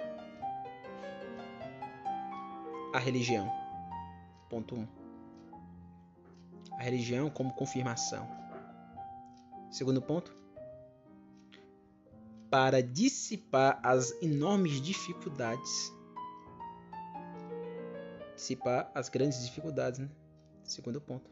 a 2.93 2.99
religião. 2.99 3.51
Ponto 4.49 4.75
1. 4.75 4.79
Um. 4.79 4.87
A 6.73 6.83
religião 6.83 7.29
como 7.29 7.53
confirmação. 7.53 8.27
Segundo 9.71 10.01
ponto, 10.01 10.33
para 12.49 12.81
dissipar 12.81 13.79
as 13.83 14.11
enormes 14.21 14.81
dificuldades. 14.81 15.93
Dissipar 18.39 18.89
as 18.95 19.09
grandes 19.09 19.43
dificuldades, 19.45 19.99
né? 19.99 20.09
Segundo 20.63 21.01
ponto. 21.01 21.29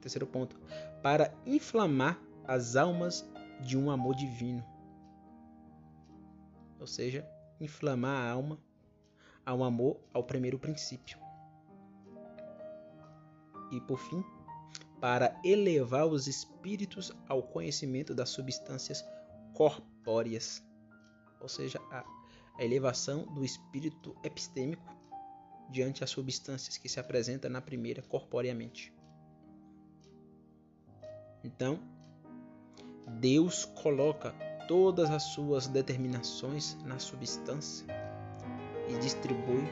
Terceiro 0.00 0.24
ponto, 0.24 0.56
para 1.02 1.34
inflamar 1.44 2.16
as 2.46 2.76
almas 2.76 3.28
de 3.60 3.76
um 3.76 3.90
amor 3.90 4.14
divino. 4.14 4.64
Ou 6.78 6.86
seja, 6.86 7.28
inflamar 7.60 8.22
a 8.22 8.30
alma 8.30 8.56
ao 9.44 9.64
amor 9.64 9.98
ao 10.14 10.22
primeiro 10.22 10.60
princípio. 10.60 11.18
E 13.72 13.80
por 13.80 13.98
fim, 13.98 14.24
para 15.00 15.36
elevar 15.44 16.06
os 16.06 16.28
espíritos 16.28 17.10
ao 17.28 17.42
conhecimento 17.42 18.14
das 18.14 18.28
substâncias 18.28 19.04
corpóreas, 19.54 20.64
ou 21.40 21.48
seja, 21.48 21.80
a 21.90 22.04
elevação 22.60 23.26
do 23.34 23.44
espírito 23.44 24.14
epistêmico 24.22 24.95
diante 25.70 26.04
as 26.04 26.10
substâncias 26.10 26.76
que 26.76 26.88
se 26.88 27.00
apresenta 27.00 27.48
na 27.48 27.60
primeira 27.60 28.02
corporeamente. 28.02 28.92
Então, 31.42 31.78
Deus 33.20 33.64
coloca 33.64 34.34
todas 34.66 35.10
as 35.10 35.22
suas 35.22 35.66
determinações 35.66 36.76
na 36.84 36.98
substância 36.98 37.86
e 38.88 38.98
distribui, 38.98 39.64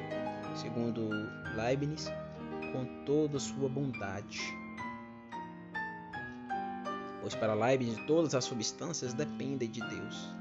segundo 0.56 1.10
Leibniz, 1.56 2.08
com 2.72 3.04
toda 3.04 3.36
a 3.36 3.40
sua 3.40 3.68
bondade. 3.68 4.40
Pois 7.20 7.34
para 7.34 7.54
Leibniz 7.54 7.96
todas 8.06 8.34
as 8.34 8.44
substâncias 8.44 9.14
dependem 9.14 9.70
de 9.70 9.80
Deus. 9.80 10.34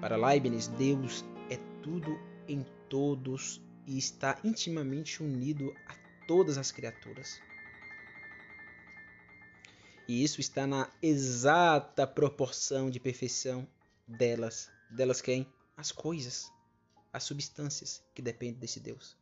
Para 0.00 0.16
Leibniz, 0.16 0.66
Deus 0.66 1.24
é 1.48 1.56
tudo 1.82 2.18
em 2.48 2.66
todos 2.92 3.58
e 3.86 3.96
está 3.96 4.38
intimamente 4.44 5.22
unido 5.22 5.74
a 5.88 5.94
todas 6.28 6.58
as 6.58 6.70
criaturas. 6.70 7.40
E 10.06 10.22
isso 10.22 10.42
está 10.42 10.66
na 10.66 10.92
exata 11.00 12.06
proporção 12.06 12.90
de 12.90 13.00
perfeição 13.00 13.66
delas. 14.06 14.70
Delas 14.90 15.22
quem? 15.22 15.50
As 15.74 15.90
coisas, 15.90 16.52
as 17.10 17.24
substâncias 17.24 18.04
que 18.14 18.20
dependem 18.20 18.60
desse 18.60 18.78
Deus. 18.78 19.16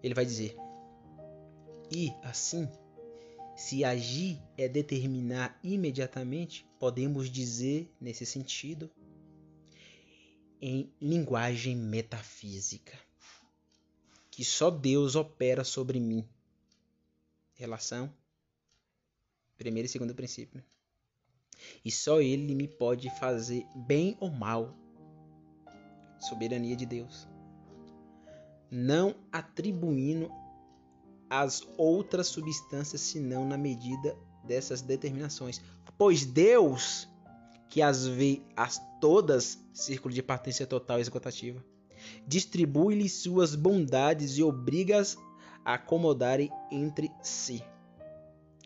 Ele 0.00 0.14
vai 0.14 0.24
dizer: 0.24 0.56
E 1.90 2.12
assim, 2.22 2.70
se 3.56 3.84
agir 3.84 4.40
é 4.56 4.68
determinar 4.68 5.58
imediatamente, 5.64 6.64
podemos 6.78 7.28
dizer 7.28 7.92
nesse 8.00 8.24
sentido 8.24 8.88
em 10.66 10.90
linguagem 10.98 11.76
metafísica 11.76 12.98
que 14.30 14.42
só 14.42 14.70
Deus 14.70 15.14
opera 15.14 15.62
sobre 15.62 16.00
mim 16.00 16.26
relação, 17.52 18.10
primeiro 19.58 19.84
e 19.84 19.90
segundo 19.90 20.14
princípio. 20.14 20.64
E 21.84 21.90
só 21.90 22.18
ele 22.18 22.54
me 22.54 22.66
pode 22.66 23.10
fazer 23.18 23.66
bem 23.76 24.16
ou 24.18 24.30
mal. 24.30 24.74
Soberania 26.18 26.74
de 26.74 26.86
Deus. 26.86 27.28
Não 28.70 29.14
atribuindo 29.30 30.32
as 31.28 31.60
outras 31.76 32.28
substâncias 32.28 33.02
senão 33.02 33.46
na 33.46 33.58
medida 33.58 34.16
dessas 34.42 34.80
determinações. 34.80 35.60
Pois 35.98 36.24
Deus, 36.24 37.06
que 37.68 37.82
as 37.82 38.06
vê 38.06 38.40
as 38.56 38.80
todas, 39.04 39.58
círculo 39.74 40.14
de 40.14 40.22
patência 40.22 40.66
total 40.66 40.98
e 40.98 41.02
esgotativa, 41.02 41.62
distribui-lhe 42.26 43.06
suas 43.06 43.54
bondades 43.54 44.38
e 44.38 44.42
obriga-as 44.42 45.18
acomodarem 45.62 46.50
entre 46.72 47.12
si. 47.22 47.62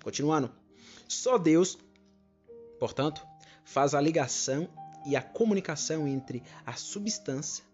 Continuando. 0.00 0.48
Só 1.08 1.38
Deus, 1.38 1.76
portanto, 2.78 3.26
faz 3.64 3.96
a 3.96 4.00
ligação 4.00 4.68
e 5.04 5.16
a 5.16 5.22
comunicação 5.22 6.06
entre 6.06 6.40
a 6.64 6.74
substância 6.74 7.64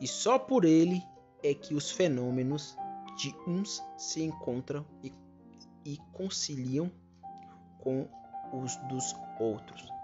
e 0.00 0.08
só 0.08 0.40
por 0.40 0.64
ele 0.64 1.00
é 1.44 1.54
que 1.54 1.76
os 1.76 1.92
fenômenos 1.92 2.76
de 3.16 3.32
uns 3.46 3.80
se 3.96 4.20
encontram 4.20 4.84
e, 5.00 5.12
e 5.84 5.96
conciliam 6.12 6.90
com 7.78 8.08
os 8.52 8.74
dos 8.88 9.14
outros. 9.38 9.95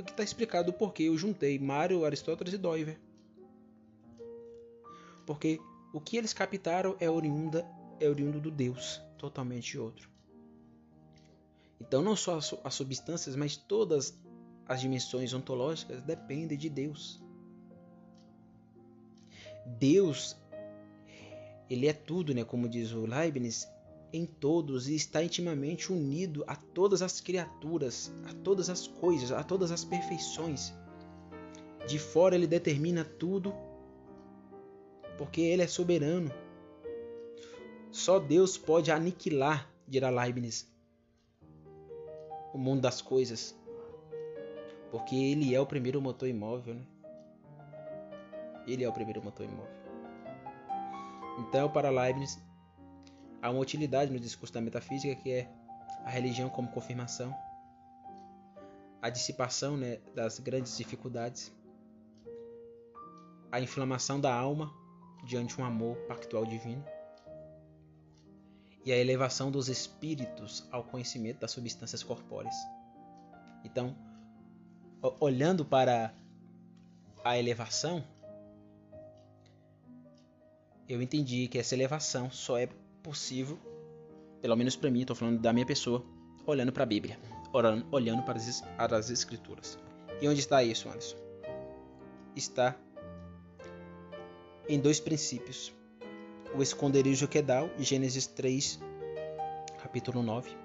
Aqui 0.00 0.10
está 0.12 0.22
explicado 0.22 0.70
o 0.70 0.74
porquê 0.74 1.04
eu 1.04 1.16
juntei 1.16 1.58
Mário, 1.58 2.04
Aristóteles 2.04 2.54
e 2.54 2.58
Doiver. 2.58 2.98
Porque 5.26 5.60
o 5.92 6.00
que 6.00 6.16
eles 6.16 6.32
captaram 6.32 6.96
é 6.98 7.08
oriunda 7.08 7.66
é 8.00 8.08
oriundo 8.08 8.40
do 8.40 8.50
Deus, 8.50 9.00
totalmente 9.18 9.78
outro. 9.78 10.08
Então 11.80 12.02
não 12.02 12.16
só 12.16 12.38
as 12.64 12.74
substâncias, 12.74 13.36
mas 13.36 13.56
todas 13.56 14.18
as 14.66 14.80
dimensões 14.80 15.34
ontológicas 15.34 16.00
dependem 16.02 16.56
de 16.56 16.70
Deus. 16.70 17.22
Deus, 19.66 20.36
ele 21.68 21.86
é 21.86 21.92
tudo, 21.92 22.34
né, 22.34 22.42
como 22.44 22.68
diz 22.68 22.92
o 22.92 23.04
Leibniz, 23.04 23.68
em 24.12 24.26
todos 24.26 24.88
e 24.88 24.94
está 24.94 25.22
intimamente 25.22 25.92
unido 25.92 26.44
a 26.46 26.56
todas 26.56 27.02
as 27.02 27.20
criaturas, 27.20 28.12
a 28.28 28.34
todas 28.34 28.68
as 28.68 28.86
coisas, 28.86 29.32
a 29.32 29.42
todas 29.42 29.70
as 29.70 29.84
perfeições. 29.84 30.72
De 31.86 31.98
fora 31.98 32.34
ele 32.34 32.46
determina 32.46 33.04
tudo 33.04 33.54
porque 35.16 35.40
ele 35.40 35.62
é 35.62 35.66
soberano. 35.66 36.30
Só 37.90 38.18
Deus 38.18 38.56
pode 38.56 38.90
aniquilar, 38.90 39.70
dirá 39.86 40.08
Leibniz, 40.08 40.70
o 42.54 42.58
mundo 42.58 42.80
das 42.80 43.02
coisas, 43.02 43.54
porque 44.90 45.14
ele 45.14 45.54
é 45.54 45.60
o 45.60 45.66
primeiro 45.66 46.00
motor 46.00 46.28
imóvel. 46.28 46.74
Né? 46.74 46.82
Ele 48.66 48.84
é 48.84 48.88
o 48.88 48.92
primeiro 48.92 49.22
motor 49.22 49.44
imóvel. 49.44 49.80
Então, 51.38 51.68
para 51.70 51.90
Leibniz, 51.90 52.38
há 53.42 53.50
uma 53.50 53.60
utilidade 53.60 54.12
no 54.12 54.18
discurso 54.18 54.52
da 54.52 54.60
metafísica 54.60 55.14
que 55.14 55.30
é 55.30 55.48
a 56.04 56.10
religião 56.10 56.48
como 56.48 56.68
confirmação, 56.68 57.34
a 59.02 59.08
dissipação 59.08 59.76
né, 59.76 59.98
das 60.14 60.38
grandes 60.38 60.76
dificuldades, 60.76 61.52
a 63.50 63.60
inflamação 63.60 64.20
da 64.20 64.32
alma 64.32 64.72
diante 65.24 65.60
um 65.60 65.64
amor 65.64 65.96
pactual 66.06 66.46
divino 66.46 66.84
e 68.84 68.92
a 68.92 68.96
elevação 68.96 69.50
dos 69.50 69.68
espíritos 69.68 70.66
ao 70.70 70.84
conhecimento 70.84 71.40
das 71.40 71.50
substâncias 71.50 72.02
corpóreas. 72.02 72.54
Então, 73.64 73.94
olhando 75.18 75.64
para 75.64 76.14
a 77.22 77.38
elevação, 77.38 78.02
eu 80.88 81.02
entendi 81.02 81.46
que 81.48 81.58
essa 81.58 81.74
elevação 81.74 82.30
só 82.30 82.58
é 82.58 82.68
possível, 83.02 83.58
pelo 84.40 84.56
menos 84.56 84.76
para 84.76 84.90
mim, 84.90 85.00
estou 85.00 85.16
falando 85.16 85.40
da 85.40 85.52
minha 85.52 85.66
pessoa, 85.66 86.04
olhando 86.46 86.72
para 86.72 86.82
a 86.82 86.86
Bíblia, 86.86 87.18
olhando 87.90 88.22
para 88.22 88.38
as 88.96 89.10
Escrituras. 89.10 89.78
E 90.20 90.28
onde 90.28 90.40
está 90.40 90.62
isso, 90.62 90.88
Anderson? 90.88 91.16
Está 92.36 92.76
em 94.68 94.78
dois 94.78 95.00
princípios: 95.00 95.72
o 96.54 96.62
esconderijo 96.62 97.26
quedal, 97.26 97.68
Gênesis 97.78 98.26
3, 98.26 98.80
capítulo 99.82 100.22
9, 100.22 100.56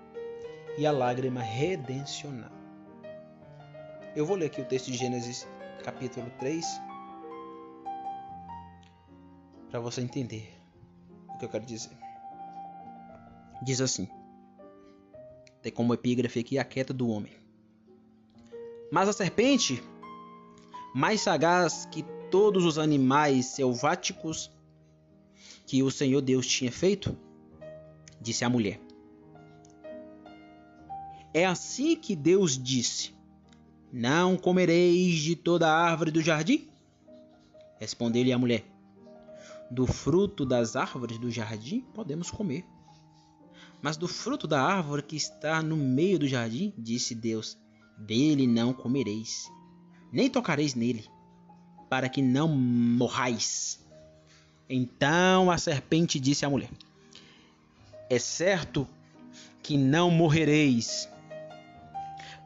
e 0.77 0.85
a 0.85 0.91
lágrima 0.91 1.41
redencional, 1.41 2.51
Eu 4.15 4.25
vou 4.25 4.35
ler 4.35 4.45
aqui 4.45 4.61
o 4.61 4.65
texto 4.65 4.91
de 4.91 4.97
Gênesis, 4.97 5.47
capítulo 5.83 6.29
3, 6.39 6.65
para 9.69 9.79
você 9.79 10.01
entender 10.01 10.53
o 11.33 11.37
que 11.37 11.45
eu 11.45 11.49
quero 11.49 11.65
dizer. 11.65 12.04
Diz 13.61 13.81
assim: 13.81 14.07
tem 15.65 15.71
como 15.71 15.95
epígrafe 15.95 16.41
aqui 16.41 16.59
a 16.59 16.63
queda 16.63 16.93
do 16.93 17.09
homem. 17.09 17.31
Mas 18.91 19.09
a 19.09 19.13
serpente, 19.13 19.81
mais 20.93 21.21
sagaz 21.21 21.87
que 21.87 22.03
todos 22.29 22.63
os 22.65 22.77
animais 22.77 23.47
selváticos 23.47 24.51
que 25.65 25.81
o 25.81 25.89
Senhor 25.89 26.21
Deus 26.21 26.45
tinha 26.45 26.71
feito, 26.71 27.17
disse 28.21 28.45
à 28.45 28.49
mulher: 28.49 28.79
É 31.33 31.47
assim 31.47 31.95
que 31.95 32.15
Deus 32.15 32.61
disse: 32.61 33.15
Não 33.91 34.37
comereis 34.37 35.15
de 35.15 35.35
toda 35.35 35.67
a 35.67 35.75
árvore 35.75 36.11
do 36.11 36.21
jardim? 36.21 36.69
Respondeu-lhe 37.79 38.31
a 38.31 38.37
mulher: 38.37 38.63
Do 39.71 39.87
fruto 39.87 40.45
das 40.45 40.75
árvores 40.75 41.17
do 41.17 41.31
jardim 41.31 41.81
podemos 41.91 42.29
comer. 42.29 42.63
Mas 43.81 43.97
do 43.97 44.07
fruto 44.07 44.47
da 44.47 44.61
árvore 44.61 45.03
que 45.03 45.15
está 45.15 45.61
no 45.61 45.77
meio 45.77 46.19
do 46.19 46.27
jardim, 46.27 46.73
disse 46.77 47.13
Deus: 47.13 47.57
Dele 47.97 48.47
não 48.47 48.73
comereis, 48.73 49.49
nem 50.11 50.29
tocareis 50.29 50.75
nele, 50.75 51.05
para 51.89 52.09
que 52.09 52.21
não 52.21 52.47
morrais. 52.47 53.79
Então 54.69 55.51
a 55.51 55.57
serpente 55.57 56.19
disse 56.19 56.45
à 56.45 56.49
mulher: 56.49 56.69
É 58.09 58.17
certo 58.17 58.87
que 59.61 59.77
não 59.77 60.09
morrereis, 60.09 61.07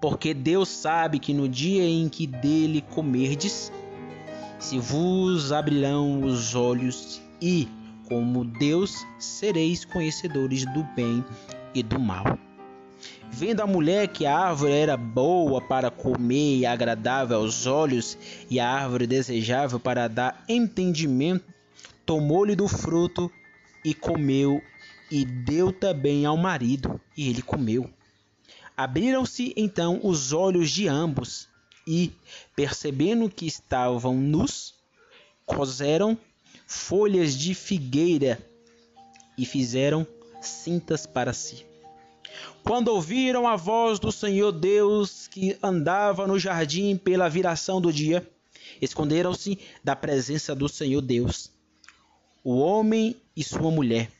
porque 0.01 0.33
Deus 0.33 0.69
sabe 0.69 1.19
que 1.19 1.33
no 1.33 1.47
dia 1.47 1.83
em 1.83 2.09
que 2.09 2.27
dele 2.27 2.81
comerdes, 2.81 3.71
se 4.59 4.77
vos 4.77 5.51
abrirão 5.51 6.21
os 6.23 6.55
olhos 6.55 7.21
e 7.41 7.67
como 8.09 8.43
Deus, 8.43 9.05
sereis 9.19 9.85
conhecedores 9.85 10.65
do 10.73 10.83
bem 10.95 11.23
e 11.73 11.83
do 11.83 11.99
mal. 11.99 12.37
Vendo 13.31 13.61
a 13.61 13.67
mulher 13.67 14.07
que 14.07 14.25
a 14.25 14.37
árvore 14.37 14.73
era 14.73 14.97
boa 14.97 15.61
para 15.61 15.91
comer 15.91 16.57
e 16.57 16.65
agradável 16.65 17.37
aos 17.37 17.67
olhos, 17.67 18.17
e 18.49 18.59
a 18.59 18.67
árvore 18.67 19.05
desejável 19.05 19.79
para 19.79 20.09
dar 20.09 20.43
entendimento, 20.49 21.45
tomou-lhe 22.05 22.55
do 22.55 22.67
fruto 22.67 23.31
e 23.85 23.93
comeu, 23.93 24.59
e 25.11 25.23
deu 25.23 25.71
também 25.71 26.25
ao 26.25 26.35
marido, 26.35 26.99
e 27.15 27.29
ele 27.29 27.43
comeu. 27.43 27.89
Abriram-se 28.75 29.53
então 29.55 29.99
os 30.03 30.33
olhos 30.33 30.71
de 30.71 30.87
ambos, 30.87 31.47
e, 31.87 32.11
percebendo 32.55 33.29
que 33.29 33.45
estavam 33.45 34.15
nus, 34.15 34.73
coseram 35.45 36.17
folhas 36.69 37.33
de 37.33 37.55
figueira 37.55 38.37
e 39.35 39.43
fizeram 39.43 40.05
cintas 40.39 41.07
para 41.07 41.33
si. 41.33 41.65
Quando 42.63 42.89
ouviram 42.89 43.47
a 43.47 43.55
voz 43.55 43.97
do 43.97 44.11
Senhor 44.11 44.51
Deus 44.51 45.27
que 45.27 45.57
andava 45.63 46.27
no 46.27 46.37
jardim 46.37 46.95
pela 46.95 47.27
viração 47.27 47.81
do 47.81 47.91
dia, 47.91 48.25
esconderam-se 48.79 49.57
da 49.83 49.95
presença 49.95 50.53
do 50.53 50.69
Senhor 50.69 51.01
Deus, 51.01 51.51
o 52.43 52.59
homem 52.59 53.15
e 53.35 53.43
sua 53.43 53.71
mulher, 53.71 54.11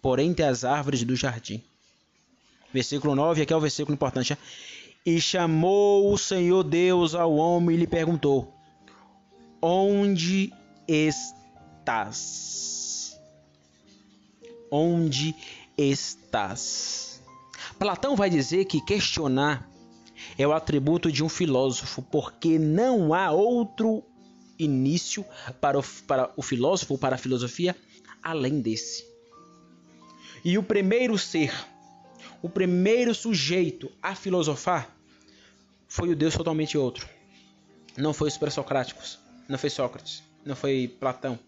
por 0.00 0.20
entre 0.20 0.44
as 0.44 0.62
árvores 0.64 1.02
do 1.02 1.16
jardim. 1.16 1.60
Versículo 2.72 3.16
9, 3.16 3.42
aqui 3.42 3.52
é 3.52 3.56
o 3.56 3.60
versículo 3.60 3.94
importante. 3.94 4.38
E 5.04 5.20
chamou 5.20 6.12
o 6.12 6.16
Senhor 6.16 6.62
Deus 6.62 7.16
ao 7.16 7.34
homem 7.34 7.76
e 7.76 7.80
lhe 7.80 7.86
perguntou: 7.86 8.54
Onde 9.60 10.52
está? 10.86 11.33
Estás? 11.84 13.20
Onde 14.70 15.34
estás? 15.76 17.22
Platão 17.78 18.16
vai 18.16 18.30
dizer 18.30 18.64
que 18.64 18.80
questionar 18.80 19.68
é 20.38 20.46
o 20.46 20.52
atributo 20.52 21.12
de 21.12 21.22
um 21.22 21.28
filósofo, 21.28 22.00
porque 22.02 22.58
não 22.58 23.12
há 23.12 23.30
outro 23.30 24.02
início 24.58 25.24
para 25.60 25.78
o, 25.78 25.84
para 26.06 26.32
o 26.36 26.42
filósofo, 26.42 26.96
para 26.96 27.16
a 27.16 27.18
filosofia, 27.18 27.76
além 28.22 28.60
desse. 28.60 29.04
E 30.42 30.56
o 30.56 30.62
primeiro 30.62 31.18
ser, 31.18 31.52
o 32.40 32.48
primeiro 32.48 33.14
sujeito 33.14 33.92
a 34.02 34.14
filosofar 34.14 34.88
foi 35.86 36.10
o 36.10 36.16
Deus 36.16 36.34
totalmente 36.34 36.78
outro. 36.78 37.06
Não 37.96 38.14
foi 38.14 38.28
os 38.28 38.38
pré-socráticos, 38.38 39.18
não 39.48 39.58
foi 39.58 39.70
Sócrates, 39.70 40.22
não 40.44 40.56
foi 40.56 40.88
Platão, 40.98 41.38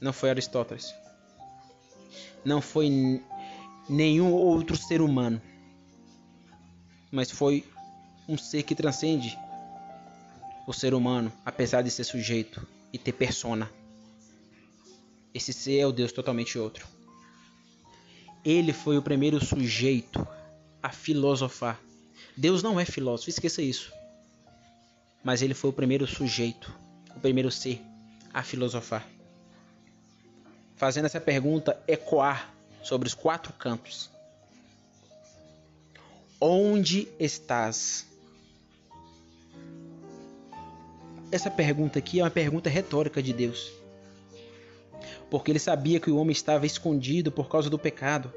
não 0.00 0.12
foi 0.12 0.30
Aristóteles. 0.30 0.94
Não 2.44 2.60
foi 2.60 3.22
nenhum 3.88 4.32
outro 4.32 4.76
ser 4.76 5.00
humano. 5.00 5.40
Mas 7.10 7.30
foi 7.30 7.64
um 8.28 8.36
ser 8.36 8.62
que 8.62 8.74
transcende 8.74 9.38
o 10.66 10.72
ser 10.72 10.94
humano, 10.94 11.32
apesar 11.44 11.82
de 11.82 11.90
ser 11.90 12.04
sujeito 12.04 12.66
e 12.92 12.98
ter 12.98 13.12
persona. 13.12 13.70
Esse 15.32 15.52
ser 15.52 15.78
é 15.78 15.86
o 15.86 15.92
Deus 15.92 16.12
totalmente 16.12 16.58
outro. 16.58 16.86
Ele 18.44 18.72
foi 18.72 18.98
o 18.98 19.02
primeiro 19.02 19.42
sujeito 19.44 20.26
a 20.82 20.90
filosofar. 20.90 21.80
Deus 22.36 22.62
não 22.62 22.78
é 22.78 22.84
filósofo, 22.84 23.30
esqueça 23.30 23.62
isso. 23.62 23.92
Mas 25.22 25.40
ele 25.40 25.54
foi 25.54 25.70
o 25.70 25.72
primeiro 25.72 26.06
sujeito, 26.06 26.74
o 27.16 27.20
primeiro 27.20 27.50
ser 27.50 27.80
a 28.32 28.42
filosofar 28.42 29.13
fazendo 30.84 31.06
essa 31.06 31.18
pergunta 31.18 31.80
ecoar 31.88 32.52
sobre 32.82 33.08
os 33.08 33.14
quatro 33.14 33.54
cantos. 33.54 34.10
Onde 36.38 37.08
estás? 37.18 38.06
Essa 41.32 41.50
pergunta 41.50 41.98
aqui 41.98 42.20
é 42.20 42.22
uma 42.22 42.30
pergunta 42.30 42.68
retórica 42.68 43.22
de 43.22 43.32
Deus. 43.32 43.72
Porque 45.30 45.50
ele 45.50 45.58
sabia 45.58 45.98
que 45.98 46.10
o 46.10 46.18
homem 46.18 46.32
estava 46.32 46.66
escondido 46.66 47.32
por 47.32 47.48
causa 47.48 47.70
do 47.70 47.78
pecado. 47.78 48.30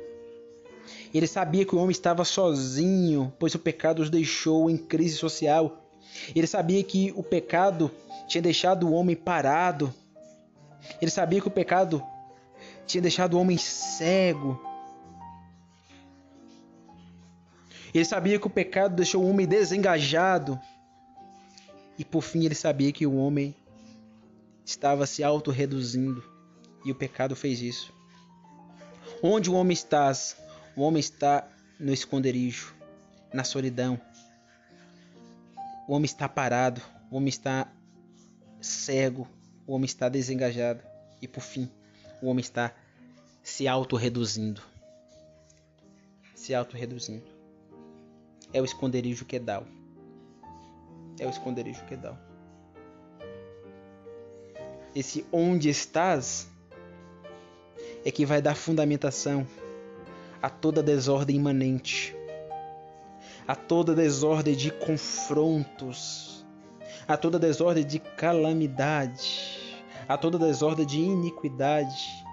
Ele 1.14 1.28
sabia 1.28 1.66
que 1.66 1.76
o 1.76 1.80
homem 1.80 1.92
estava 1.92 2.24
sozinho, 2.24 3.34
pois 3.38 3.54
o 3.56 3.60
pecado 3.60 4.02
os 4.02 4.10
deixou 4.10 4.70
em 4.70 4.78
crise 4.78 5.18
social. 5.18 5.86
Ele 6.34 6.48
sabia 6.48 6.82
que 6.82 7.12
o 7.14 7.24
pecado 7.24 7.92
tinha 8.26 8.42
deixado 8.42 8.88
o 8.88 8.94
homem 8.94 9.18
parado. 9.18 9.94
Ele 11.02 11.12
sabia 11.12 11.42
que 11.42 11.50
o 11.50 11.52
pecado 11.52 12.02
tinha 12.88 13.02
deixado 13.02 13.36
o 13.36 13.42
homem 13.42 13.58
cego. 13.58 14.60
Ele 17.94 18.06
sabia 18.06 18.40
que 18.40 18.48
o 18.48 18.50
pecado 18.50 18.96
deixou 18.96 19.24
o 19.24 19.30
homem 19.30 19.46
desengajado. 19.46 20.60
E 21.98 22.06
por 22.06 22.22
fim 22.22 22.46
ele 22.46 22.56
sabia 22.56 22.92
que 22.92 23.06
o 23.06 23.16
homem 23.16 23.56
estava 24.66 25.06
se 25.06 25.24
auto-reduzindo. 25.24 26.24
E 26.86 26.92
o 26.92 26.96
pecado 26.96 27.36
fez 27.36 27.62
isso. 27.62 27.94
Onde 29.22 29.50
o 29.50 29.54
homem 29.54 29.74
está? 29.74 30.12
O 30.76 30.82
homem 30.82 31.00
está 31.00 31.48
no 31.80 31.92
esconderijo, 31.92 32.74
na 33.34 33.44
solidão. 33.44 34.00
O 35.88 35.94
homem 35.94 36.06
está 36.06 36.30
parado, 36.30 36.82
o 37.10 37.18
homem 37.18 37.30
está 37.30 37.68
cego, 38.62 39.28
o 39.66 39.74
homem 39.74 39.86
está 39.86 40.08
desengajado. 40.08 40.84
E 41.22 41.28
por 41.28 41.42
fim, 41.42 41.70
o 42.22 42.28
homem 42.28 42.42
está 42.42 42.74
se 43.44 43.68
autorreduzindo. 43.68 44.62
Se 46.36 46.54
autorreduzindo. 46.54 47.26
É 48.54 48.62
o 48.62 48.66
esconderijo 48.66 49.26
Kedal. 49.26 49.66
É 51.20 51.26
o 51.26 51.30
esconderijo 51.30 51.84
Kedal. 51.86 52.18
Esse 54.96 55.26
onde 55.32 55.70
estás 55.70 56.48
é 58.04 58.12
que 58.12 58.26
vai 58.26 58.42
dar 58.42 58.56
fundamentação 58.56 59.46
a 60.42 60.50
toda 60.50 60.82
desordem 60.82 61.36
imanente, 61.36 62.16
a 63.48 63.56
toda 63.56 63.94
desordem 63.94 64.56
de 64.56 64.72
confrontos, 64.72 66.46
a 67.08 67.18
toda 67.18 67.38
desordem 67.40 67.86
de 67.86 68.00
calamidade 68.00 69.57
a 70.08 70.18
toda 70.18 70.38
desordem 70.40 70.86
de 70.86 71.00
iniquidade, 71.00 72.26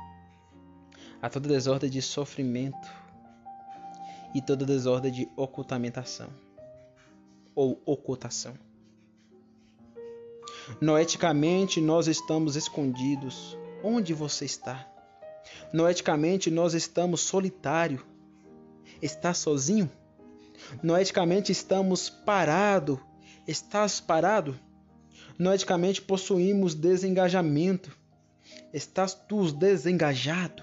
a 1.20 1.28
toda 1.28 1.48
desordem 1.48 1.90
de 1.90 2.00
sofrimento 2.00 2.88
e 4.34 4.40
toda 4.40 4.64
desordem 4.64 5.12
de 5.12 5.28
ocultamentação 5.36 6.28
ou 7.54 7.80
ocultação. 7.84 8.54
Noeticamente, 10.80 11.80
nós 11.80 12.06
estamos 12.06 12.56
escondidos. 12.56 13.56
Onde 13.82 14.14
você 14.14 14.44
está? 14.44 14.88
Noeticamente, 15.72 16.50
nós 16.50 16.72
estamos 16.72 17.20
solitário. 17.20 18.04
Está 19.02 19.34
sozinho? 19.34 19.90
Noeticamente, 20.82 21.52
estamos 21.52 22.08
parado 22.08 22.98
Estás 23.46 24.00
parado? 24.00 24.58
Noeticamente 25.38 26.00
possuímos 26.00 26.74
desengajamento. 26.74 27.96
Estás 28.72 29.14
tu 29.14 29.50
desengajado? 29.50 30.62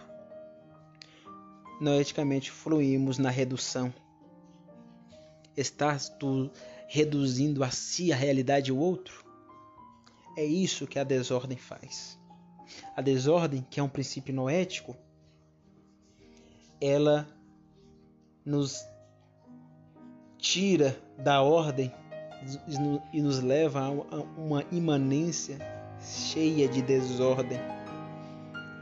Noeticamente 1.80 2.52
fluímos 2.52 3.18
na 3.18 3.30
redução. 3.30 3.94
Estás 5.58 6.10
tu 6.10 6.50
reduzindo 6.88 7.64
a 7.64 7.72
si 7.72 8.14
a 8.14 8.16
realidade 8.16 8.72
do 8.72 8.78
outro? 8.78 9.26
É 10.38 10.46
isso 10.46 10.88
que 10.88 10.98
a 10.98 11.04
desordem 11.04 11.58
faz. 11.58 12.18
A 12.96 13.02
desordem, 13.02 13.66
que 13.70 13.80
é 13.80 13.84
um 13.84 13.90
princípio 13.90 14.34
noético, 14.34 14.96
ela 16.80 17.28
nos 18.46 18.86
tira 20.38 20.98
da 21.18 21.42
ordem 21.42 21.94
e 23.14 23.22
nos 23.22 23.40
leva 23.40 23.80
a 23.82 24.16
uma 24.40 24.64
imanência 24.72 25.58
cheia 26.00 26.68
de 26.68 26.82
desordem, 26.82 27.60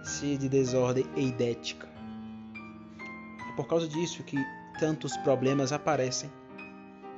cheia 0.06 0.38
de 0.38 0.48
desordem 0.48 1.06
eidética. 1.16 1.88
É 3.52 3.56
por 3.56 3.68
causa 3.68 3.88
disso 3.88 4.24
que 4.24 4.38
tantos 4.80 5.18
problemas 5.18 5.74
aparecem, 5.74 6.32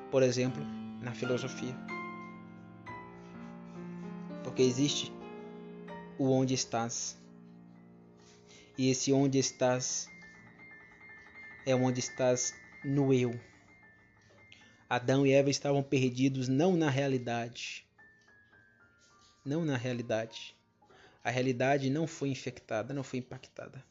por 0.10 0.24
exemplo, 0.24 0.64
na 1.02 1.12
filosofia. 1.12 1.76
Porque 4.44 4.64
existe 4.64 5.14
o 6.18 6.32
onde 6.32 6.54
estás. 6.54 7.18
E 8.78 8.90
esse 8.90 9.14
onde 9.14 9.38
estás 9.38 10.10
é 11.66 11.76
onde 11.76 12.00
estás 12.00 12.54
no 12.84 13.14
eu. 13.14 13.40
Adão 14.92 15.26
e 15.26 15.32
Eva 15.32 15.50
estavam 15.50 15.82
perdidos 15.82 16.50
não 16.50 16.76
na 16.76 16.90
realidade. 16.90 17.88
Não 19.46 19.64
na 19.64 19.78
realidade. 19.78 20.54
A 21.24 21.30
realidade 21.30 21.90
não 21.90 22.06
foi 22.06 22.28
infectada, 22.28 22.94
não 22.94 23.02
foi 23.02 23.20
impactada. 23.20 23.82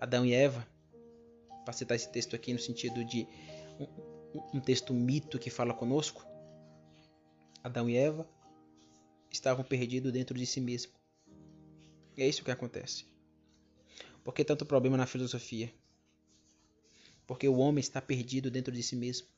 Adão 0.00 0.26
e 0.26 0.34
Eva, 0.34 0.66
para 1.64 1.72
citar 1.72 1.94
esse 1.94 2.10
texto 2.10 2.34
aqui 2.34 2.52
no 2.52 2.58
sentido 2.58 3.04
de 3.04 3.28
um, 3.78 4.56
um 4.58 4.60
texto 4.60 4.92
mito 4.92 5.38
que 5.38 5.50
fala 5.50 5.72
conosco, 5.72 6.26
Adão 7.62 7.88
e 7.88 7.96
Eva 7.96 8.28
estavam 9.30 9.64
perdidos 9.64 10.10
dentro 10.10 10.36
de 10.36 10.46
si 10.46 10.60
mesmo. 10.60 10.94
E 12.16 12.24
é 12.24 12.28
isso 12.28 12.42
que 12.42 12.50
acontece. 12.50 13.06
Por 14.24 14.34
que 14.34 14.44
tanto 14.44 14.66
problema 14.66 14.96
na 14.96 15.06
filosofia? 15.06 15.72
Porque 17.24 17.46
o 17.46 17.58
homem 17.58 17.78
está 17.78 18.02
perdido 18.02 18.50
dentro 18.50 18.74
de 18.74 18.82
si 18.82 18.96
mesmo. 18.96 19.37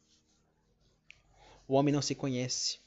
O 1.70 1.74
homem 1.74 1.94
não 1.94 2.02
se 2.02 2.16
conhece. 2.16 2.78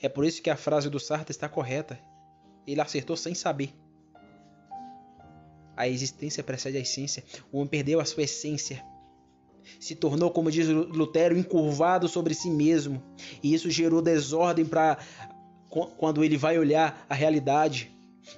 É 0.00 0.08
por 0.08 0.24
isso 0.24 0.40
que 0.40 0.48
a 0.48 0.56
frase 0.56 0.88
do 0.88 1.00
Sartre 1.00 1.32
está 1.32 1.48
correta. 1.48 1.98
Ele 2.64 2.80
acertou 2.80 3.16
sem 3.16 3.34
saber. 3.34 3.74
A 5.76 5.88
existência 5.88 6.44
precede 6.44 6.76
a 6.76 6.80
essência. 6.80 7.24
O 7.50 7.56
homem 7.56 7.68
perdeu 7.68 7.98
a 7.98 8.04
sua 8.04 8.22
essência. 8.22 8.80
Se 9.80 9.96
tornou, 9.96 10.30
como 10.30 10.52
diz 10.52 10.68
Lutero, 10.68 11.36
encurvado 11.36 12.06
sobre 12.06 12.32
si 12.32 12.48
mesmo. 12.48 13.02
E 13.42 13.52
isso 13.52 13.68
gerou 13.72 14.00
desordem 14.00 14.64
para 14.64 14.96
quando 15.98 16.22
ele 16.22 16.36
vai 16.36 16.56
olhar 16.56 17.04
a 17.08 17.14
realidade. 17.16 17.90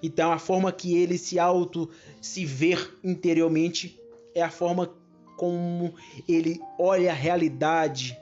Então, 0.03 0.33
a 0.33 0.39
forma 0.39 0.73
que 0.73 0.97
ele 0.97 1.19
se 1.19 1.39
auto 1.39 1.91
se 2.23 2.47
ver 2.47 2.99
interiormente 3.05 4.01
é 4.35 4.41
a 4.41 4.51
forma 4.51 4.91
como 5.37 5.95
ele 6.27 6.59
olha 6.79 7.11
a 7.11 7.15
realidade 7.15 8.17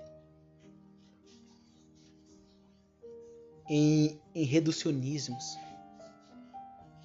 em, 3.69 4.21
em 4.35 4.45
reducionismos. 4.45 5.57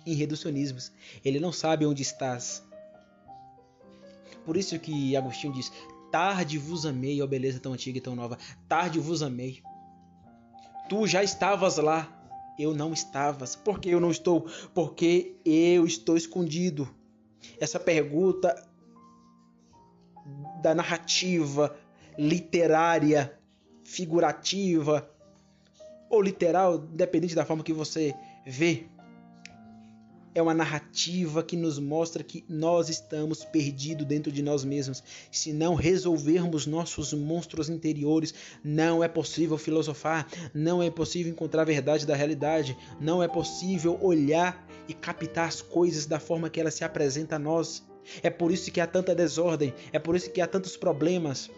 Em 0.05 0.13
reducionismos. 0.13 0.91
Ele 1.23 1.39
não 1.39 1.51
sabe 1.51 1.85
onde 1.85 2.01
estás. 2.01 2.63
Por 4.45 4.57
isso 4.57 4.77
que 4.79 5.15
Agostinho 5.15 5.53
diz: 5.53 5.71
Tarde 6.11 6.57
vos 6.57 6.85
amei, 6.85 7.21
ó 7.21 7.27
beleza 7.27 7.59
tão 7.59 7.73
antiga 7.73 7.97
e 7.97 8.01
tão 8.01 8.15
nova. 8.15 8.37
Tarde 8.67 8.99
vos 8.99 9.21
amei. 9.21 9.61
Tu 10.89 11.07
já 11.07 11.23
estavas 11.23 11.77
lá, 11.77 12.09
eu 12.57 12.73
não 12.73 12.91
estavas. 12.91 13.55
Por 13.55 13.79
que 13.79 13.89
eu 13.89 13.99
não 13.99 14.11
estou? 14.11 14.47
Porque 14.73 15.35
eu 15.45 15.85
estou 15.85 16.17
escondido. 16.17 16.89
Essa 17.59 17.79
pergunta 17.79 18.53
da 20.61 20.75
narrativa 20.75 21.75
literária, 22.17 23.39
figurativa, 23.83 25.09
ou 26.11 26.21
literal, 26.21 26.77
dependente 26.77 27.33
da 27.33 27.45
forma 27.45 27.63
que 27.63 27.71
você 27.71 28.13
vê. 28.45 28.83
É 30.33 30.41
uma 30.41 30.53
narrativa 30.53 31.43
que 31.43 31.57
nos 31.57 31.79
mostra 31.79 32.23
que 32.23 32.45
nós 32.47 32.89
estamos 32.89 33.43
perdidos 33.43 34.05
dentro 34.05 34.31
de 34.31 34.41
nós 34.41 34.63
mesmos. 34.63 35.03
Se 35.31 35.51
não 35.51 35.73
resolvermos 35.73 36.65
nossos 36.65 37.13
monstros 37.13 37.69
interiores, 37.69 38.33
não 38.63 39.03
é 39.03 39.07
possível 39.07 39.57
filosofar, 39.57 40.27
não 40.53 40.81
é 40.81 40.89
possível 40.89 41.31
encontrar 41.31 41.63
a 41.63 41.65
verdade 41.65 42.05
da 42.05 42.15
realidade, 42.15 42.77
não 42.99 43.21
é 43.21 43.27
possível 43.27 43.97
olhar 44.01 44.65
e 44.87 44.93
captar 44.93 45.47
as 45.47 45.61
coisas 45.61 46.05
da 46.05 46.19
forma 46.19 46.49
que 46.49 46.59
elas 46.59 46.75
se 46.75 46.83
apresentam 46.83 47.37
a 47.37 47.39
nós. 47.39 47.83
É 48.23 48.29
por 48.29 48.51
isso 48.51 48.71
que 48.71 48.81
há 48.81 48.87
tanta 48.87 49.13
desordem, 49.13 49.73
é 49.91 49.99
por 49.99 50.15
isso 50.15 50.31
que 50.31 50.41
há 50.41 50.47
tantos 50.47 50.77
problemas. 50.77 51.49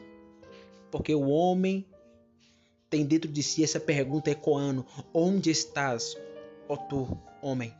Porque 0.92 1.14
o 1.14 1.28
homem 1.28 1.86
tem 2.94 3.04
dentro 3.04 3.32
de 3.32 3.42
si 3.42 3.64
essa 3.64 3.80
pergunta 3.80 4.30
ecoando: 4.30 4.86
Onde 5.12 5.50
estás, 5.50 6.16
ó 6.70 6.78
tu, 6.78 7.18
homem? 7.42 7.74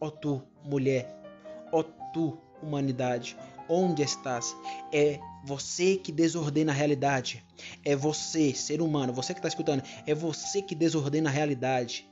Ó 0.00 0.10
tu, 0.10 0.42
mulher? 0.64 1.16
Ó 1.70 1.84
tu, 2.12 2.36
humanidade? 2.60 3.36
Onde 3.68 4.02
estás? 4.02 4.56
É 4.92 5.20
você 5.44 5.96
que 5.96 6.10
desordena 6.10 6.72
a 6.72 6.74
realidade. 6.74 7.44
É 7.84 7.94
você, 7.94 8.52
ser 8.52 8.82
humano, 8.82 9.12
você 9.12 9.32
que 9.32 9.38
está 9.38 9.46
escutando, 9.46 9.84
é 10.04 10.12
você 10.12 10.60
que 10.60 10.74
desordena 10.74 11.30
a 11.30 11.32
realidade. 11.32 12.10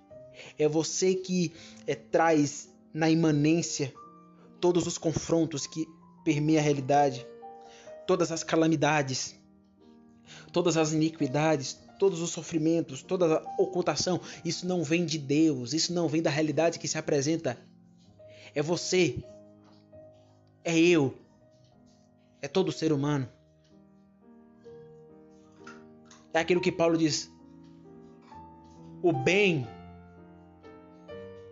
É 0.56 0.68
você 0.68 1.16
que 1.16 1.52
é, 1.84 1.96
traz 1.96 2.68
na 2.92 3.10
imanência 3.10 3.92
todos 4.60 4.86
os 4.86 4.98
confrontos 4.98 5.66
que 5.66 5.84
permeiam 6.24 6.60
a 6.60 6.62
realidade, 6.62 7.26
todas 8.06 8.30
as 8.30 8.44
calamidades, 8.44 9.34
todas 10.52 10.76
as 10.76 10.92
iniquidades, 10.92 11.82
todos 12.04 12.20
os 12.20 12.28
sofrimentos, 12.28 13.02
toda 13.02 13.38
a 13.38 13.54
ocultação, 13.56 14.20
isso 14.44 14.66
não 14.66 14.84
vem 14.84 15.06
de 15.06 15.16
Deus, 15.16 15.72
isso 15.72 15.90
não 15.90 16.06
vem 16.06 16.20
da 16.20 16.28
realidade 16.28 16.78
que 16.78 16.86
se 16.86 16.98
apresenta. 16.98 17.58
É 18.54 18.60
você, 18.60 19.24
é 20.62 20.78
eu, 20.78 21.16
é 22.42 22.46
todo 22.46 22.70
ser 22.70 22.92
humano. 22.92 23.26
É 26.34 26.40
aquilo 26.40 26.60
que 26.60 26.70
Paulo 26.70 26.98
diz: 26.98 27.32
o 29.02 29.10
bem 29.10 29.66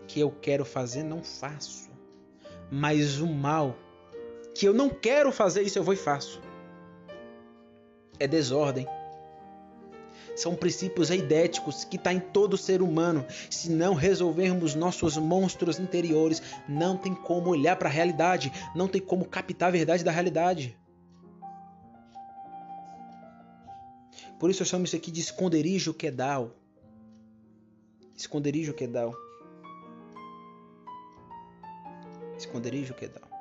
que 0.07 0.21
eu 0.21 0.31
quero 0.31 0.67
fazer 0.67 1.03
não 1.03 1.25
faço, 1.25 1.89
mas 2.71 3.21
o 3.21 3.27
mal 3.27 3.75
que 4.55 4.69
eu 4.69 4.75
não 4.75 4.91
quero 4.91 5.33
fazer, 5.33 5.63
isso 5.63 5.79
eu 5.79 5.83
vou 5.83 5.95
e 5.95 5.97
faço. 5.97 6.43
É 8.21 8.29
desordem 8.29 8.87
são 10.35 10.55
princípios 10.55 11.11
eidéticos 11.11 11.85
que 11.85 11.97
está 11.97 12.13
em 12.13 12.21
todo 12.21 12.57
ser 12.57 12.83
humano. 12.83 13.25
Se 13.51 13.71
não 13.71 13.95
resolvermos 13.95 14.75
nossos 14.75 15.17
monstros 15.17 15.79
interiores, 15.79 16.43
não 16.69 16.97
tem 16.97 17.15
como 17.15 17.51
olhar 17.51 17.77
para 17.77 17.89
a 17.89 17.93
realidade, 17.93 18.53
não 18.75 18.89
tem 18.89 19.01
como 19.01 19.25
captar 19.25 19.69
a 19.69 19.73
verdade 19.73 20.05
da 20.05 20.11
realidade. 20.11 20.77
Por 24.39 24.51
isso 24.51 24.63
eu 24.63 24.67
chamo 24.67 24.85
isso 24.85 24.97
aqui 24.97 25.11
de 25.11 25.21
esconderijo 25.21 25.95
Kedal. 25.95 26.57
Esconderijo 28.17 28.75
Kedal. 28.75 29.15
Esconderijo 32.37 32.95
Kedal. 32.95 33.32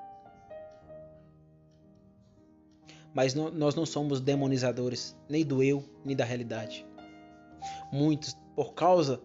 Mas 3.13 3.33
nós 3.33 3.75
não 3.75 3.85
somos 3.85 4.21
demonizadores 4.21 5.15
nem 5.27 5.45
do 5.45 5.61
eu, 5.61 5.83
nem 6.05 6.15
da 6.15 6.23
realidade. 6.23 6.85
Muitos, 7.91 8.35
por 8.55 8.73
causa 8.73 9.21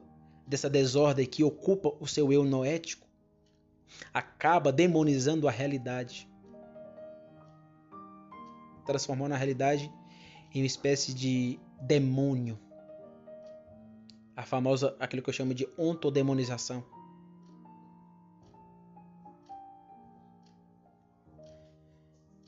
dessa 0.46 0.68
desordem 0.68 1.26
que 1.26 1.44
ocupa 1.44 1.92
o 2.00 2.06
seu 2.06 2.32
eu 2.32 2.44
noético, 2.44 3.06
acaba 4.12 4.72
demonizando 4.72 5.48
a 5.48 5.50
realidade, 5.50 6.28
transformando 8.84 9.32
a 9.32 9.36
realidade 9.36 9.90
em 10.54 10.60
uma 10.60 10.66
espécie 10.66 11.12
de 11.14 11.58
demônio. 11.80 12.58
A 14.36 14.42
famosa, 14.42 14.96
aquilo 15.00 15.22
que 15.22 15.30
eu 15.30 15.34
chamo 15.34 15.54
de 15.54 15.66
ontodemonização. 15.78 16.84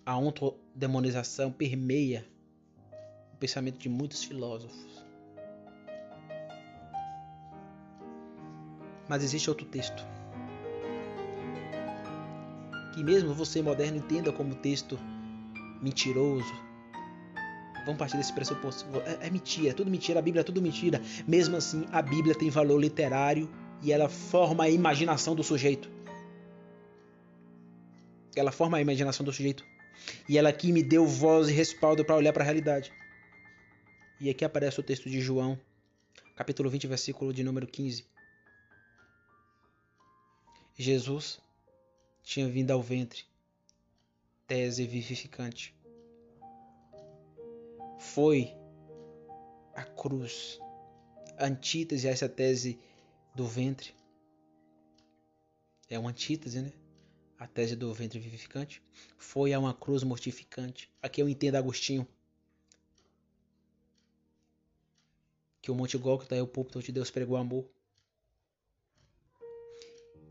a 0.09 0.17
ontodemonização 0.17 1.53
permeia 1.53 2.27
o 3.35 3.37
pensamento 3.37 3.77
de 3.77 3.91
muitos 3.91 4.25
filósofos. 4.25 5.05
Mas 9.07 9.23
existe 9.23 9.51
outro 9.51 9.67
texto 9.67 10.03
que 12.95 13.05
mesmo 13.05 13.35
você 13.35 13.61
moderno 13.61 13.99
entenda 13.99 14.33
como 14.33 14.55
texto 14.55 14.99
mentiroso. 15.83 16.55
Vamos 17.85 17.99
partir 17.99 18.17
desse 18.17 18.33
pressuposto. 18.33 18.87
É, 19.05 19.27
é 19.27 19.31
mentira, 19.31 19.69
é 19.69 19.75
tudo 19.75 19.91
mentira, 19.91 20.21
a 20.21 20.23
Bíblia 20.23 20.41
é 20.41 20.45
tudo 20.45 20.63
mentira. 20.63 21.03
Mesmo 21.27 21.55
assim, 21.55 21.85
a 21.93 22.01
Bíblia 22.01 22.35
tem 22.35 22.49
valor 22.49 22.81
literário 22.81 23.47
e 23.83 23.93
ela 23.93 24.09
forma 24.09 24.65
a 24.65 24.71
imaginação 24.71 25.35
do 25.35 25.45
sujeito. 25.45 25.91
Ela 28.35 28.51
forma 28.51 28.79
a 28.79 28.81
imaginação 28.81 29.23
do 29.23 29.33
sujeito 29.35 29.63
e 30.29 30.39
ela 30.39 30.49
aqui 30.49 30.73
me 30.73 30.83
deu 30.83 31.07
voz 31.07 31.49
e 31.49 31.53
respaldo 31.53 32.05
para 32.05 32.17
olhar 32.17 32.33
para 32.33 32.43
a 32.43 32.45
realidade. 32.45 32.93
E 34.21 34.29
aqui 34.29 34.45
aparece 34.45 34.81
o 34.81 34.83
texto 34.83 35.09
de 35.09 35.21
João, 35.21 35.59
capítulo 36.35 36.69
20, 36.69 36.87
versículo 36.87 37.33
de 37.33 37.43
número 37.43 37.67
15. 37.67 38.05
Jesus 40.77 41.41
tinha 42.23 42.49
vindo 42.49 42.71
ao 42.71 42.83
ventre. 42.83 43.25
Tese 44.47 44.87
vivificante. 44.87 45.75
Foi 47.99 48.55
a 49.75 49.83
cruz, 49.83 50.59
antítese 51.39 52.09
a 52.09 52.11
essa 52.11 52.29
tese 52.29 52.79
do 53.35 53.47
ventre. 53.47 53.95
É 55.89 55.99
uma 55.99 56.11
antítese, 56.11 56.61
né? 56.61 56.73
A 57.39 57.47
tese 57.47 57.77
do 57.77 57.95
ventre 57.95 58.19
vivificante. 58.19 58.83
Foi 59.17 59.53
a 59.53 59.59
uma 59.59 59.73
cruz 59.73 60.03
mortificante. 60.03 60.91
Aqui 61.01 61.23
eu 61.23 61.29
entendo 61.29 61.55
Agostinho. 61.55 62.07
Que 65.63 65.71
o 65.71 65.75
Monte 65.75 65.97
Gólgota 65.97 66.35
é 66.35 66.43
o 66.43 66.49
púlpito 66.49 66.79
onde 66.79 66.91
Deus 66.91 67.11
pregou 67.11 67.37
amor. 67.37 67.65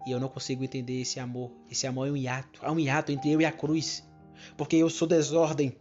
E 0.05 0.12
eu 0.12 0.20
não 0.20 0.28
consigo 0.28 0.64
entender 0.64 1.01
esse 1.01 1.20
amor. 1.20 1.51
Esse 1.72 1.88
amor 1.88 2.08
é 2.08 2.12
um 2.12 2.18
hiato. 2.18 2.60
Há 2.64 2.72
um 2.72 2.80
hiato 2.80 3.12
entre 3.12 3.32
eu 3.32 3.39
e 3.39 3.45
a 3.45 3.51
cruz. 3.51 4.03
Porque 4.58 4.76
eu 4.76 4.89
sou 4.89 5.08
desordem. 5.08 5.78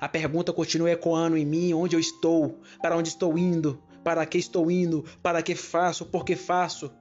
A 0.00 0.08
pergunta 0.08 0.52
continua 0.52 0.90
ecoando 0.90 1.36
em 1.36 1.44
mim: 1.44 1.74
onde 1.74 1.96
eu 1.96 2.00
estou? 2.00 2.60
Para 2.80 2.96
onde 2.96 3.08
estou 3.08 3.36
indo? 3.36 3.82
Para 4.04 4.24
que 4.24 4.38
estou 4.38 4.70
indo? 4.70 5.04
Para 5.20 5.42
que 5.42 5.54
faço? 5.56 6.06
Por 6.06 6.24
que 6.24 6.36
faço? 6.36 6.92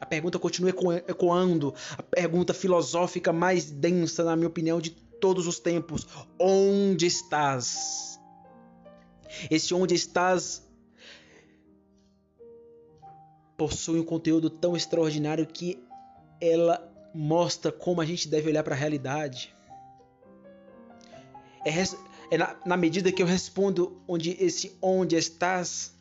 A 0.00 0.06
pergunta 0.06 0.38
continua 0.38 0.70
ecoando. 1.06 1.74
A 1.96 2.02
pergunta 2.02 2.54
filosófica 2.54 3.32
mais 3.32 3.70
densa, 3.70 4.24
na 4.24 4.36
minha 4.36 4.48
opinião, 4.48 4.80
de 4.80 4.90
todos 4.90 5.46
os 5.46 5.58
tempos: 5.58 6.06
onde 6.38 7.06
estás? 7.06 8.18
Esse 9.50 9.74
onde 9.74 9.94
estás 9.94 10.66
possui 13.56 13.98
um 13.98 14.04
conteúdo 14.04 14.48
tão 14.48 14.76
extraordinário 14.76 15.44
que 15.44 15.82
ela 16.40 16.80
mostra 17.12 17.72
como 17.72 18.00
a 18.00 18.06
gente 18.06 18.28
deve 18.28 18.48
olhar 18.48 18.62
para 18.62 18.74
a 18.74 18.78
realidade. 18.78 19.54
É, 21.64 21.70
é 22.30 22.38
na, 22.38 22.56
na, 22.64 22.76
medida 22.76 23.10
que 23.10 23.20
eu 23.20 23.26
respondo 23.26 24.00
onde 24.06 24.30
esse 24.42 24.78
onde 24.80 25.16
estás 25.16 25.97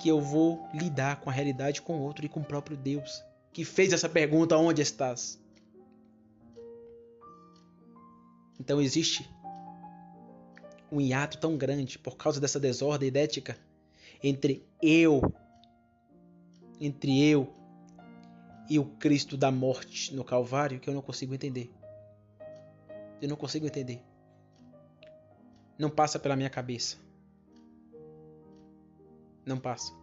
que 0.00 0.08
eu 0.08 0.20
vou 0.20 0.68
lidar 0.74 1.20
com 1.20 1.30
a 1.30 1.32
realidade 1.32 1.82
com 1.82 1.96
o 1.96 2.02
outro 2.02 2.24
e 2.24 2.28
com 2.28 2.40
o 2.40 2.44
próprio 2.44 2.76
Deus 2.76 3.24
que 3.52 3.64
fez 3.64 3.92
essa 3.94 4.06
pergunta 4.06 4.56
onde 4.58 4.82
estás. 4.82 5.40
Então 8.60 8.82
existe 8.82 9.26
um 10.92 11.00
hiato 11.00 11.38
tão 11.38 11.56
grande 11.56 11.98
por 11.98 12.16
causa 12.16 12.38
dessa 12.38 12.60
desordem 12.60 13.08
idética 13.08 13.56
entre 14.22 14.62
eu 14.82 15.22
entre 16.78 17.26
eu 17.26 17.50
e 18.68 18.78
o 18.78 18.84
Cristo 18.84 19.36
da 19.36 19.50
morte 19.50 20.14
no 20.14 20.22
Calvário 20.22 20.78
que 20.78 20.90
eu 20.90 20.94
não 20.94 21.00
consigo 21.00 21.34
entender. 21.34 21.72
Eu 23.22 23.28
não 23.30 23.36
consigo 23.36 23.66
entender. 23.66 24.02
Não 25.78 25.88
passa 25.88 26.18
pela 26.18 26.36
minha 26.36 26.50
cabeça. 26.50 27.05
Não 29.46 29.60
passa. 29.60 29.94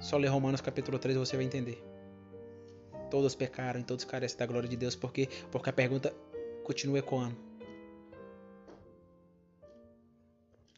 Só 0.00 0.16
ler 0.16 0.26
Romanos 0.26 0.60
capítulo 0.60 0.98
3 0.98 1.16
você 1.16 1.36
vai 1.36 1.44
entender. 1.44 1.80
Todos 3.08 3.36
pecaram 3.36 3.78
e 3.78 3.84
todos 3.84 4.04
carecem 4.04 4.36
da 4.36 4.44
glória 4.44 4.68
de 4.68 4.76
Deus. 4.76 4.96
Por 4.96 5.12
quê? 5.12 5.28
Porque 5.52 5.70
a 5.70 5.72
pergunta 5.72 6.12
continua 6.64 6.98
ecoando. 6.98 7.36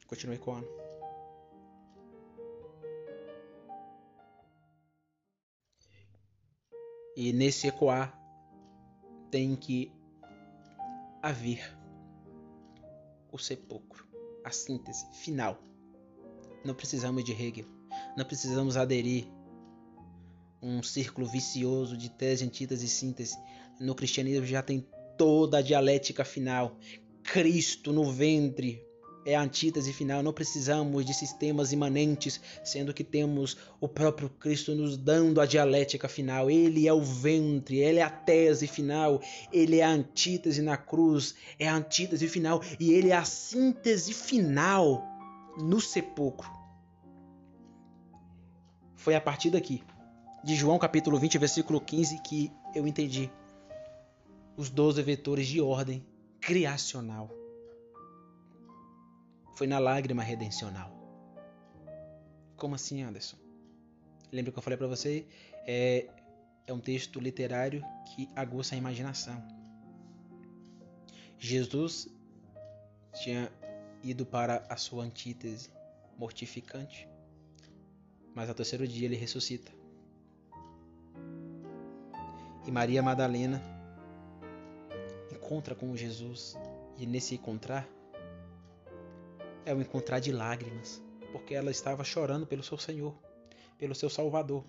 Continua 0.06 0.34
ecoando. 0.34 0.68
E 7.16 7.32
nesse 7.32 7.68
ecoar 7.68 8.18
tem 9.30 9.56
que 9.56 9.92
haver 11.22 11.74
o 13.32 13.38
sepulcro, 13.38 14.06
a 14.44 14.50
síntese 14.50 15.06
final. 15.22 15.69
Não 16.64 16.74
precisamos 16.74 17.24
de 17.24 17.32
Hegel, 17.32 17.66
não 18.16 18.24
precisamos 18.24 18.76
aderir 18.76 19.26
um 20.62 20.82
círculo 20.82 21.26
vicioso 21.26 21.96
de 21.96 22.10
tese, 22.10 22.44
antítese 22.44 22.84
e 22.84 22.88
síntese. 22.88 23.38
No 23.80 23.94
cristianismo 23.94 24.46
já 24.46 24.62
tem 24.62 24.86
toda 25.16 25.58
a 25.58 25.62
dialética 25.62 26.24
final. 26.24 26.78
Cristo 27.22 27.92
no 27.92 28.10
ventre 28.12 28.82
é 29.24 29.34
a 29.34 29.42
antítese 29.42 29.92
final. 29.92 30.22
Não 30.22 30.32
precisamos 30.32 31.04
de 31.04 31.14
sistemas 31.14 31.72
imanentes, 31.72 32.40
sendo 32.62 32.92
que 32.92 33.04
temos 33.04 33.56
o 33.80 33.88
próprio 33.88 34.28
Cristo 34.28 34.74
nos 34.74 34.96
dando 34.96 35.40
a 35.40 35.46
dialética 35.46 36.08
final. 36.08 36.50
Ele 36.50 36.86
é 36.86 36.92
o 36.92 37.02
ventre, 37.02 37.78
ele 37.78 37.98
é 37.98 38.02
a 38.02 38.10
tese 38.10 38.66
final, 38.66 39.20
ele 39.52 39.78
é 39.78 39.84
a 39.84 39.90
antítese 39.90 40.60
na 40.60 40.76
cruz, 40.76 41.34
é 41.58 41.68
a 41.68 41.74
antítese 41.74 42.28
final 42.28 42.62
e 42.78 42.92
ele 42.92 43.10
é 43.10 43.16
a 43.16 43.24
síntese 43.24 44.12
final 44.12 45.09
no 45.62 45.80
sepulcro. 45.80 46.50
Foi 48.96 49.14
a 49.14 49.20
partir 49.20 49.50
daqui, 49.50 49.82
de 50.44 50.54
João 50.54 50.78
capítulo 50.78 51.18
20, 51.18 51.38
versículo 51.38 51.80
15, 51.80 52.20
que 52.22 52.52
eu 52.74 52.86
entendi 52.86 53.30
os 54.56 54.68
12 54.68 55.02
vetores 55.02 55.46
de 55.46 55.60
ordem 55.60 56.04
criacional 56.40 57.30
foi 59.60 59.66
na 59.66 59.78
lágrima 59.78 60.22
redencional. 60.22 60.90
Como 62.56 62.74
assim, 62.74 63.02
Anderson? 63.02 63.36
Lembra 64.32 64.52
que 64.52 64.58
eu 64.58 64.62
falei 64.62 64.78
para 64.78 64.86
você? 64.86 65.26
É, 65.66 66.08
é 66.66 66.72
um 66.72 66.80
texto 66.80 67.20
literário 67.20 67.84
que 68.06 68.26
aguça 68.34 68.74
a 68.74 68.78
imaginação. 68.78 69.46
Jesus 71.38 72.08
tinha 73.22 73.52
ido 74.02 74.24
para 74.24 74.64
a 74.68 74.76
sua 74.76 75.04
antítese 75.04 75.70
mortificante, 76.16 77.08
mas 78.34 78.48
ao 78.48 78.54
terceiro 78.54 78.86
dia 78.86 79.06
ele 79.06 79.16
ressuscita. 79.16 79.72
E 82.66 82.70
Maria 82.70 83.02
Madalena 83.02 83.60
encontra 85.32 85.74
com 85.74 85.96
Jesus, 85.96 86.56
e 86.96 87.06
nesse 87.06 87.34
encontrar, 87.34 87.88
é 89.64 89.74
o 89.74 89.80
encontrar 89.80 90.20
de 90.20 90.30
lágrimas, 90.30 91.02
porque 91.32 91.54
ela 91.54 91.70
estava 91.70 92.04
chorando 92.04 92.46
pelo 92.46 92.62
seu 92.62 92.78
Senhor, 92.78 93.14
pelo 93.78 93.94
seu 93.94 94.10
Salvador. 94.10 94.64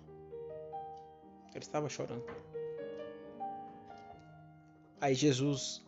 Ela 1.50 1.62
estava 1.62 1.88
chorando. 1.88 2.24
Aí 5.00 5.14
Jesus, 5.14 5.84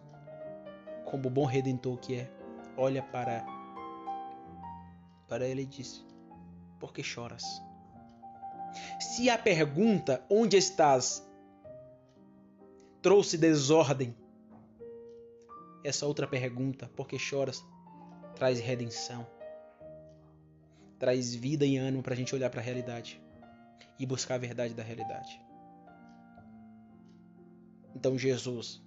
como 1.04 1.30
bom 1.30 1.46
redentor 1.46 1.96
que 1.98 2.16
é, 2.16 2.30
olha 2.76 3.02
para 3.02 3.44
para 5.28 5.46
ele 5.46 5.62
e 5.62 5.66
diz: 5.66 6.04
Por 6.78 6.92
que 6.92 7.02
choras? 7.02 7.44
Se 9.00 9.30
a 9.30 9.38
pergunta 9.38 10.24
onde 10.28 10.56
estás 10.56 11.26
trouxe 13.00 13.36
desordem, 13.36 14.16
essa 15.84 16.06
outra 16.06 16.26
pergunta, 16.26 16.90
por 16.96 17.06
que 17.06 17.18
choras, 17.18 17.64
traz 18.34 18.58
redenção, 18.58 19.26
traz 20.98 21.34
vida 21.34 21.64
e 21.64 21.76
ânimo 21.76 22.02
para 22.02 22.14
a 22.14 22.16
gente 22.16 22.34
olhar 22.34 22.50
para 22.50 22.60
a 22.60 22.64
realidade 22.64 23.22
e 23.98 24.06
buscar 24.06 24.36
a 24.36 24.38
verdade 24.38 24.74
da 24.74 24.82
realidade. 24.82 25.40
Então, 27.94 28.18
Jesus, 28.18 28.82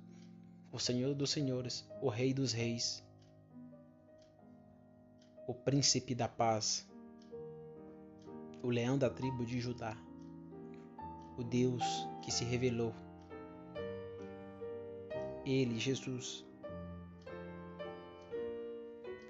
o 0.72 0.80
Senhor 0.80 1.14
dos 1.14 1.30
Senhores, 1.30 1.88
o 2.02 2.10
Rei 2.10 2.34
dos 2.34 2.52
Reis, 2.52 3.07
o 5.48 5.54
Príncipe 5.54 6.14
da 6.14 6.28
Paz, 6.28 6.86
o 8.62 8.70
Leão 8.70 8.98
da 8.98 9.10
tribo 9.10 9.46
de 9.46 9.62
Judá, 9.62 9.96
o 11.38 11.44
Deus 11.44 11.84
que 12.22 12.30
se 12.30 12.44
revelou, 12.44 12.94
Ele, 15.46 15.80
Jesus, 15.80 16.46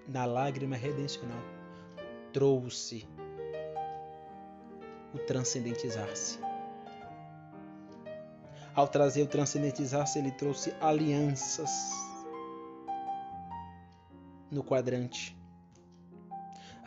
na 0.07 0.25
lágrima 0.25 0.75
redencional, 0.75 1.43
trouxe 2.33 3.07
o 5.13 5.19
transcendentizar-se. 5.19 6.39
Ao 8.73 8.87
trazer 8.87 9.21
o 9.21 9.27
transcendentizar-se, 9.27 10.17
ele 10.17 10.31
trouxe 10.31 10.73
alianças 10.81 11.69
no 14.49 14.63
quadrante. 14.63 15.36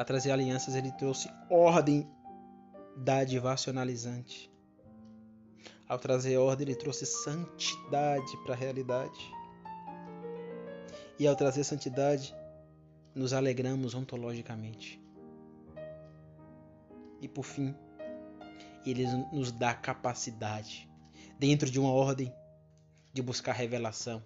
A 0.01 0.05
trazer 0.05 0.31
alianças, 0.31 0.75
ele 0.75 0.91
trouxe 0.93 1.31
ordem 1.51 2.11
dadivacionalizante. 2.97 4.51
Ao 5.87 5.99
trazer 5.99 6.39
ordem, 6.39 6.69
ele 6.69 6.75
trouxe 6.75 7.05
santidade 7.05 8.35
para 8.43 8.55
a 8.55 8.57
realidade. 8.57 9.21
E 11.19 11.27
ao 11.27 11.37
trazer 11.37 11.65
santidade, 11.65 12.35
nos 13.15 13.35
alegramos 13.35 13.95
ontologicamente. 13.95 14.99
E 17.21 17.29
por 17.29 17.43
fim, 17.43 17.77
ele 18.87 19.07
nos 19.31 19.53
dá 19.53 19.75
capacidade, 19.75 20.89
dentro 21.39 21.71
de 21.71 21.79
uma 21.79 21.93
ordem, 21.93 22.33
de 23.13 23.21
buscar 23.21 23.53
revelação 23.53 24.25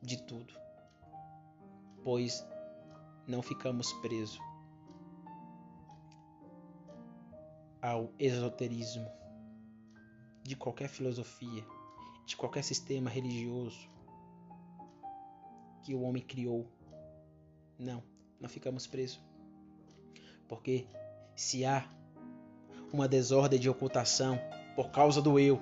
de 0.00 0.22
tudo. 0.22 0.54
Pois 2.04 2.46
não 3.26 3.42
ficamos 3.42 3.92
presos 3.94 4.45
ao 7.80 8.10
esoterismo 8.18 9.06
de 10.42 10.56
qualquer 10.56 10.88
filosofia, 10.88 11.64
de 12.26 12.36
qualquer 12.36 12.62
sistema 12.62 13.10
religioso 13.10 13.88
que 15.82 15.94
o 15.94 16.02
homem 16.02 16.22
criou. 16.22 16.66
Não, 17.78 18.02
não 18.40 18.48
ficamos 18.48 18.86
presos. 18.86 19.20
Porque 20.48 20.86
se 21.34 21.64
há 21.64 21.88
uma 22.92 23.06
desordem 23.08 23.58
de 23.58 23.68
ocultação 23.68 24.38
por 24.74 24.90
causa 24.90 25.20
do 25.20 25.38
eu, 25.38 25.60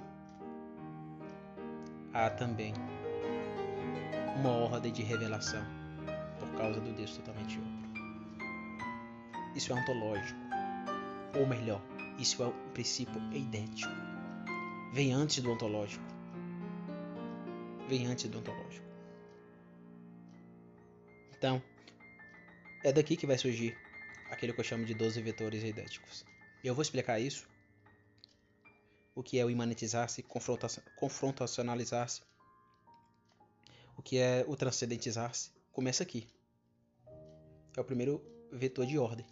há 2.13 2.31
também 2.31 2.73
uma 4.37 4.51
ordem 4.51 4.93
de 4.93 5.03
revelação 5.03 5.63
por 6.39 6.49
causa 6.59 6.81
do 6.81 6.93
Deus 6.93 7.17
totalmente 7.17 7.59
outro. 7.59 7.85
Isso 9.55 9.73
é 9.73 9.77
ontológico, 9.77 10.41
ou 11.39 11.47
melhor, 11.47 11.81
isso 12.19 12.43
é 12.43 12.47
um 12.47 12.73
princípio 12.73 13.21
eidético 13.33 14.15
vem 14.95 15.13
antes 15.13 15.43
do 15.43 15.51
ontológico. 15.51 16.05
Vem 17.89 18.07
antes 18.07 18.31
do 18.31 18.39
ontológico. 18.39 18.87
Então, 21.37 21.61
é 22.85 22.93
daqui 22.93 23.17
que 23.17 23.27
vai 23.27 23.37
surgir 23.37 23.77
aquele 24.31 24.53
que 24.53 24.61
eu 24.61 24.65
chamo 24.65 24.85
de 24.85 24.95
12 24.95 25.21
vetores 25.21 25.65
eidéticos. 25.65 26.25
Eu 26.63 26.77
vou 26.77 26.83
explicar 26.83 27.19
isso. 27.19 27.49
O 29.17 29.23
que 29.23 29.37
é 29.37 29.45
o 29.45 29.51
imanetizar-se, 29.51 30.25
confrontacionalizar-se. 30.97 32.23
O 33.97 34.03
que 34.03 34.19
é 34.19 34.45
o 34.47 34.55
transcendentizar-se. 34.57 35.51
Começa 35.73 36.05
aqui. 36.05 36.29
É 37.77 37.81
o 37.81 37.85
primeiro 37.85 38.23
vetor 38.53 38.87
de 38.87 38.97
ordem. 38.97 39.27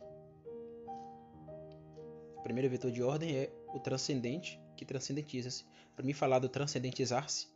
O 2.43 2.51
primeiro 2.51 2.69
vetor 2.69 2.91
de 2.91 3.01
ordem 3.01 3.37
é 3.37 3.53
o 3.73 3.79
transcendente 3.79 4.61
que 4.77 4.85
transcendentiza-se. 4.85 5.65
Para 5.95 6.05
me 6.05 6.13
falar 6.13 6.41
do 6.41 6.49
transcendentizar-se, 6.49 7.47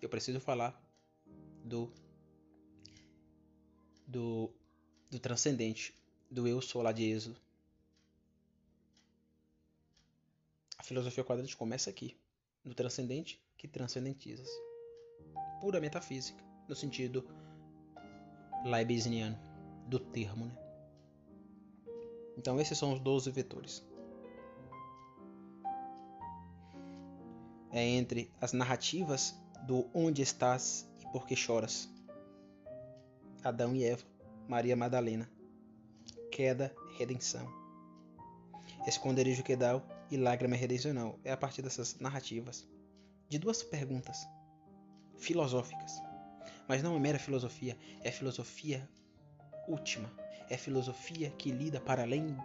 eu 0.00 0.08
preciso 0.08 0.40
falar 0.40 0.76
do 1.64 1.92
do, 4.04 4.52
do 5.08 5.20
transcendente, 5.20 5.94
do 6.28 6.48
eu 6.48 6.60
sou 6.60 6.82
lá 6.82 6.90
de 6.90 7.04
Êxodo. 7.04 7.40
A 10.76 10.82
filosofia 10.82 11.22
quadrante 11.22 11.56
começa 11.56 11.88
aqui, 11.88 12.16
no 12.64 12.74
transcendente 12.74 13.40
que 13.56 13.68
transcendentiza-se. 13.68 14.60
Pura 15.60 15.80
metafísica, 15.80 16.42
no 16.68 16.74
sentido 16.74 17.24
leibniziano 18.64 19.38
do 19.86 20.00
termo. 20.00 20.46
Né? 20.46 20.58
Então 22.36 22.60
esses 22.60 22.76
são 22.76 22.92
os 22.92 22.98
12 22.98 23.30
vetores. 23.30 23.91
É 27.72 27.82
entre 27.82 28.30
as 28.40 28.52
narrativas 28.52 29.34
do 29.66 29.88
Onde 29.94 30.22
estás 30.22 30.88
e 31.00 31.06
por 31.10 31.26
que 31.26 31.34
choras. 31.34 31.88
Adão 33.42 33.74
e 33.74 33.84
Eva, 33.84 34.04
Maria 34.46 34.76
Madalena. 34.76 35.28
Queda, 36.30 36.74
redenção. 36.98 37.50
Esconderijo 38.86 39.42
quedal 39.42 39.86
e 40.10 40.16
lágrima 40.16 40.54
redencional. 40.54 41.18
É 41.24 41.32
a 41.32 41.36
partir 41.36 41.62
dessas 41.62 41.98
narrativas 41.98 42.68
de 43.28 43.38
duas 43.38 43.62
perguntas 43.62 44.18
filosóficas. 45.16 45.92
Mas 46.68 46.82
não 46.82 46.96
é 46.96 47.00
mera 47.00 47.18
filosofia, 47.18 47.76
é 48.02 48.10
filosofia 48.10 48.88
última. 49.66 50.12
É 50.50 50.56
filosofia 50.56 51.30
que 51.30 51.50
lida 51.50 51.80
para 51.80 52.02
além 52.02 52.36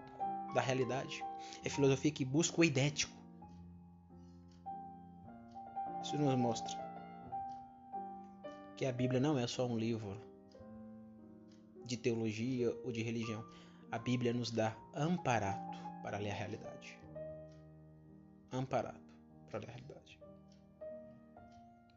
da 0.53 0.61
realidade. 0.61 1.21
É 1.63 1.69
filosofia 1.69 2.11
que 2.11 2.23
busca 2.23 2.61
o 2.61 2.63
idético 2.63 3.16
isso 6.07 6.17
nos 6.17 6.35
mostra 6.35 6.77
que 8.77 8.85
a 8.85 8.93
Bíblia 8.93 9.19
não 9.19 9.37
é 9.37 9.45
só 9.45 9.67
um 9.67 9.77
livro 9.77 10.17
de 11.85 11.97
teologia 11.97 12.73
ou 12.85 12.93
de 12.93 13.03
religião. 13.03 13.43
A 13.91 13.99
Bíblia 13.99 14.31
nos 14.31 14.49
dá 14.49 14.73
amparato 14.95 15.77
para 16.01 16.17
ler 16.17 16.31
a 16.31 16.33
realidade. 16.33 16.97
Amparato 18.53 19.01
para 19.49 19.59
ler 19.59 19.69
a 19.69 19.71
realidade. 19.73 20.17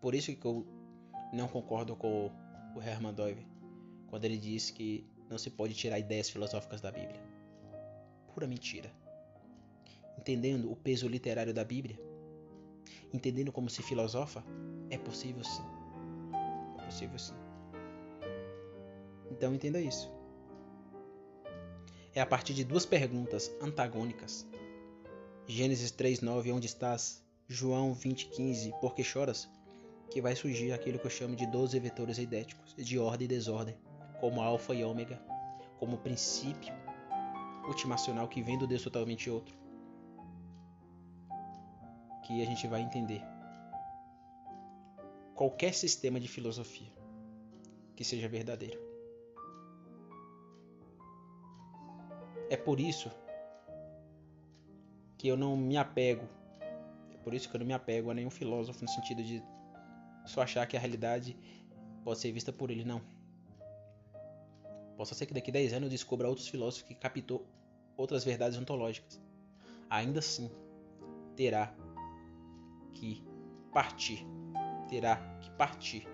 Por 0.01 0.13
isso 0.13 0.35
que 0.35 0.45
eu 0.45 0.67
não 1.33 1.47
concordo 1.47 1.95
com 1.95 2.33
o 2.75 2.83
Herman 2.83 3.15
Doyle 3.15 3.47
quando 4.09 4.25
ele 4.25 4.39
diz 4.39 4.73
que 4.73 5.07
não 5.29 5.39
se 5.39 5.51
pode 5.51 5.73
tirar 5.75 6.01
ideias 6.01 6.29
filosóficas 6.29 6.81
da 6.81 6.91
Bíblia. 6.91 7.23
Pura 8.35 8.49
mentira. 8.49 8.91
Entendendo 10.19 10.69
o 10.69 10.75
peso 10.75 11.07
literário 11.07 11.55
da 11.55 11.65
Bíblia, 11.65 12.10
entendendo 13.13 13.53
como 13.53 13.69
se 13.69 13.83
filosofa? 13.83 14.45
É 14.89 14.99
possível 14.99 15.45
sim. 15.45 15.63
É 16.79 16.85
possível 16.85 17.19
sim. 17.19 17.35
Então 19.31 19.55
entenda 19.55 19.81
isso. 19.81 20.11
É 22.15 22.21
a 22.21 22.27
partir 22.27 22.55
de 22.55 22.65
duas 22.65 22.85
perguntas 22.85 23.51
antagônicas. 23.61 24.47
Gênesis 25.47 25.91
3:9, 25.93 26.53
onde 26.53 26.67
estás? 26.67 27.25
João 27.49 27.95
20:15, 27.95 28.73
por 28.81 28.95
que 28.95 29.03
choras? 29.03 29.49
Que 30.11 30.21
vai 30.21 30.35
surgir 30.35 30.73
aquilo 30.73 30.99
que 30.99 31.07
eu 31.07 31.11
chamo 31.11 31.37
de 31.37 31.47
12 31.47 31.79
vetores 31.79 32.19
eidéticos, 32.19 32.75
de 32.75 32.99
ordem 32.99 33.27
e 33.27 33.29
desordem, 33.29 33.77
como 34.21 34.41
alfa 34.41 34.75
e 34.75 34.83
ômega, 34.83 35.23
como 35.79 35.99
princípio 35.99 36.75
ultimacional 37.69 38.27
que 38.27 38.43
vem 38.43 38.59
do 38.59 38.67
Deus 38.67 38.83
totalmente 38.83 39.31
outro 39.31 39.60
que 42.31 42.41
a 42.41 42.47
gente 42.47 42.69
vai 42.69 42.81
entender 42.81 43.21
qualquer 45.35 45.75
sistema 45.75 46.21
de 46.21 46.29
filosofia 46.29 46.87
que 47.97 48.05
seja 48.05 48.29
verdadeiro. 48.29 48.79
É 52.49 52.57
por 52.57 52.79
isso 52.79 53.11
que 55.19 55.27
eu 55.27 55.37
não 55.37 55.57
me 55.57 55.77
apego, 55.77 56.29
é 57.13 57.17
por 57.25 57.35
isso 57.35 57.49
que 57.49 57.57
eu 57.57 57.59
não 57.59 57.67
me 57.67 57.73
apego 57.73 58.13
a 58.13 58.15
nenhum 58.15 58.31
filósofo 58.31 58.81
no 58.85 58.89
sentido 58.89 59.25
de 59.25 59.43
só 60.25 60.43
achar 60.43 60.65
que 60.69 60.77
a 60.77 60.81
realidade 60.81 61.37
pode 62.05 62.21
ser 62.21 62.31
vista 62.31 62.53
por 62.53 62.71
ele, 62.71 62.85
não. 62.85 63.03
Possa 64.97 65.17
ser 65.17 65.27
que 65.27 65.35
daqui 65.35 65.51
a 65.51 65.55
10 65.55 65.73
anos 65.73 65.87
eu 65.87 65.91
descubra 65.91 66.29
outros 66.29 66.47
filósofos 66.47 66.87
que 66.87 66.95
captou 66.95 67.45
outras 67.97 68.23
verdades 68.23 68.57
ontológicas. 68.57 69.21
Ainda 69.89 70.21
assim, 70.21 70.49
terá 71.35 71.75
que 72.95 73.23
partir, 73.73 74.27
terá 74.89 75.17
que 75.41 75.51
partir 75.53 76.09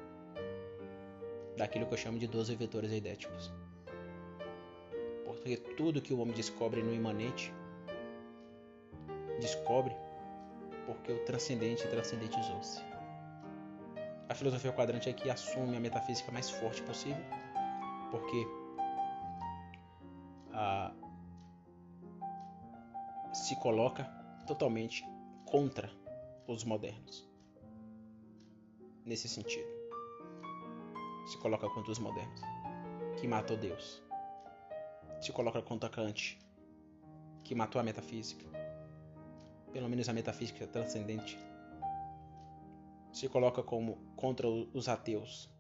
daquilo 1.57 1.87
que 1.87 1.95
eu 1.95 1.99
chamo 1.99 2.19
de 2.19 2.27
12 2.27 2.55
vetores 2.57 2.93
eidéticos. 2.93 3.53
Porque 5.25 5.57
tudo 5.57 6.03
que 6.03 6.13
o 6.13 6.19
homem 6.19 6.35
descobre 6.35 6.83
no 6.83 6.93
imanente, 6.93 7.53
descobre 9.41 9.97
porque 10.87 11.13
o 11.13 11.25
transcendente 11.25 11.87
transcendentizou-se. 11.89 12.81
A 14.29 14.35
filosofia 14.35 14.73
quadrante 14.73 15.09
aqui 15.09 15.31
assume 15.31 15.77
a 15.77 15.81
metafísica 15.81 16.33
mais 16.33 16.51
forte 16.51 16.83
possível, 16.83 17.23
porque 18.11 18.47
a, 20.53 20.93
se 23.33 23.57
coloca 23.57 24.05
totalmente 24.47 25.05
contra 25.45 25.91
os 26.47 26.65
modernos. 26.65 27.29
Nesse 29.05 29.29
sentido. 29.29 29.69
Se 31.27 31.39
coloca 31.39 31.69
contra 31.69 31.91
os 31.93 31.99
modernos, 31.99 32.41
que 33.21 33.27
matou 33.27 33.57
Deus. 33.57 34.03
Se 35.21 35.33
coloca 35.33 35.61
contra 35.61 35.89
Kant, 35.89 36.39
que 37.43 37.55
matou 37.55 37.81
a 37.81 37.85
metafísica. 37.85 38.45
pelo 39.73 39.91
menos 39.91 40.09
a 40.09 40.13
metafísica 40.13 40.67
transcendente, 40.67 41.39
se 43.13 43.29
coloca 43.29 43.63
como 43.63 43.97
contra 44.17 44.49
os 44.49 44.89
ateus. 44.89 45.51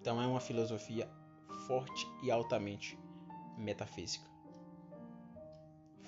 Então 0.00 0.20
é 0.20 0.26
uma 0.26 0.40
filosofia 0.40 1.08
forte 1.66 2.06
e 2.22 2.30
altamente 2.30 2.98
metafísica. 3.56 4.27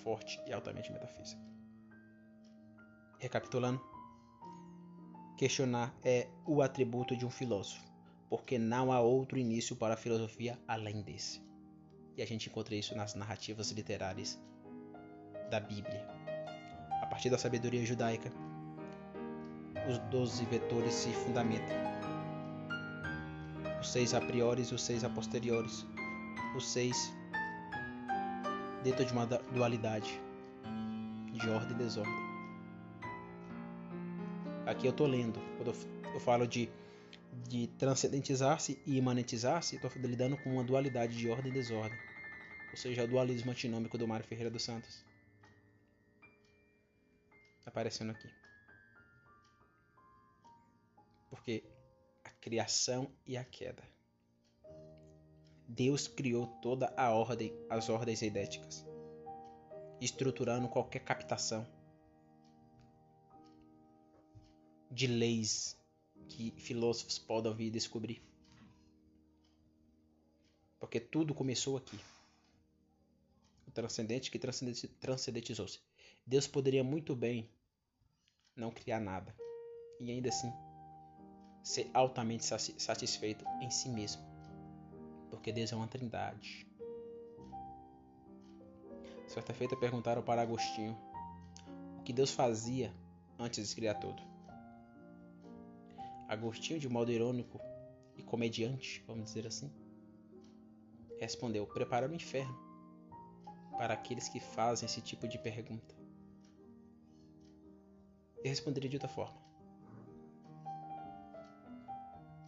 Forte 0.03 0.41
e 0.47 0.53
altamente 0.53 0.93
metafísica. 0.93 1.41
Recapitulando, 3.19 3.81
questionar 5.37 5.95
é 6.03 6.27
o 6.47 6.63
atributo 6.63 7.15
de 7.15 7.27
um 7.27 7.31
filósofo, 7.31 7.85
porque 8.29 8.59
não 8.59 8.93
há 8.93 9.01
outro 9.01 9.39
início 9.39 9.77
para 9.77 9.95
a 9.95 9.97
filosofia 9.97 10.59
além 10.67 11.03
desse. 11.03 11.43
E 12.17 12.23
a 12.23 12.27
gente 12.27 12.49
encontra 12.49 12.75
isso 12.75 12.97
nas 12.97 13.15
narrativas 13.15 13.71
literárias 13.73 14.41
da 15.51 15.61
Bíblia. 15.61 16.07
A 17.03 17.07
partir 17.07 17.29
da 17.29 17.37
sabedoria 17.37 17.85
judaica, 17.85 18.31
os 19.89 19.99
doze 20.11 20.45
vetores 20.47 20.95
se 20.95 21.13
fundamentam. 21.13 21.77
Os 23.81 23.91
seis 23.91 24.15
a 24.15 24.21
priori 24.21 24.63
e 24.63 24.75
os 24.75 24.83
seis 24.83 25.05
a 25.05 25.11
posteriores. 25.11 25.85
Os 26.57 26.67
seis 26.71 27.13
dentro 28.83 29.05
de 29.05 29.13
uma 29.13 29.27
dualidade 29.27 30.21
de 31.33 31.49
ordem 31.49 31.73
e 31.73 31.75
desordem. 31.75 32.31
Aqui 34.67 34.87
eu 34.87 34.91
estou 34.91 35.07
lendo, 35.07 35.41
quando 35.57 35.75
eu 36.13 36.21
falo 36.21 36.47
de, 36.47 36.71
de 37.49 37.67
transcendentizar-se 37.79 38.81
e 38.87 38.97
imanentizar-se, 38.97 39.77
estou 39.77 39.91
lidando 39.97 40.37
com 40.39 40.53
uma 40.53 40.65
dualidade 40.65 41.17
de 41.17 41.29
ordem 41.29 41.51
e 41.51 41.55
desordem, 41.55 41.99
ou 42.71 42.77
seja, 42.77 43.05
o 43.05 43.09
dualismo 43.09 43.51
antinômico 43.51 43.99
do 43.99 44.07
Mário 44.07 44.27
Ferreira 44.27 44.51
dos 44.51 44.63
Santos. 44.63 45.05
Aparecendo 47.67 48.11
aqui. 48.11 48.29
Porque 51.29 51.63
a 52.25 52.31
criação 52.31 53.11
e 53.27 53.37
a 53.37 53.45
queda. 53.45 53.83
Deus 55.73 56.09
criou 56.09 56.49
toda 56.61 56.93
a 56.97 57.11
ordem, 57.11 57.55
as 57.71 57.89
ordens 57.89 58.23
eidéticas, 58.23 58.85
estruturando 60.01 60.69
qualquer 60.69 60.99
captação 60.99 61.65
de 64.91 65.07
leis 65.07 65.79
que 66.29 66.51
filósofos 66.57 67.21
podem 67.21 67.55
vir 67.55 67.71
descobrir. 67.71 68.21
Porque 70.81 70.99
tudo 70.99 71.33
começou 71.33 71.77
aqui. 71.77 72.01
O 73.65 73.71
transcendente 73.71 74.29
que 74.29 74.41
transcendentizou-se. 74.41 75.79
Deus 76.27 76.49
poderia 76.49 76.83
muito 76.83 77.15
bem 77.15 77.49
não 78.57 78.73
criar 78.73 78.99
nada 78.99 79.33
e 80.01 80.11
ainda 80.11 80.31
assim 80.31 80.53
ser 81.63 81.89
altamente 81.95 82.45
satisfeito 82.45 83.45
em 83.63 83.71
si 83.71 83.89
mesmo. 83.89 84.30
Porque 85.31 85.53
Deus 85.53 85.73
é 85.73 85.77
uma 85.77 85.87
trindade. 85.87 86.67
Certa 89.27 89.55
feita 89.55 89.77
perguntaram 89.77 90.23
para 90.23 90.43
Agostinho 90.43 90.99
o 91.99 92.03
que 92.03 92.13
Deus 92.13 92.33
fazia 92.33 92.93
antes 93.39 93.69
de 93.69 93.75
criar 93.75 93.95
tudo. 93.95 94.21
Agostinho, 96.29 96.81
de 96.81 96.89
modo 96.89 97.13
irônico 97.13 97.61
e 98.17 98.23
comediante, 98.23 99.03
vamos 99.07 99.25
dizer 99.25 99.47
assim, 99.47 99.73
respondeu: 101.19 101.67
Prepara 101.67 102.09
o 102.09 102.15
inferno 102.15 102.59
para 103.77 103.95
aqueles 103.95 104.29
que 104.29 104.41
fazem 104.41 104.87
esse 104.87 105.01
tipo 105.01 105.27
de 105.27 105.39
pergunta. 105.39 105.95
Eu 108.43 108.51
responderia 108.51 108.91
de 108.91 108.97
outra 108.97 109.09
forma. 109.09 109.39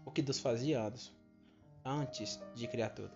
O 0.05 0.11
que 0.11 0.21
Deus 0.21 0.39
fazia, 0.39 0.83
Anderson, 0.83 1.13
antes 1.85 2.41
de 2.55 2.67
criar 2.67 2.91
tudo? 2.91 3.15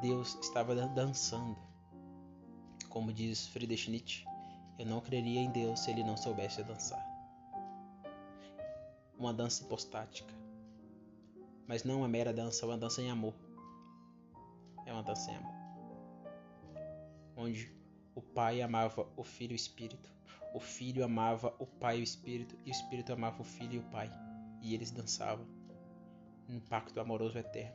Deus 0.00 0.34
estava 0.40 0.74
dançando. 0.74 1.56
Como 2.88 3.12
diz 3.12 3.46
Friedrich 3.48 3.90
Nietzsche, 3.90 4.24
eu 4.78 4.86
não 4.86 5.00
creria 5.00 5.40
em 5.40 5.50
Deus 5.50 5.80
se 5.80 5.90
ele 5.90 6.02
não 6.02 6.16
soubesse 6.16 6.62
dançar 6.62 7.12
uma 9.22 9.32
dança 9.32 9.62
hipostática. 9.62 10.34
Mas 11.66 11.84
não 11.84 11.98
uma 11.98 12.08
mera 12.08 12.32
dança, 12.32 12.64
é 12.64 12.68
uma 12.68 12.76
dança 12.76 13.00
em 13.00 13.10
amor. 13.10 13.34
É 14.84 14.92
uma 14.92 15.02
dança 15.02 15.30
em 15.30 15.36
amor. 15.36 15.54
Onde 17.36 17.72
o 18.14 18.20
pai 18.20 18.60
amava 18.60 19.08
o 19.16 19.22
filho 19.22 19.52
e 19.52 19.54
o 19.54 19.56
espírito, 19.56 20.12
o 20.52 20.60
filho 20.60 21.04
amava 21.04 21.54
o 21.58 21.66
pai 21.66 21.98
e 21.98 22.00
o 22.00 22.02
espírito, 22.02 22.58
e 22.66 22.70
o 22.70 22.72
espírito 22.72 23.12
amava 23.12 23.40
o 23.40 23.44
filho 23.44 23.74
e 23.74 23.78
o 23.78 23.84
pai. 23.84 24.10
E 24.60 24.74
eles 24.74 24.90
dançavam 24.90 25.46
num 26.52 26.60
pacto 26.60 27.00
amoroso 27.00 27.38
eterno 27.38 27.74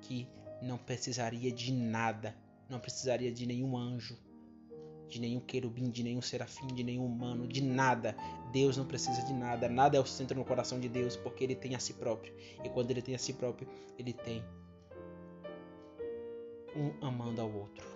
que 0.00 0.26
não 0.62 0.78
precisaria 0.78 1.52
de 1.52 1.72
nada, 1.72 2.34
não 2.68 2.80
precisaria 2.80 3.30
de 3.30 3.46
nenhum 3.46 3.76
anjo, 3.76 4.18
de 5.08 5.20
nenhum 5.20 5.40
querubim, 5.40 5.90
de 5.90 6.02
nenhum 6.02 6.20
serafim, 6.20 6.66
de 6.68 6.82
nenhum 6.82 7.06
humano, 7.06 7.46
de 7.46 7.62
nada. 7.62 8.16
Deus 8.52 8.76
não 8.76 8.86
precisa 8.86 9.22
de 9.22 9.32
nada, 9.32 9.68
nada 9.68 9.96
é 9.96 10.00
o 10.00 10.06
centro 10.06 10.36
no 10.36 10.44
coração 10.44 10.78
de 10.78 10.88
Deus, 10.88 11.16
porque 11.16 11.44
ele 11.44 11.54
tem 11.54 11.74
a 11.74 11.78
si 11.78 11.94
próprio. 11.94 12.34
E 12.64 12.68
quando 12.68 12.90
ele 12.90 13.02
tem 13.02 13.14
a 13.14 13.18
si 13.18 13.32
próprio, 13.32 13.68
ele 13.98 14.12
tem 14.12 14.42
um 16.76 16.92
amando 17.04 17.40
ao 17.40 17.52
outro. 17.52 17.86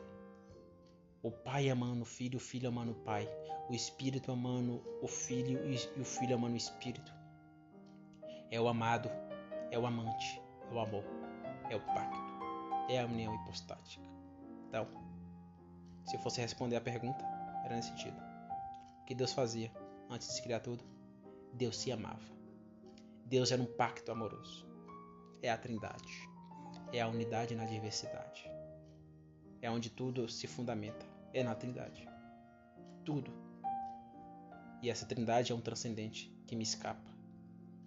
O 1.23 1.31
pai 1.31 1.71
amando 1.71 2.03
o 2.03 2.07
filho, 2.07 2.39
o 2.39 2.41
filho 2.41 2.69
amando 2.69 2.93
o 2.93 2.97
pai, 2.97 3.29
o 3.69 3.75
espírito 3.75 4.33
amando 4.33 4.83
o 5.01 5.07
filho 5.07 5.61
e 5.65 6.01
o 6.01 6.05
filho 6.05 6.35
amando 6.35 6.55
o 6.55 6.57
espírito. 6.57 7.13
É 8.51 8.61
o 8.61 8.69
amado, 8.69 9.09
é 9.73 9.79
o 9.79 9.87
amante, 9.87 10.41
é 10.71 10.75
o 10.75 10.79
amor, 10.79 11.05
é 11.71 11.75
o 11.75 11.81
pacto, 11.81 12.19
é 12.91 13.01
a 13.01 13.07
união 13.07 13.35
hipostática. 13.35 14.05
Então, 14.69 14.87
se 16.05 16.15
eu 16.15 16.21
fosse 16.21 16.43
responder 16.43 16.77
a 16.77 16.81
pergunta, 16.81 17.25
era 17.65 17.75
nesse 17.75 17.89
sentido. 17.89 18.21
O 19.01 19.05
que 19.07 19.15
Deus 19.15 19.33
fazia 19.33 19.73
antes 20.11 20.35
de 20.37 20.43
criar 20.43 20.61
tudo? 20.61 20.85
Deus 21.55 21.79
se 21.79 21.91
amava. 21.91 22.31
Deus 23.25 23.51
era 23.51 23.63
um 23.63 23.67
pacto 23.67 24.13
amoroso. 24.13 24.67
É 25.43 25.51
a 25.51 25.57
trindade. 25.57 26.29
É 26.93 27.01
a 27.01 27.09
unidade 27.09 27.55
na 27.55 27.65
diversidade. 27.65 28.45
É 29.63 29.71
onde 29.71 29.89
tudo 29.89 30.29
se 30.29 30.47
fundamenta. 30.47 31.07
É 31.33 31.43
na 31.43 31.55
trindade. 31.55 32.07
Tudo. 33.07 33.33
E 34.83 34.91
essa 34.91 35.07
trindade 35.07 35.51
é 35.51 35.55
um 35.55 35.61
transcendente 35.63 36.31
que 36.47 36.55
me 36.55 36.63
escapa. 36.63 37.11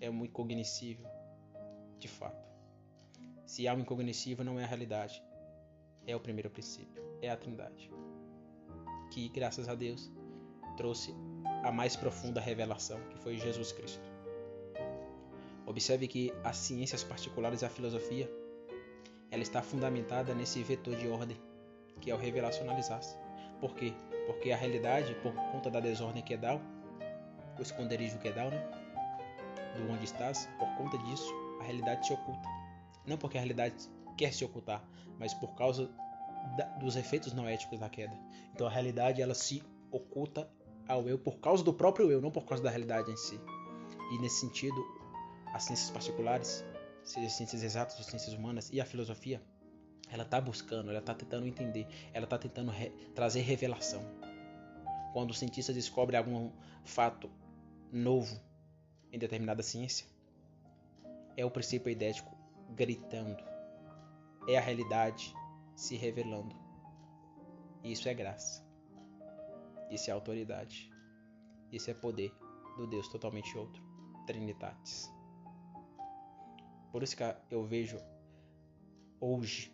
É 0.01 0.09
um 0.09 0.25
incognoscível, 0.25 1.14
de 1.99 2.07
fato. 2.07 2.45
Se 3.45 3.67
um 3.69 3.79
incognoscível, 3.79 4.43
não 4.43 4.59
é 4.59 4.63
a 4.63 4.67
realidade. 4.67 5.21
É 6.05 6.15
o 6.15 6.19
primeiro 6.19 6.49
princípio. 6.49 7.03
É 7.21 7.29
a 7.29 7.37
trindade 7.37 7.91
que, 9.15 9.29
graças 9.29 9.69
a 9.69 9.75
Deus, 9.75 10.11
trouxe 10.75 11.15
a 11.63 11.71
mais 11.71 11.95
profunda 11.95 12.41
revelação, 12.41 12.99
que 13.09 13.17
foi 13.19 13.37
Jesus 13.37 13.71
Cristo. 13.71 14.03
Observe 15.65 16.07
que 16.07 16.33
as 16.43 16.57
ciências 16.57 17.03
particulares 17.03 17.61
e 17.61 17.65
a 17.65 17.69
filosofia, 17.69 18.29
ela 19.31 19.41
está 19.41 19.61
fundamentada 19.61 20.35
nesse 20.35 20.61
vetor 20.63 20.95
de 20.95 21.07
ordem, 21.07 21.37
que 22.01 22.11
é 22.11 22.13
o 22.13 22.17
revelacionalizar-se. 22.17 23.15
Por 23.59 23.73
quê? 23.73 23.93
Porque 24.27 24.51
a 24.51 24.57
realidade, 24.57 25.15
por 25.23 25.33
conta 25.51 25.69
da 25.71 25.79
desordem 25.79 26.21
que 26.21 26.33
é 26.33 26.37
o 27.57 27.61
esconderijo 27.61 28.19
que 28.19 28.27
é 28.27 28.33
né? 28.33 28.71
Do 29.77 29.91
onde 29.91 30.03
estás, 30.03 30.47
por 30.59 30.67
conta 30.75 30.97
disso, 30.97 31.33
realidade 31.65 32.07
se 32.07 32.13
oculta. 32.13 32.47
Não 33.05 33.17
porque 33.17 33.37
a 33.37 33.41
realidade 33.41 33.75
quer 34.17 34.33
se 34.33 34.43
ocultar, 34.43 34.83
mas 35.19 35.33
por 35.33 35.55
causa 35.55 35.89
da, 36.57 36.65
dos 36.77 36.95
efeitos 36.95 37.33
noéticos 37.33 37.79
da 37.79 37.89
queda. 37.89 38.17
Então 38.53 38.67
a 38.67 38.69
realidade 38.69 39.21
ela 39.21 39.33
se 39.33 39.63
oculta 39.91 40.49
ao 40.87 41.07
eu 41.09 41.17
por 41.17 41.39
causa 41.39 41.63
do 41.63 41.73
próprio 41.73 42.11
eu, 42.11 42.21
não 42.21 42.31
por 42.31 42.45
causa 42.45 42.63
da 42.63 42.69
realidade 42.69 43.11
em 43.11 43.17
si. 43.17 43.39
E 44.11 44.19
nesse 44.19 44.41
sentido, 44.41 44.83
as 45.53 45.63
ciências 45.63 45.89
particulares, 45.89 46.63
seja 47.03 47.29
ciências 47.29 47.63
exatas 47.63 47.97
ou 47.97 48.03
ciências 48.03 48.33
humanas 48.33 48.69
e 48.71 48.79
a 48.79 48.85
filosofia, 48.85 49.41
ela 50.09 50.23
está 50.23 50.39
buscando, 50.39 50.89
ela 50.89 50.99
está 50.99 51.13
tentando 51.13 51.47
entender, 51.47 51.87
ela 52.13 52.25
está 52.25 52.37
tentando 52.37 52.71
re 52.71 52.89
trazer 53.15 53.41
revelação. 53.41 54.03
Quando 55.13 55.31
o 55.31 55.33
cientista 55.33 55.73
descobre 55.73 56.15
algum 56.15 56.51
fato 56.83 57.29
novo 57.91 58.39
em 59.11 59.17
determinada 59.17 59.63
ciência, 59.63 60.05
é 61.37 61.45
o 61.45 61.51
princípio 61.51 61.89
idético 61.89 62.35
gritando, 62.75 63.43
é 64.47 64.57
a 64.57 64.61
realidade 64.61 65.33
se 65.75 65.95
revelando. 65.95 66.55
Isso 67.83 68.07
é 68.09 68.13
graça. 68.13 68.65
Isso 69.91 70.09
é 70.09 70.13
autoridade. 70.13 70.91
Isso 71.71 71.91
é 71.91 71.93
poder 71.93 72.33
do 72.77 72.87
Deus 72.87 73.07
totalmente 73.07 73.57
outro, 73.57 73.83
Trinitatis. 74.25 75.11
Por 76.91 77.03
isso 77.03 77.15
que 77.15 77.23
eu 77.51 77.63
vejo 77.65 77.97
hoje 79.19 79.73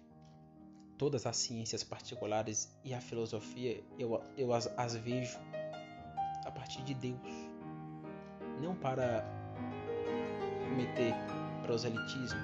todas 0.98 1.26
as 1.26 1.38
ciências 1.38 1.84
particulares 1.84 2.72
e 2.84 2.94
a 2.94 3.02
filosofia, 3.02 3.84
eu, 3.98 4.22
eu 4.38 4.54
as, 4.54 4.68
as 4.78 4.96
vejo 4.96 5.38
a 6.46 6.52
partir 6.52 6.84
de 6.84 6.94
Deus. 6.94 7.20
Não 8.62 8.76
para 8.76 9.26
cometer 10.68 11.14
proselitismo. 11.62 12.40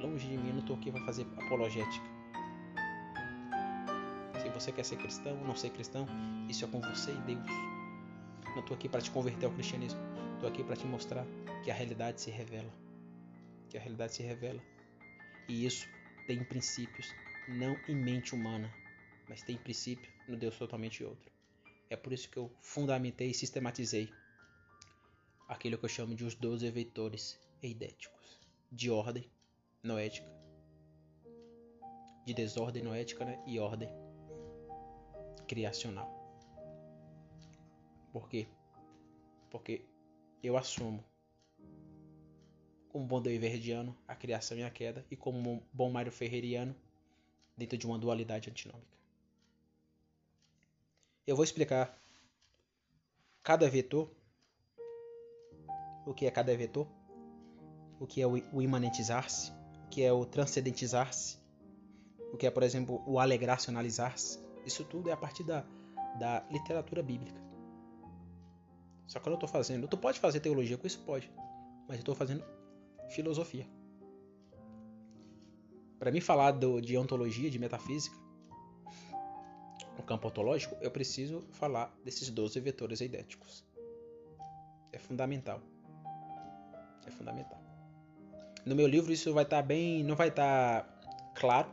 Longe 0.00 0.28
de 0.28 0.36
mim, 0.36 0.52
não 0.52 0.60
estou 0.60 0.76
aqui 0.76 0.90
para 0.90 1.04
fazer 1.04 1.26
apologética. 1.36 2.06
Se 4.42 4.48
você 4.48 4.72
quer 4.72 4.84
ser 4.84 4.96
cristão 4.96 5.38
ou 5.38 5.46
não 5.46 5.56
ser 5.56 5.70
cristão, 5.70 6.06
isso 6.48 6.64
é 6.64 6.68
com 6.68 6.80
você 6.80 7.12
e 7.12 7.20
Deus. 7.34 7.46
Não 8.54 8.60
estou 8.60 8.76
aqui 8.76 8.88
para 8.88 9.00
te 9.00 9.10
converter 9.10 9.46
ao 9.46 9.52
cristianismo. 9.52 10.00
Estou 10.34 10.48
aqui 10.48 10.62
para 10.62 10.76
te 10.76 10.86
mostrar 10.86 11.26
que 11.64 11.70
a 11.70 11.74
realidade 11.74 12.20
se 12.20 12.30
revela. 12.30 12.72
Que 13.68 13.76
a 13.76 13.80
realidade 13.80 14.14
se 14.14 14.22
revela. 14.22 14.60
E 15.48 15.66
isso 15.66 15.88
tem 16.26 16.42
princípios, 16.44 17.12
não 17.48 17.76
em 17.88 17.96
mente 17.96 18.34
humana, 18.34 18.72
mas 19.28 19.42
tem 19.42 19.56
princípio 19.56 20.10
no 20.28 20.36
Deus 20.36 20.56
totalmente 20.56 21.02
outro. 21.02 21.32
É 21.90 21.96
por 21.96 22.12
isso 22.12 22.28
que 22.28 22.36
eu 22.36 22.50
fundamentei 22.60 23.30
e 23.30 23.34
sistematizei 23.34 24.12
aquilo 25.48 25.78
que 25.78 25.84
eu 25.84 25.88
chamo 25.88 26.14
de 26.14 26.24
os 26.24 26.34
12 26.34 26.70
veitores 26.70 27.40
eidéticos, 27.62 28.40
de 28.70 28.90
ordem 28.90 29.30
noética, 29.82 30.28
de 32.24 32.34
desordem 32.34 32.82
noética 32.82 33.24
né? 33.24 33.42
e 33.46 33.58
ordem 33.58 33.88
criacional. 35.46 36.08
Por 38.12 38.28
quê? 38.28 38.46
Porque 39.50 39.84
eu 40.42 40.56
assumo 40.56 41.04
como 42.88 43.06
bom 43.06 43.20
verdiano, 43.20 43.96
a 44.06 44.14
criação 44.14 44.56
e 44.58 44.62
a 44.62 44.70
queda, 44.70 45.04
e 45.10 45.16
como 45.16 45.38
um 45.38 45.62
bom 45.72 45.90
Mário 45.90 46.10
Ferreiriano, 46.10 46.74
dentro 47.56 47.76
de 47.76 47.86
uma 47.86 47.98
dualidade 47.98 48.50
antinômica. 48.50 48.96
Eu 51.26 51.36
vou 51.36 51.44
explicar 51.44 51.98
cada 53.42 53.68
vetor, 53.68 54.10
o 56.06 56.14
que 56.14 56.26
é 56.26 56.30
cada 56.30 56.56
vetor, 56.56 56.88
o 58.00 58.06
que 58.06 58.20
é 58.20 58.26
o 58.26 58.62
imanentizar-se, 58.62 59.52
o 59.86 59.88
que 59.88 60.02
é 60.02 60.12
o 60.12 60.24
transcendentizar-se, 60.24 61.38
o 62.32 62.36
que 62.36 62.46
é, 62.46 62.50
por 62.50 62.62
exemplo, 62.62 63.02
o 63.06 63.18
alegracionalizar-se. 63.18 64.38
Isso 64.64 64.84
tudo 64.84 65.08
é 65.08 65.12
a 65.12 65.16
partir 65.16 65.44
da, 65.44 65.64
da 66.18 66.44
literatura 66.50 67.02
bíblica. 67.02 67.40
Só 69.06 69.18
que 69.18 69.26
eu 69.26 69.30
não 69.30 69.36
estou 69.36 69.48
fazendo. 69.48 69.88
Tu 69.88 69.96
pode 69.96 70.20
fazer 70.20 70.40
teologia 70.40 70.76
com 70.76 70.86
isso? 70.86 71.00
Pode. 71.00 71.30
Mas 71.88 71.96
eu 71.96 72.00
estou 72.00 72.14
fazendo 72.14 72.44
filosofia. 73.08 73.66
Para 75.98 76.12
mim 76.12 76.20
falar 76.20 76.52
do, 76.52 76.80
de 76.80 76.96
ontologia, 76.96 77.50
de 77.50 77.58
metafísica, 77.58 78.16
no 79.96 80.04
campo 80.04 80.28
ontológico, 80.28 80.76
eu 80.80 80.90
preciso 80.90 81.44
falar 81.50 81.92
desses 82.04 82.30
12 82.30 82.60
vetores 82.60 83.00
eidéticos. 83.00 83.64
É 84.92 84.98
fundamental. 84.98 85.60
É 87.06 87.10
fundamental. 87.10 87.67
No 88.68 88.76
meu 88.76 88.86
livro 88.86 89.10
isso 89.10 89.32
vai 89.32 89.44
estar 89.44 89.62
tá 89.62 89.62
bem, 89.62 90.04
não 90.04 90.14
vai 90.14 90.28
estar 90.28 90.82
tá 90.82 91.32
claro, 91.34 91.70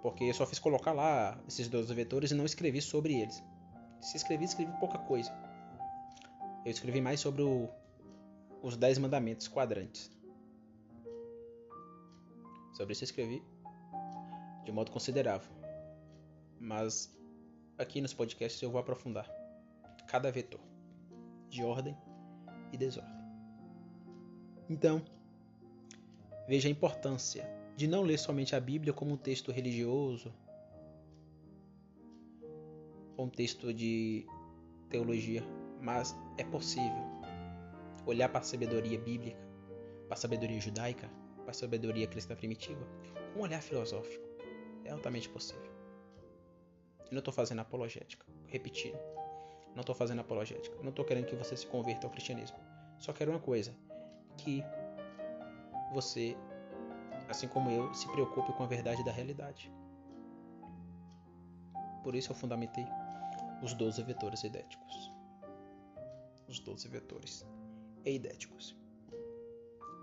porque 0.00 0.22
eu 0.22 0.32
só 0.32 0.46
fiz 0.46 0.60
colocar 0.60 0.92
lá 0.92 1.36
esses 1.48 1.66
12 1.66 1.92
vetores 1.92 2.30
e 2.30 2.34
não 2.34 2.44
escrevi 2.44 2.80
sobre 2.80 3.20
eles. 3.20 3.42
Se 4.00 4.16
escrevi, 4.16 4.44
escrevi 4.44 4.72
pouca 4.78 4.96
coisa. 4.96 5.36
Eu 6.64 6.70
escrevi 6.70 7.00
mais 7.00 7.18
sobre 7.18 7.42
o 7.42 7.68
os 8.62 8.76
Dez 8.76 8.96
Mandamentos 8.96 9.48
quadrantes. 9.48 10.08
Sobre 12.74 12.92
isso 12.92 13.02
eu 13.02 13.06
escrevi 13.06 13.42
de 14.64 14.70
modo 14.70 14.92
considerável. 14.92 15.50
Mas 16.60 17.12
aqui 17.76 18.00
nos 18.00 18.14
podcasts 18.14 18.62
eu 18.62 18.70
vou 18.70 18.80
aprofundar 18.80 19.28
cada 20.06 20.30
vetor 20.30 20.60
de 21.48 21.64
ordem 21.64 21.96
e 22.72 22.76
desordem. 22.76 23.17
Então, 24.68 25.02
veja 26.46 26.68
a 26.68 26.70
importância 26.70 27.48
de 27.76 27.86
não 27.86 28.02
ler 28.02 28.18
somente 28.18 28.54
a 28.54 28.60
Bíblia 28.60 28.92
como 28.92 29.12
um 29.12 29.16
texto 29.16 29.50
religioso, 29.50 30.32
ou 33.16 33.26
um 33.26 33.30
texto 33.30 33.72
de 33.72 34.26
teologia, 34.88 35.42
mas 35.80 36.14
é 36.36 36.44
possível 36.44 37.18
olhar 38.06 38.28
para 38.28 38.40
a 38.40 38.42
sabedoria 38.42 38.98
bíblica, 38.98 39.38
para 40.06 40.14
a 40.14 40.16
sabedoria 40.16 40.60
judaica, 40.60 41.10
para 41.42 41.50
a 41.50 41.54
sabedoria 41.54 42.06
cristã 42.06 42.34
primitiva, 42.34 42.86
com 43.32 43.40
um 43.40 43.42
olhar 43.42 43.60
filosófico. 43.62 44.26
É 44.84 44.90
altamente 44.90 45.28
possível. 45.28 45.70
Eu 47.00 47.12
não 47.12 47.18
estou 47.18 47.32
fazendo 47.32 47.60
apologética, 47.60 48.24
repetindo. 48.46 48.98
Não 49.74 49.80
estou 49.80 49.94
fazendo 49.94 50.20
apologética. 50.20 50.76
Não 50.82 50.90
estou 50.90 51.04
querendo 51.04 51.26
que 51.26 51.36
você 51.36 51.56
se 51.56 51.66
converta 51.66 52.06
ao 52.06 52.10
cristianismo. 52.10 52.56
Só 52.98 53.12
quero 53.12 53.30
uma 53.30 53.40
coisa: 53.40 53.74
que 54.38 54.64
você, 55.92 56.36
assim 57.28 57.48
como 57.48 57.70
eu, 57.70 57.92
se 57.94 58.10
preocupe 58.10 58.52
com 58.52 58.62
a 58.62 58.66
verdade 58.66 59.04
da 59.04 59.12
realidade. 59.12 59.70
Por 62.02 62.14
isso 62.14 62.32
eu 62.32 62.36
fundamentei 62.36 62.86
os 63.62 63.74
12 63.74 64.02
vetores 64.02 64.44
idéticos. 64.44 65.12
Os 66.48 66.58
12 66.60 66.88
vetores 66.88 67.44
eidéticos. 68.04 68.76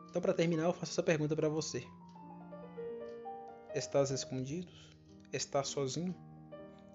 Então, 0.10 0.22
para 0.22 0.34
terminar, 0.34 0.64
eu 0.64 0.74
faço 0.74 0.92
essa 0.92 1.04
pergunta 1.04 1.36
para 1.36 1.50
você: 1.50 1.86
Estás 3.74 4.12
escondido? 4.12 4.72
Estás 5.34 5.70
sozinho? 5.70 6.16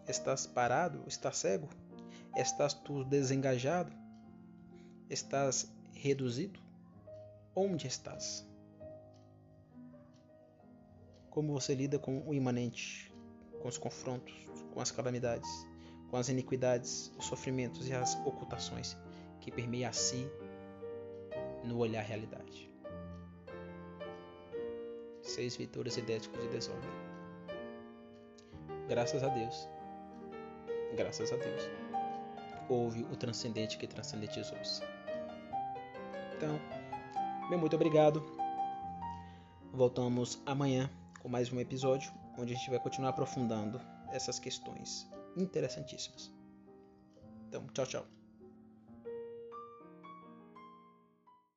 Estás 0.07 0.47
parado? 0.47 1.03
Estás 1.07 1.37
cego? 1.37 1.69
Estás 2.37 2.75
tu 2.75 3.05
desengajado? 3.05 3.93
Estás 5.09 5.71
reduzido? 5.93 6.59
Onde 7.55 7.89
estás? 7.89 8.49
Como 11.31 11.53
você 11.53 11.75
lida 11.75 11.99
com 11.99 12.23
o 12.27 12.33
imanente, 12.33 13.13
com 13.61 13.69
os 13.69 13.77
confrontos, 13.77 14.35
com 14.73 14.81
as 14.81 14.93
calamidades, 14.93 15.67
com 16.11 16.17
as 16.17 16.29
iniquidades, 16.29 17.13
os 17.19 17.25
sofrimentos 17.27 17.89
e 17.89 17.93
as 17.93 18.15
ocultações 18.25 18.97
que 19.41 19.51
permeiam 19.51 19.91
a 19.91 19.93
si 19.93 20.31
no 21.65 21.79
olhar 21.79 22.03
realidade. 22.03 22.71
Seis 25.23 25.57
vitores 25.57 25.97
idéticos 25.97 26.41
de 26.41 26.49
desordem. 26.49 26.91
Graças 28.89 29.23
a 29.23 29.29
Deus, 29.29 29.69
graças 30.97 31.33
a 31.33 31.37
Deus, 31.37 31.63
houve 32.69 33.03
o 33.05 33.17
transcendente 33.17 33.77
que 33.79 33.87
transcendentizou-se. 33.87 34.83
Então, 36.37 36.59
meu 37.51 37.59
muito 37.59 37.75
obrigado. 37.75 38.23
Voltamos 39.73 40.41
amanhã 40.47 40.89
com 41.21 41.29
mais 41.29 41.53
um 41.53 41.59
episódio 41.59 42.13
onde 42.39 42.53
a 42.53 42.57
gente 42.57 42.71
vai 42.71 42.79
continuar 42.79 43.11
aprofundando 43.11 43.81
essas 44.13 44.39
questões 44.39 45.11
interessantíssimas. 45.37 46.33
Então, 47.49 47.67
tchau, 47.75 47.87
tchau. 47.87 48.20